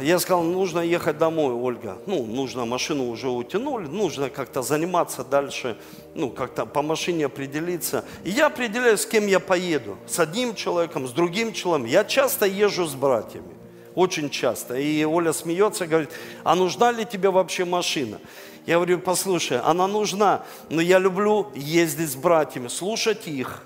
я 0.00 0.18
сказал, 0.18 0.42
нужно 0.42 0.80
ехать 0.80 1.18
домой, 1.18 1.52
Ольга. 1.52 1.98
Ну, 2.06 2.24
нужно, 2.24 2.64
машину 2.64 3.08
уже 3.10 3.28
утянули, 3.28 3.86
нужно 3.86 4.30
как-то 4.30 4.62
заниматься 4.62 5.24
дальше, 5.24 5.76
ну, 6.14 6.30
как-то 6.30 6.66
по 6.66 6.82
машине 6.82 7.26
определиться. 7.26 8.04
И 8.24 8.30
я 8.30 8.46
определяю, 8.46 8.96
с 8.96 9.06
кем 9.06 9.26
я 9.26 9.40
поеду. 9.40 9.96
С 10.06 10.18
одним 10.18 10.54
человеком, 10.54 11.06
с 11.06 11.12
другим 11.12 11.52
человеком. 11.52 11.90
Я 11.90 12.04
часто 12.04 12.46
езжу 12.46 12.86
с 12.86 12.94
братьями. 12.94 13.54
Очень 13.94 14.30
часто. 14.30 14.76
И 14.76 15.04
Оля 15.04 15.32
смеется, 15.32 15.86
говорит, 15.86 16.10
а 16.42 16.54
нужна 16.54 16.90
ли 16.90 17.04
тебе 17.04 17.30
вообще 17.30 17.64
машина? 17.64 18.20
Я 18.66 18.76
говорю, 18.76 18.98
послушай, 18.98 19.60
она 19.60 19.86
нужна, 19.86 20.44
но 20.70 20.80
я 20.80 20.98
люблю 20.98 21.48
ездить 21.54 22.10
с 22.10 22.16
братьями, 22.16 22.68
слушать 22.68 23.26
их, 23.28 23.62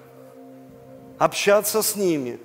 общаться 1.19 1.83
с 1.83 1.95
ними, 1.95 2.41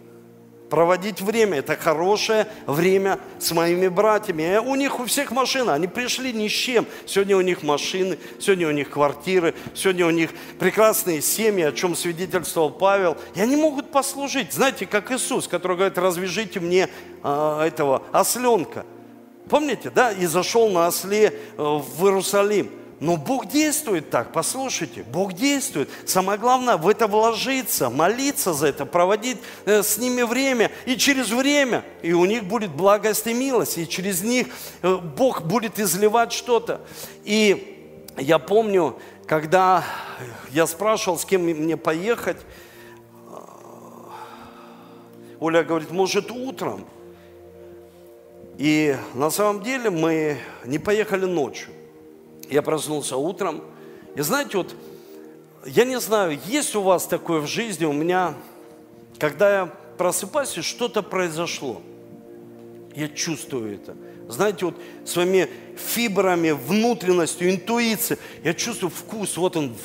проводить 0.74 1.22
время. 1.22 1.60
Это 1.60 1.76
хорошее 1.76 2.48
время 2.66 3.20
с 3.38 3.52
моими 3.52 3.90
братьями. 3.90 4.56
И 4.56 4.58
у 4.58 4.74
них 4.74 5.00
у 5.00 5.06
всех 5.06 5.30
машины, 5.30 5.70
они 5.70 5.86
пришли 5.86 6.34
ни 6.34 6.48
с 6.48 6.52
чем. 6.52 6.88
Сегодня 7.06 7.38
у 7.38 7.42
них 7.42 7.62
машины, 7.62 8.18
сегодня 8.40 8.68
у 8.68 8.72
них 8.72 8.90
квартиры, 8.90 9.54
сегодня 9.76 10.08
у 10.08 10.10
них 10.10 10.32
прекрасные 10.58 11.22
семьи, 11.22 11.62
о 11.64 11.74
чем 11.74 11.96
свидетельствовал 11.96 12.72
Павел. 12.72 13.18
И 13.36 13.42
они 13.42 13.56
могут 13.56 13.92
послужить. 13.92 14.52
Знаете, 14.52 14.88
как 14.88 15.12
Иисус, 15.12 15.48
который 15.48 15.78
говорит, 15.78 16.00
развяжите 16.00 16.60
мне 16.60 16.90
а, 17.22 17.68
этого 17.68 18.02
осленка. 18.12 18.84
Помните, 19.52 19.92
да? 19.92 20.12
И 20.12 20.26
зашел 20.26 20.72
на 20.72 20.88
осле 20.88 21.28
э, 21.28 21.62
в 21.62 22.04
Иерусалим. 22.04 22.72
Но 23.04 23.18
Бог 23.18 23.50
действует 23.50 24.10
так, 24.10 24.32
послушайте, 24.32 25.04
Бог 25.04 25.34
действует. 25.34 25.90
Самое 26.06 26.40
главное 26.40 26.78
в 26.78 26.88
это 26.88 27.06
вложиться, 27.06 27.90
молиться 27.90 28.54
за 28.54 28.68
это, 28.68 28.86
проводить 28.86 29.40
э, 29.66 29.84
с 29.84 29.98
ними 29.98 30.22
время. 30.22 30.72
И 30.86 30.96
через 30.96 31.30
время, 31.30 31.84
и 32.02 32.14
у 32.14 32.24
них 32.24 32.46
будет 32.46 32.72
благость 32.72 33.28
и 33.28 33.34
милость, 33.34 33.78
и 33.78 33.90
через 33.90 34.22
них 34.22 34.48
э, 34.84 34.96
Бог 34.96 35.42
будет 35.42 35.80
изливать 35.80 36.32
что-то. 36.32 36.80
И 37.26 38.08
я 38.16 38.40
помню, 38.40 38.98
когда 39.26 39.84
я 40.52 40.66
спрашивал, 40.66 41.20
с 41.20 41.26
кем 41.26 41.42
мне 41.42 41.76
поехать, 41.76 42.38
Оля 45.42 45.62
говорит, 45.66 45.92
может 45.92 46.32
утром. 46.32 46.86
И 48.58 48.96
на 49.14 49.30
самом 49.30 49.62
деле 49.62 49.90
мы 49.90 50.38
не 50.64 50.80
поехали 50.80 51.26
ночью. 51.26 51.74
Я 52.54 52.62
проснулся 52.62 53.18
утром. 53.18 53.64
И 54.16 54.22
знаете, 54.22 54.58
вот 54.58 54.76
я 55.66 55.86
не 55.86 56.00
знаю, 56.00 56.40
есть 56.46 56.76
у 56.76 56.84
вас 56.84 57.08
такое 57.08 57.40
в 57.40 57.48
жизни, 57.48 57.86
у 57.86 57.94
меня, 57.94 58.36
когда 59.18 59.58
я 59.58 59.74
просыпаюсь, 59.98 60.56
и 60.60 60.62
что-то 60.62 61.02
произошло. 61.02 61.82
Я 62.96 63.08
чувствую 63.08 63.74
это. 63.74 63.96
Знаете, 64.30 64.66
вот 64.66 64.76
своими 65.04 65.50
фибрами, 65.76 66.52
внутренностью, 66.52 67.50
интуицией, 67.50 68.20
я 68.44 68.54
чувствую 68.54 68.92
вкус, 68.92 69.36
вот 69.36 69.58
он 69.58 69.76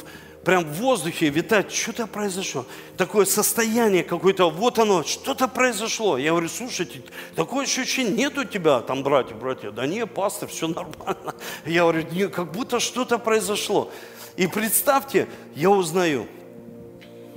прям 0.48 0.64
в 0.64 0.78
воздухе 0.78 1.28
витает, 1.28 1.70
что-то 1.70 2.06
произошло. 2.06 2.64
Такое 2.96 3.26
состояние 3.26 4.02
какое-то, 4.02 4.48
вот 4.48 4.78
оно, 4.78 5.02
что-то 5.02 5.46
произошло. 5.46 6.16
Я 6.16 6.30
говорю, 6.30 6.48
слушайте, 6.48 7.02
такое 7.36 7.64
ощущение, 7.64 8.14
нет 8.14 8.38
у 8.38 8.44
тебя 8.44 8.80
там 8.80 9.02
братья, 9.02 9.34
братья. 9.34 9.70
Да 9.70 9.86
не, 9.86 10.06
пастор, 10.06 10.48
все 10.48 10.66
нормально. 10.66 11.34
Я 11.66 11.82
говорю, 11.82 12.06
не, 12.12 12.28
как 12.28 12.50
будто 12.50 12.80
что-то 12.80 13.18
произошло. 13.18 13.90
И 14.38 14.46
представьте, 14.46 15.28
я 15.54 15.68
узнаю, 15.68 16.26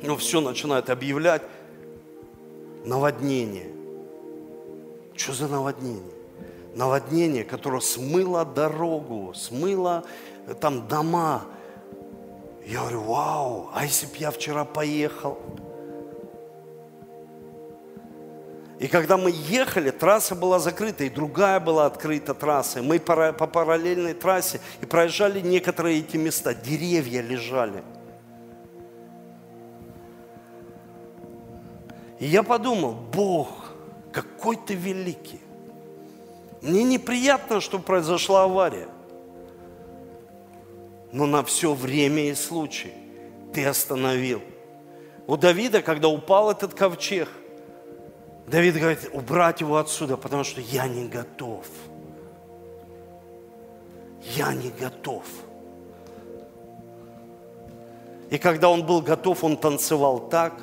ну 0.03 0.15
все 0.15 0.39
начинает 0.39 0.89
объявлять, 0.89 1.41
наводнение. 2.85 3.73
Что 5.17 5.33
за 5.33 5.49
наводнение? 5.49 6.13
Наводнение, 6.75 7.43
которое 7.43 7.81
смыло 7.81 8.45
дорогу, 8.45 9.33
смыло 9.35 10.05
там 10.61 10.87
дома, 10.87 11.43
я 12.71 12.79
говорю, 12.79 13.01
вау, 13.01 13.69
а 13.73 13.83
если 13.83 14.05
бы 14.05 14.13
я 14.15 14.31
вчера 14.31 14.63
поехал? 14.63 15.37
И 18.79 18.87
когда 18.87 19.17
мы 19.17 19.29
ехали, 19.29 19.91
трасса 19.91 20.35
была 20.35 20.57
закрыта, 20.57 21.03
и 21.03 21.09
другая 21.09 21.59
была 21.59 21.85
открыта 21.85 22.33
трасса. 22.33 22.81
Мы 22.81 22.97
по 22.99 23.33
параллельной 23.33 24.13
трассе 24.13 24.61
и 24.81 24.85
проезжали 24.85 25.41
некоторые 25.41 25.99
эти 25.99 26.15
места. 26.15 26.55
Деревья 26.55 27.21
лежали. 27.21 27.83
И 32.19 32.25
я 32.25 32.41
подумал, 32.41 32.93
Бог, 32.93 33.49
какой 34.13 34.55
ты 34.55 34.75
великий. 34.75 35.41
Мне 36.61 36.83
неприятно, 36.83 37.59
что 37.59 37.79
произошла 37.79 38.43
авария– 38.43 38.87
но 41.11 41.25
на 41.25 41.43
все 41.43 41.73
время 41.73 42.29
и 42.29 42.35
случай 42.35 42.93
ты 43.53 43.65
остановил. 43.65 44.41
У 45.27 45.37
Давида, 45.37 45.81
когда 45.81 46.07
упал 46.07 46.51
этот 46.51 46.73
ковчег, 46.73 47.29
Давид 48.47 48.75
говорит, 48.75 49.09
убрать 49.13 49.61
его 49.61 49.77
отсюда, 49.77 50.17
потому 50.17 50.43
что 50.43 50.61
я 50.61 50.87
не 50.87 51.07
готов. 51.07 51.65
Я 54.35 54.53
не 54.53 54.69
готов. 54.69 55.23
И 58.29 58.37
когда 58.37 58.69
он 58.69 58.85
был 58.85 59.01
готов, 59.01 59.43
он 59.43 59.57
танцевал 59.57 60.19
так. 60.29 60.53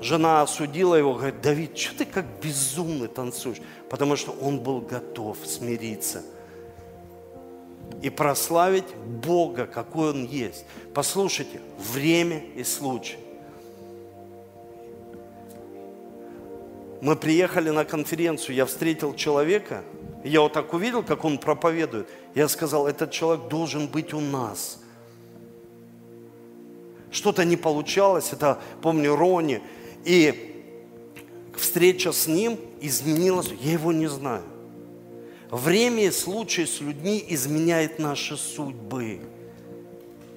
Жена 0.00 0.42
осудила 0.42 0.94
его, 0.94 1.14
говорит, 1.14 1.40
Давид, 1.40 1.76
что 1.76 1.98
ты 1.98 2.04
как 2.04 2.26
безумный 2.42 3.08
танцуешь? 3.08 3.60
Потому 3.88 4.16
что 4.16 4.32
он 4.32 4.60
был 4.60 4.80
готов 4.80 5.38
смириться– 5.44 6.22
и 8.02 8.10
прославить 8.10 8.94
Бога, 8.94 9.66
какой 9.66 10.10
Он 10.10 10.24
есть. 10.24 10.64
Послушайте, 10.94 11.60
время 11.92 12.42
и 12.54 12.64
случай. 12.64 13.16
Мы 17.00 17.14
приехали 17.16 17.70
на 17.70 17.84
конференцию, 17.84 18.56
я 18.56 18.66
встретил 18.66 19.14
человека, 19.14 19.84
я 20.24 20.40
вот 20.40 20.54
так 20.54 20.72
увидел, 20.72 21.02
как 21.02 21.24
он 21.24 21.38
проповедует. 21.38 22.08
Я 22.34 22.48
сказал, 22.48 22.86
этот 22.86 23.12
человек 23.12 23.48
должен 23.48 23.86
быть 23.86 24.12
у 24.12 24.20
нас. 24.20 24.78
Что-то 27.10 27.44
не 27.44 27.56
получалось, 27.56 28.32
это, 28.32 28.58
помню, 28.82 29.14
Рони. 29.14 29.62
И 30.04 30.64
встреча 31.56 32.12
с 32.12 32.26
ним 32.26 32.58
изменилась, 32.80 33.52
я 33.60 33.72
его 33.72 33.92
не 33.92 34.08
знаю. 34.08 34.42
Время 35.50 36.06
и 36.06 36.10
случай 36.10 36.66
с 36.66 36.80
людьми 36.80 37.24
изменяет 37.28 37.98
наши 37.98 38.36
судьбы. 38.36 39.20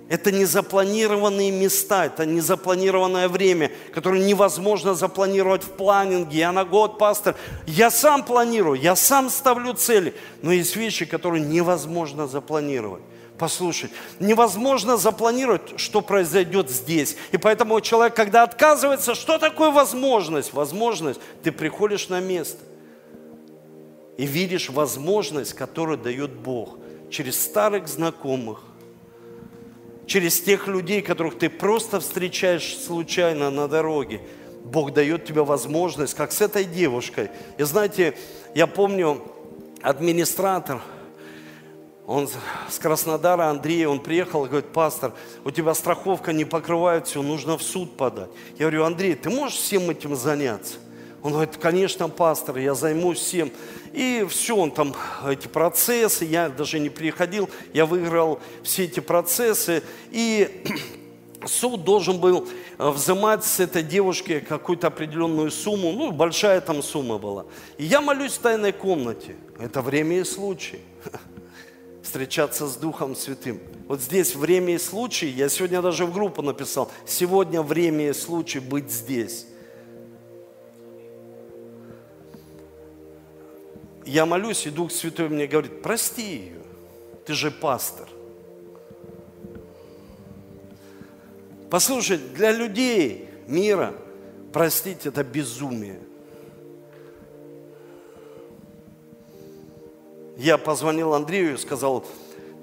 Это 0.08 0.32
незапланированные 0.32 1.52
места, 1.52 2.06
это 2.06 2.26
незапланированное 2.26 3.28
время, 3.28 3.72
которое 3.94 4.24
невозможно 4.24 4.96
запланировать 4.96 5.64
в 5.64 5.70
планинге. 5.70 6.40
Я 6.40 6.52
на 6.52 6.66
год, 6.66 6.98
пастор, 6.98 7.36
я 7.68 7.92
сам 7.92 8.24
планирую, 8.24 8.80
я 8.80 8.96
сам 8.96 9.30
ставлю 9.30 9.74
цели, 9.74 10.16
но 10.42 10.52
есть 10.52 10.76
вещи, 10.76 11.06
которые 11.06 11.44
невозможно 11.44 12.28
запланировать. 12.28 13.04
Послушай, 13.38 13.92
невозможно 14.20 14.98
запланировать, 14.98 15.80
что 15.80 16.02
произойдет 16.02 16.70
здесь. 16.70 17.16
И 17.32 17.38
поэтому 17.38 17.80
человек, 17.80 18.16
когда 18.16 18.44
отказывается, 18.44 19.14
что 19.16 19.38
такое 19.38 19.70
возможность? 19.70 20.54
Возможность, 20.54 21.20
ты 21.44 21.52
приходишь 21.52 22.10
на 22.10 22.20
место 22.20 22.60
и 24.20 24.26
видишь 24.26 24.70
возможность, 24.70 25.54
которую 25.54 25.98
дает 25.98 26.32
Бог 26.32 26.78
через 27.10 27.42
старых 27.42 27.88
знакомых, 27.88 28.62
через 30.08 30.42
тех 30.42 30.68
людей, 30.68 31.02
которых 31.02 31.40
ты 31.40 31.50
просто 31.50 32.02
встречаешь 32.02 32.78
случайно 32.80 33.50
на 33.50 33.70
дороге. 33.70 34.20
Бог 34.66 34.92
дает 34.92 35.24
тебе 35.24 35.42
возможность, 35.46 36.16
как 36.16 36.34
с 36.34 36.42
этой 36.42 36.66
девушкой. 36.66 37.30
И 37.58 37.64
знаете, 37.64 38.14
я 38.56 38.68
помню, 38.68 39.24
администратор, 39.82 40.82
он 42.06 42.28
с 42.70 42.78
Краснодара, 42.78 43.46
Андрей, 43.46 43.86
он 43.86 44.02
приехал 44.02 44.44
и 44.44 44.50
говорит, 44.50 44.74
пастор, 44.74 45.14
у 45.46 45.52
тебя 45.52 45.74
страховка 45.74 46.34
не 46.34 46.44
покрывает 46.44 47.08
все, 47.08 47.22
нужно 47.22 47.58
в 47.58 47.64
суд 47.64 47.96
подать. 47.96 48.32
Я 48.56 48.66
говорю, 48.66 48.84
Андрей, 48.84 49.16
ты 49.16 49.30
можешь 49.30 49.60
всем 49.60 49.90
этим 49.90 50.18
заняться? 50.18 50.76
Он 51.22 51.34
говорит, 51.34 51.58
конечно, 51.58 52.08
пастор, 52.08 52.58
я 52.58 52.74
займусь 52.74 53.20
всем. 53.20 53.52
И 53.92 54.26
все, 54.30 54.56
он 54.56 54.72
там, 54.72 54.96
эти 55.28 55.48
процессы, 55.48 56.24
я 56.26 56.50
даже 56.50 56.80
не 56.80 56.90
приходил, 56.90 57.50
я 57.74 57.86
выиграл 57.86 58.40
все 58.64 58.86
эти 58.86 59.02
процессы. 59.02 59.84
И 60.12 60.64
суд 61.46 61.84
должен 61.84 62.20
был 62.20 62.48
э, 62.78 62.90
взимать 62.90 63.44
с 63.44 63.60
этой 63.60 63.84
девушки 63.84 64.40
какую-то 64.40 64.88
определенную 64.88 65.52
сумму, 65.52 65.92
ну, 65.92 66.12
большая 66.12 66.62
там 66.62 66.82
сумма 66.82 67.18
была. 67.18 67.46
И 67.78 67.84
я 67.84 68.00
молюсь 68.00 68.34
в 68.34 68.40
тайной 68.40 68.72
комнате. 68.72 69.36
Это 69.60 69.82
время 69.82 70.20
и 70.20 70.24
случай. 70.24 70.80
Встречаться 72.02 72.66
с 72.66 72.78
Духом 72.78 73.16
Святым. 73.16 73.60
Вот 73.90 74.02
здесь 74.02 74.36
время 74.36 74.76
и 74.76 74.78
случай. 74.78 75.28
Я 75.28 75.50
сегодня 75.50 75.82
даже 75.82 76.06
в 76.06 76.14
группу 76.14 76.42
написал. 76.42 76.90
Сегодня 77.06 77.62
время 77.62 78.10
и 78.10 78.14
случай 78.14 78.60
быть 78.60 78.90
здесь. 78.90 79.49
Я 84.10 84.26
молюсь, 84.26 84.66
и 84.66 84.72
Дух 84.72 84.92
Святой 84.92 85.30
мне 85.30 85.46
говорит, 85.46 85.84
прости 85.84 86.24
ее. 86.24 86.62
Ты 87.28 87.36
же 87.36 87.52
пастор. 87.52 88.10
Послушай, 91.70 92.18
для 92.18 92.52
людей 92.52 93.30
мира 93.46 93.94
простить 94.52 95.06
это 95.06 95.24
безумие. 95.24 96.00
Я 100.38 100.58
позвонил 100.58 101.14
Андрею 101.14 101.54
и 101.54 101.58
сказал, 101.58 102.04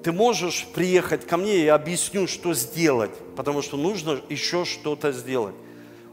ты 0.03 0.11
можешь 0.11 0.67
приехать 0.75 1.29
ко 1.29 1.37
мне, 1.37 1.65
я 1.65 1.77
объясню, 1.77 2.27
что 2.27 2.55
сделать, 2.55 3.13
потому 3.37 3.63
что 3.63 3.77
нужно 3.77 4.21
еще 4.29 4.65
что-то 4.65 5.13
сделать. 5.13 5.55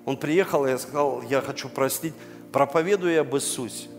Он 0.05 0.15
приехал, 0.15 0.67
и 0.67 0.69
я 0.69 0.77
сказал, 0.77 1.23
я 1.23 1.41
хочу 1.41 1.69
простить, 1.69 2.13
проповедуя 2.51 3.21
об 3.21 3.35
Иисусе. 3.35 3.92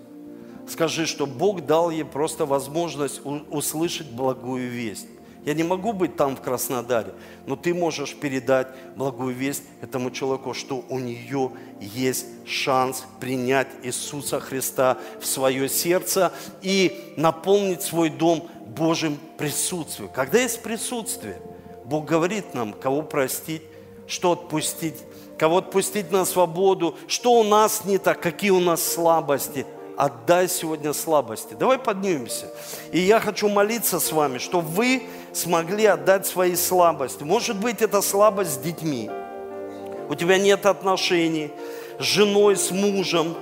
Скажи, 0.69 1.07
что 1.07 1.27
Бог 1.27 1.67
дал 1.67 1.91
ей 1.91 2.05
просто 2.05 2.47
возможность 2.47 3.21
услышать 3.51 4.11
благую 4.11 4.71
весть. 4.71 5.07
Я 5.45 5.53
не 5.53 5.63
могу 5.63 5.93
быть 5.93 6.17
там, 6.17 6.37
в 6.37 6.41
Краснодаре, 6.41 7.13
но 7.45 7.55
ты 7.55 7.75
можешь 7.75 8.15
передать 8.15 8.69
благую 8.97 9.35
весть 9.35 9.65
этому 9.83 10.11
человеку, 10.11 10.55
что 10.55 10.83
у 10.89 10.99
нее 10.99 11.51
есть 11.81 12.27
шанс 12.47 13.05
принять 13.21 13.69
Иисуса 13.83 14.41
Христа 14.41 14.97
в 15.21 15.27
свое 15.27 15.69
сердце 15.69 16.33
и 16.63 16.99
наполнить 17.19 17.83
свой 17.83 18.09
дом 18.09 18.49
Божьим 18.67 19.19
присутствием. 19.37 20.11
Когда 20.15 20.41
есть 20.41 20.63
присутствие, 20.63 21.37
Бог 21.85 22.07
говорит 22.07 22.55
нам, 22.55 22.73
кого 22.73 23.03
простить, 23.03 23.63
что 24.07 24.33
отпустить, 24.33 24.97
кого 25.37 25.59
отпустить 25.59 26.11
на 26.11 26.25
свободу, 26.25 26.97
что 27.07 27.35
у 27.35 27.45
нас 27.45 27.85
не 27.85 27.99
так, 27.99 28.19
какие 28.19 28.51
у 28.51 28.61
нас 28.61 28.83
слабости– 28.83 29.67
отдай 29.97 30.49
сегодня 30.49 30.93
слабости. 30.93 31.55
Давай 31.55 31.79
поднимемся. 31.79 32.51
И 32.93 33.01
я 33.01 33.21
хочу 33.21 33.49
молиться 33.49 34.01
с 34.01 34.13
вами, 34.13 34.39
чтобы 34.39 34.69
вы 34.69 35.03
смогли 35.33 35.87
отдать 35.87 36.27
свои 36.27 36.57
слабости. 36.57 37.23
Может 37.23 37.57
быть, 37.57 37.83
это 37.83 38.03
слабость 38.03 38.55
с 38.55 38.59
детьми. 38.59 39.11
У 40.09 40.15
тебя 40.15 40.39
нет 40.39 40.67
отношений 40.67 41.51
с 41.99 42.03
женой, 42.03 42.57
с 42.57 42.71
мужем. 42.71 43.35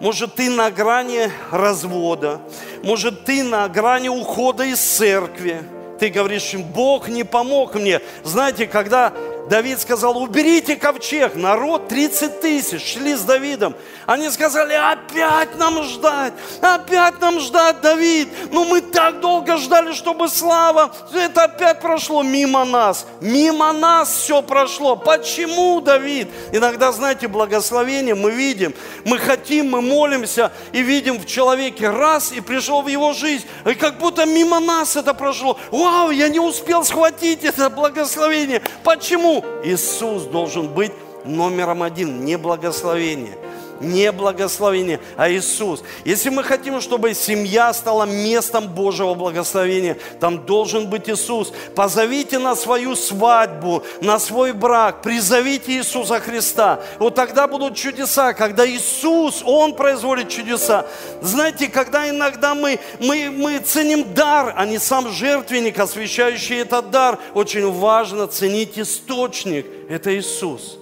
Может, 0.00 0.36
ты 0.36 0.48
на 0.50 0.70
грани 0.70 1.30
развода. 1.50 2.40
Может, 2.82 3.24
ты 3.24 3.42
на 3.42 3.68
грани 3.68 4.08
ухода 4.08 4.64
из 4.64 4.80
церкви. 4.80 5.62
Ты 5.98 6.10
говоришь, 6.10 6.54
Бог 6.54 7.08
не 7.08 7.24
помог 7.24 7.74
мне. 7.74 8.00
Знаете, 8.22 8.66
когда 8.66 9.12
Давид 9.48 9.80
сказал, 9.80 10.18
уберите 10.18 10.76
ковчег. 10.76 11.34
Народ 11.34 11.88
30 11.88 12.40
тысяч 12.40 12.94
шли 12.94 13.14
с 13.14 13.22
Давидом. 13.22 13.74
Они 14.06 14.28
сказали, 14.30 14.74
опять 14.74 15.56
нам 15.56 15.82
ждать, 15.84 16.34
опять 16.60 17.20
нам 17.20 17.40
ждать, 17.40 17.80
Давид. 17.80 18.28
Ну 18.50 18.64
мы 18.64 18.80
так 18.80 19.20
долго 19.20 19.56
ждали, 19.56 19.92
чтобы 19.92 20.28
слава. 20.28 20.94
Это 21.14 21.44
опять 21.44 21.80
прошло 21.80 22.22
мимо 22.22 22.64
нас. 22.64 23.06
Мимо 23.20 23.72
нас 23.72 24.10
все 24.10 24.42
прошло. 24.42 24.96
Почему, 24.96 25.80
Давид? 25.80 26.28
Иногда, 26.52 26.92
знаете, 26.92 27.26
благословение 27.26 28.14
мы 28.14 28.30
видим, 28.30 28.74
мы 29.04 29.18
хотим, 29.18 29.70
мы 29.70 29.80
молимся 29.80 30.52
и 30.72 30.82
видим 30.82 31.18
в 31.18 31.26
человеке 31.26 31.88
раз 31.88 32.32
и 32.32 32.40
пришел 32.40 32.82
в 32.82 32.88
его 32.88 33.14
жизнь. 33.14 33.46
И 33.64 33.74
как 33.74 33.98
будто 33.98 34.26
мимо 34.26 34.60
нас 34.60 34.96
это 34.96 35.14
прошло. 35.14 35.58
Вау, 35.70 36.10
я 36.10 36.28
не 36.28 36.40
успел 36.40 36.84
схватить 36.84 37.44
это 37.44 37.70
благословение. 37.70 38.60
Почему? 38.84 39.37
Иисус 39.64 40.24
должен 40.24 40.68
быть 40.68 40.92
номером 41.24 41.82
один, 41.82 42.24
не 42.24 42.36
благословение– 42.36 43.36
не 43.80 44.12
благословение, 44.12 45.00
а 45.16 45.30
Иисус. 45.30 45.82
Если 46.04 46.30
мы 46.30 46.42
хотим, 46.42 46.80
чтобы 46.80 47.14
семья 47.14 47.72
стала 47.72 48.04
местом 48.04 48.68
Божьего 48.68 49.14
благословения, 49.14 49.98
там 50.20 50.44
должен 50.44 50.88
быть 50.88 51.08
Иисус. 51.08 51.52
Позовите 51.74 52.38
на 52.38 52.54
свою 52.56 52.96
свадьбу, 52.96 53.82
на 54.00 54.18
свой 54.18 54.52
брак, 54.52 55.02
призовите 55.02 55.72
Иисуса 55.72 56.20
Христа. 56.20 56.80
Вот 56.98 57.14
тогда 57.14 57.46
будут 57.46 57.76
чудеса, 57.76 58.32
когда 58.32 58.68
Иисус, 58.68 59.42
Он 59.44 59.74
производит 59.74 60.28
чудеса. 60.28 60.86
Знаете, 61.20 61.68
когда 61.68 62.08
иногда 62.08 62.54
мы, 62.54 62.78
мы, 63.00 63.30
мы 63.30 63.58
ценим 63.58 64.14
дар, 64.14 64.54
а 64.56 64.66
не 64.66 64.78
сам 64.78 65.10
жертвенник, 65.10 65.78
освящающий 65.78 66.60
этот 66.60 66.90
дар, 66.90 67.18
очень 67.34 67.70
важно 67.70 68.26
ценить 68.26 68.78
источник. 68.78 69.66
Это 69.88 70.16
Иисус. 70.16 70.78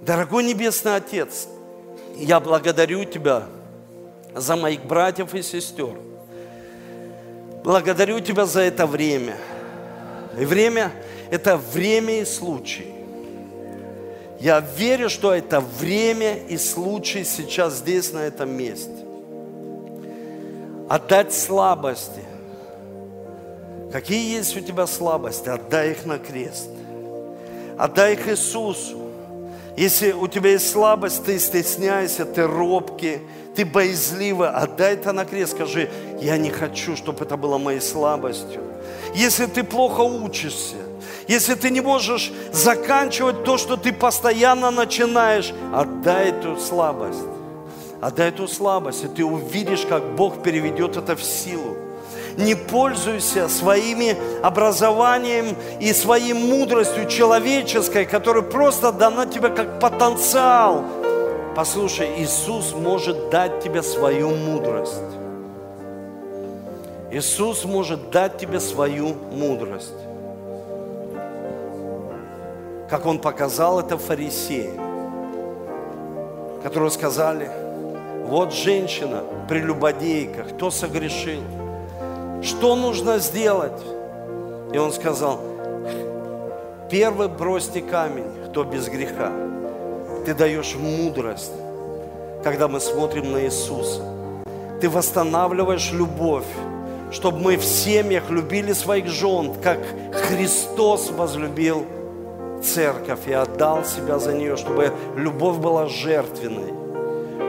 Дорогой 0.00 0.44
Небесный 0.44 0.96
Отец, 0.96 1.48
я 2.16 2.40
благодарю 2.40 3.04
Тебя 3.04 3.44
за 4.34 4.56
моих 4.56 4.84
братьев 4.84 5.34
и 5.34 5.42
сестер. 5.42 5.96
Благодарю 7.62 8.20
Тебя 8.20 8.46
за 8.46 8.60
это 8.60 8.86
время. 8.86 9.36
И 10.38 10.44
время– 10.44 10.92
это 11.30 11.56
время 11.56 12.20
и 12.20 12.24
случай. 12.24 12.94
Я 14.40 14.60
верю, 14.60 15.08
что 15.08 15.32
это 15.32 15.60
время 15.60 16.36
и 16.36 16.58
случай 16.58 17.24
сейчас 17.24 17.74
здесь, 17.74 18.12
на 18.12 18.18
этом 18.18 18.50
месте. 18.50 18.92
Отдать 20.88 21.32
слабости. 21.32 22.22
Какие 23.90 24.36
есть 24.36 24.56
у 24.56 24.60
тебя 24.60 24.86
слабости, 24.86 25.48
отдай 25.48 25.92
их 25.92 26.04
на 26.04 26.18
крест. 26.18 26.68
Отдай 27.78 28.14
их 28.14 28.28
Иисусу. 28.28 29.03
Если 29.76 30.12
у 30.12 30.28
тебя 30.28 30.50
есть 30.50 30.70
слабость, 30.70 31.24
ты 31.24 31.38
стесняешься, 31.38 32.24
ты 32.24 32.46
робкий, 32.46 33.18
ты 33.56 33.64
боязливый, 33.64 34.48
отдай 34.48 34.94
это 34.94 35.12
на 35.12 35.24
крест, 35.24 35.52
скажи, 35.52 35.90
я 36.20 36.36
не 36.36 36.50
хочу, 36.50 36.96
чтобы 36.96 37.24
это 37.24 37.36
было 37.36 37.58
моей 37.58 37.80
слабостью. 37.80 38.62
Если 39.14 39.46
ты 39.46 39.64
плохо 39.64 40.00
учишься, 40.00 40.76
если 41.26 41.54
ты 41.54 41.70
не 41.70 41.80
можешь 41.80 42.32
заканчивать 42.52 43.44
то, 43.44 43.58
что 43.58 43.76
ты 43.76 43.92
постоянно 43.92 44.70
начинаешь, 44.70 45.52
отдай 45.72 46.30
эту 46.30 46.56
слабость. 46.58 47.20
Отдай 48.00 48.28
эту 48.28 48.46
слабость, 48.46 49.04
и 49.04 49.08
ты 49.08 49.24
увидишь, 49.24 49.86
как 49.86 50.14
Бог 50.14 50.42
переведет 50.42 50.96
это 50.96 51.16
в 51.16 51.22
силу 51.22 51.83
не 52.36 52.54
пользуйся 52.54 53.48
своими 53.48 54.16
образованием 54.42 55.56
и 55.80 55.92
своей 55.92 56.32
мудростью 56.32 57.06
человеческой, 57.06 58.04
которая 58.04 58.42
просто 58.42 58.92
дана 58.92 59.26
тебе 59.26 59.48
как 59.48 59.80
потенциал. 59.80 60.84
Послушай, 61.54 62.10
Иисус 62.18 62.74
может 62.74 63.30
дать 63.30 63.62
тебе 63.62 63.82
свою 63.82 64.30
мудрость. 64.30 65.00
Иисус 67.12 67.64
может 67.64 68.10
дать 68.10 68.38
тебе 68.38 68.58
свою 68.58 69.14
мудрость. 69.30 69.92
Как 72.90 73.06
Он 73.06 73.18
показал 73.18 73.78
это 73.80 73.96
фарисеям, 73.96 74.74
которые 76.62 76.90
сказали, 76.90 77.50
вот 78.26 78.52
женщина, 78.52 79.22
прелюбодейка, 79.48 80.44
кто 80.44 80.70
согрешил– 80.70 81.42
что 82.44 82.76
нужно 82.76 83.18
сделать? 83.18 83.80
И 84.72 84.78
он 84.78 84.92
сказал, 84.92 85.40
первый 86.90 87.28
бросьте 87.28 87.80
камень, 87.80 88.26
кто 88.50 88.64
без 88.64 88.88
греха. 88.88 89.32
Ты 90.26 90.34
даешь 90.34 90.74
мудрость, 90.74 91.52
когда 92.42 92.68
мы 92.68 92.80
смотрим 92.80 93.32
на 93.32 93.44
Иисуса. 93.44 94.02
Ты 94.80 94.90
восстанавливаешь 94.90 95.92
любовь, 95.92 96.44
чтобы 97.10 97.38
мы 97.38 97.56
в 97.56 97.64
семьях 97.64 98.28
любили 98.30 98.72
своих 98.72 99.06
жен, 99.06 99.54
как 99.62 99.78
Христос 100.12 101.10
возлюбил 101.10 101.86
церковь 102.62 103.26
и 103.26 103.32
отдал 103.32 103.84
себя 103.84 104.18
за 104.18 104.32
нее, 104.32 104.56
чтобы 104.56 104.92
любовь 105.16 105.58
была 105.58 105.86
жертвенной 105.86 106.83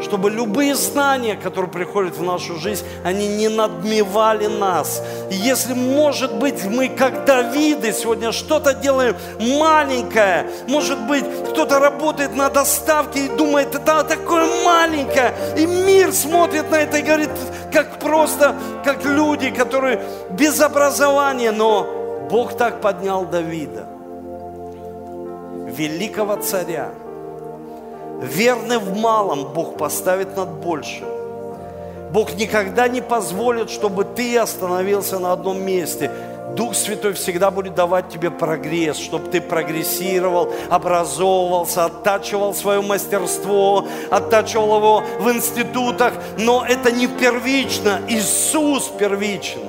чтобы 0.05 0.29
любые 0.29 0.75
знания, 0.75 1.35
которые 1.35 1.71
приходят 1.71 2.15
в 2.15 2.23
нашу 2.23 2.55
жизнь, 2.55 2.85
они 3.03 3.27
не 3.27 3.49
надмевали 3.49 4.45
нас. 4.47 5.01
И 5.31 5.35
если, 5.35 5.73
может 5.73 6.35
быть, 6.35 6.63
мы, 6.65 6.89
как 6.89 7.25
Давиды, 7.25 7.91
сегодня 7.91 8.31
что-то 8.31 8.73
делаем 8.73 9.15
маленькое, 9.39 10.47
может 10.67 10.99
быть, 11.07 11.25
кто-то 11.49 11.79
работает 11.79 12.35
на 12.35 12.49
доставке 12.49 13.25
и 13.25 13.29
думает, 13.29 13.75
это 13.75 14.03
такое 14.03 14.47
маленькое, 14.63 15.33
и 15.57 15.65
мир 15.65 16.13
смотрит 16.13 16.69
на 16.69 16.75
это 16.75 16.97
и 16.97 17.01
говорит, 17.01 17.31
как 17.73 17.99
просто, 17.99 18.55
как 18.83 19.03
люди, 19.03 19.49
которые 19.49 20.01
без 20.29 20.61
образования, 20.61 21.51
но 21.51 22.27
Бог 22.29 22.55
так 22.55 22.81
поднял 22.81 23.25
Давида. 23.25 23.95
великого 25.75 26.37
царя. 26.37 26.91
Верный 28.21 28.77
в 28.77 28.97
малом 28.97 29.53
Бог 29.53 29.77
поставит 29.77 30.35
над 30.37 30.49
большим. 30.49 31.07
Бог 32.11 32.35
никогда 32.35 32.87
не 32.87 33.01
позволит, 33.01 33.69
чтобы 33.69 34.05
ты 34.05 34.37
остановился 34.37 35.19
на 35.19 35.33
одном 35.33 35.61
месте. 35.61 36.09
Дух 36.55 36.73
Святой 36.73 37.11
всегда 37.13 37.51
будет 37.51 37.75
давать 37.75 38.07
тебе 38.07 38.31
прогресс, 38.31 38.97
чтобы 38.97 39.27
ты 39.27 39.41
прогрессировал, 39.41 40.53
образовывался, 40.69 41.85
оттачивал 41.85 42.53
свое 42.53 42.81
мастерство, 42.81 43.85
оттачивал 44.09 44.77
его 44.77 45.03
в 45.19 45.29
институтах. 45.29 46.13
Но 46.37 46.65
это 46.65 46.91
не 46.91 47.07
первично. 47.07 47.99
Иисус 48.07 48.87
первичен. 48.97 49.59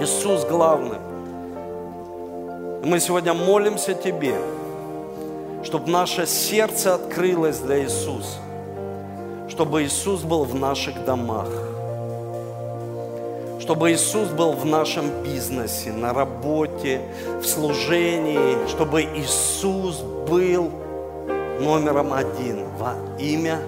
Иисус 0.00 0.46
главный. 0.46 0.96
Мы 2.82 2.98
сегодня 3.00 3.34
молимся 3.34 3.92
Тебе, 3.92 4.34
чтобы 5.62 5.90
наше 5.90 6.26
сердце 6.26 6.94
открылось 6.94 7.58
для 7.58 7.82
Иисуса, 7.82 8.38
чтобы 9.48 9.82
Иисус 9.82 10.22
был 10.22 10.44
в 10.44 10.54
наших 10.54 11.04
домах, 11.04 11.48
чтобы 13.60 13.92
Иисус 13.92 14.28
был 14.30 14.52
в 14.52 14.64
нашем 14.64 15.22
бизнесе, 15.22 15.92
на 15.92 16.12
работе, 16.12 17.02
в 17.40 17.44
служении, 17.44 18.66
чтобы 18.68 19.02
Иисус 19.02 20.00
был 20.28 20.70
номером 21.60 22.12
один 22.12 22.64
во 22.78 22.94
имя 23.18 23.60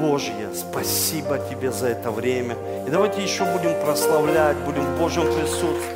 Божье. 0.00 0.48
Спасибо 0.54 1.38
Тебе 1.50 1.70
за 1.70 1.88
это 1.88 2.10
время. 2.10 2.56
И 2.86 2.90
давайте 2.90 3.22
еще 3.22 3.44
будем 3.44 3.78
прославлять, 3.84 4.56
будем 4.58 4.82
в 4.82 4.98
Божьем 4.98 5.24
присутствии. 5.24 5.95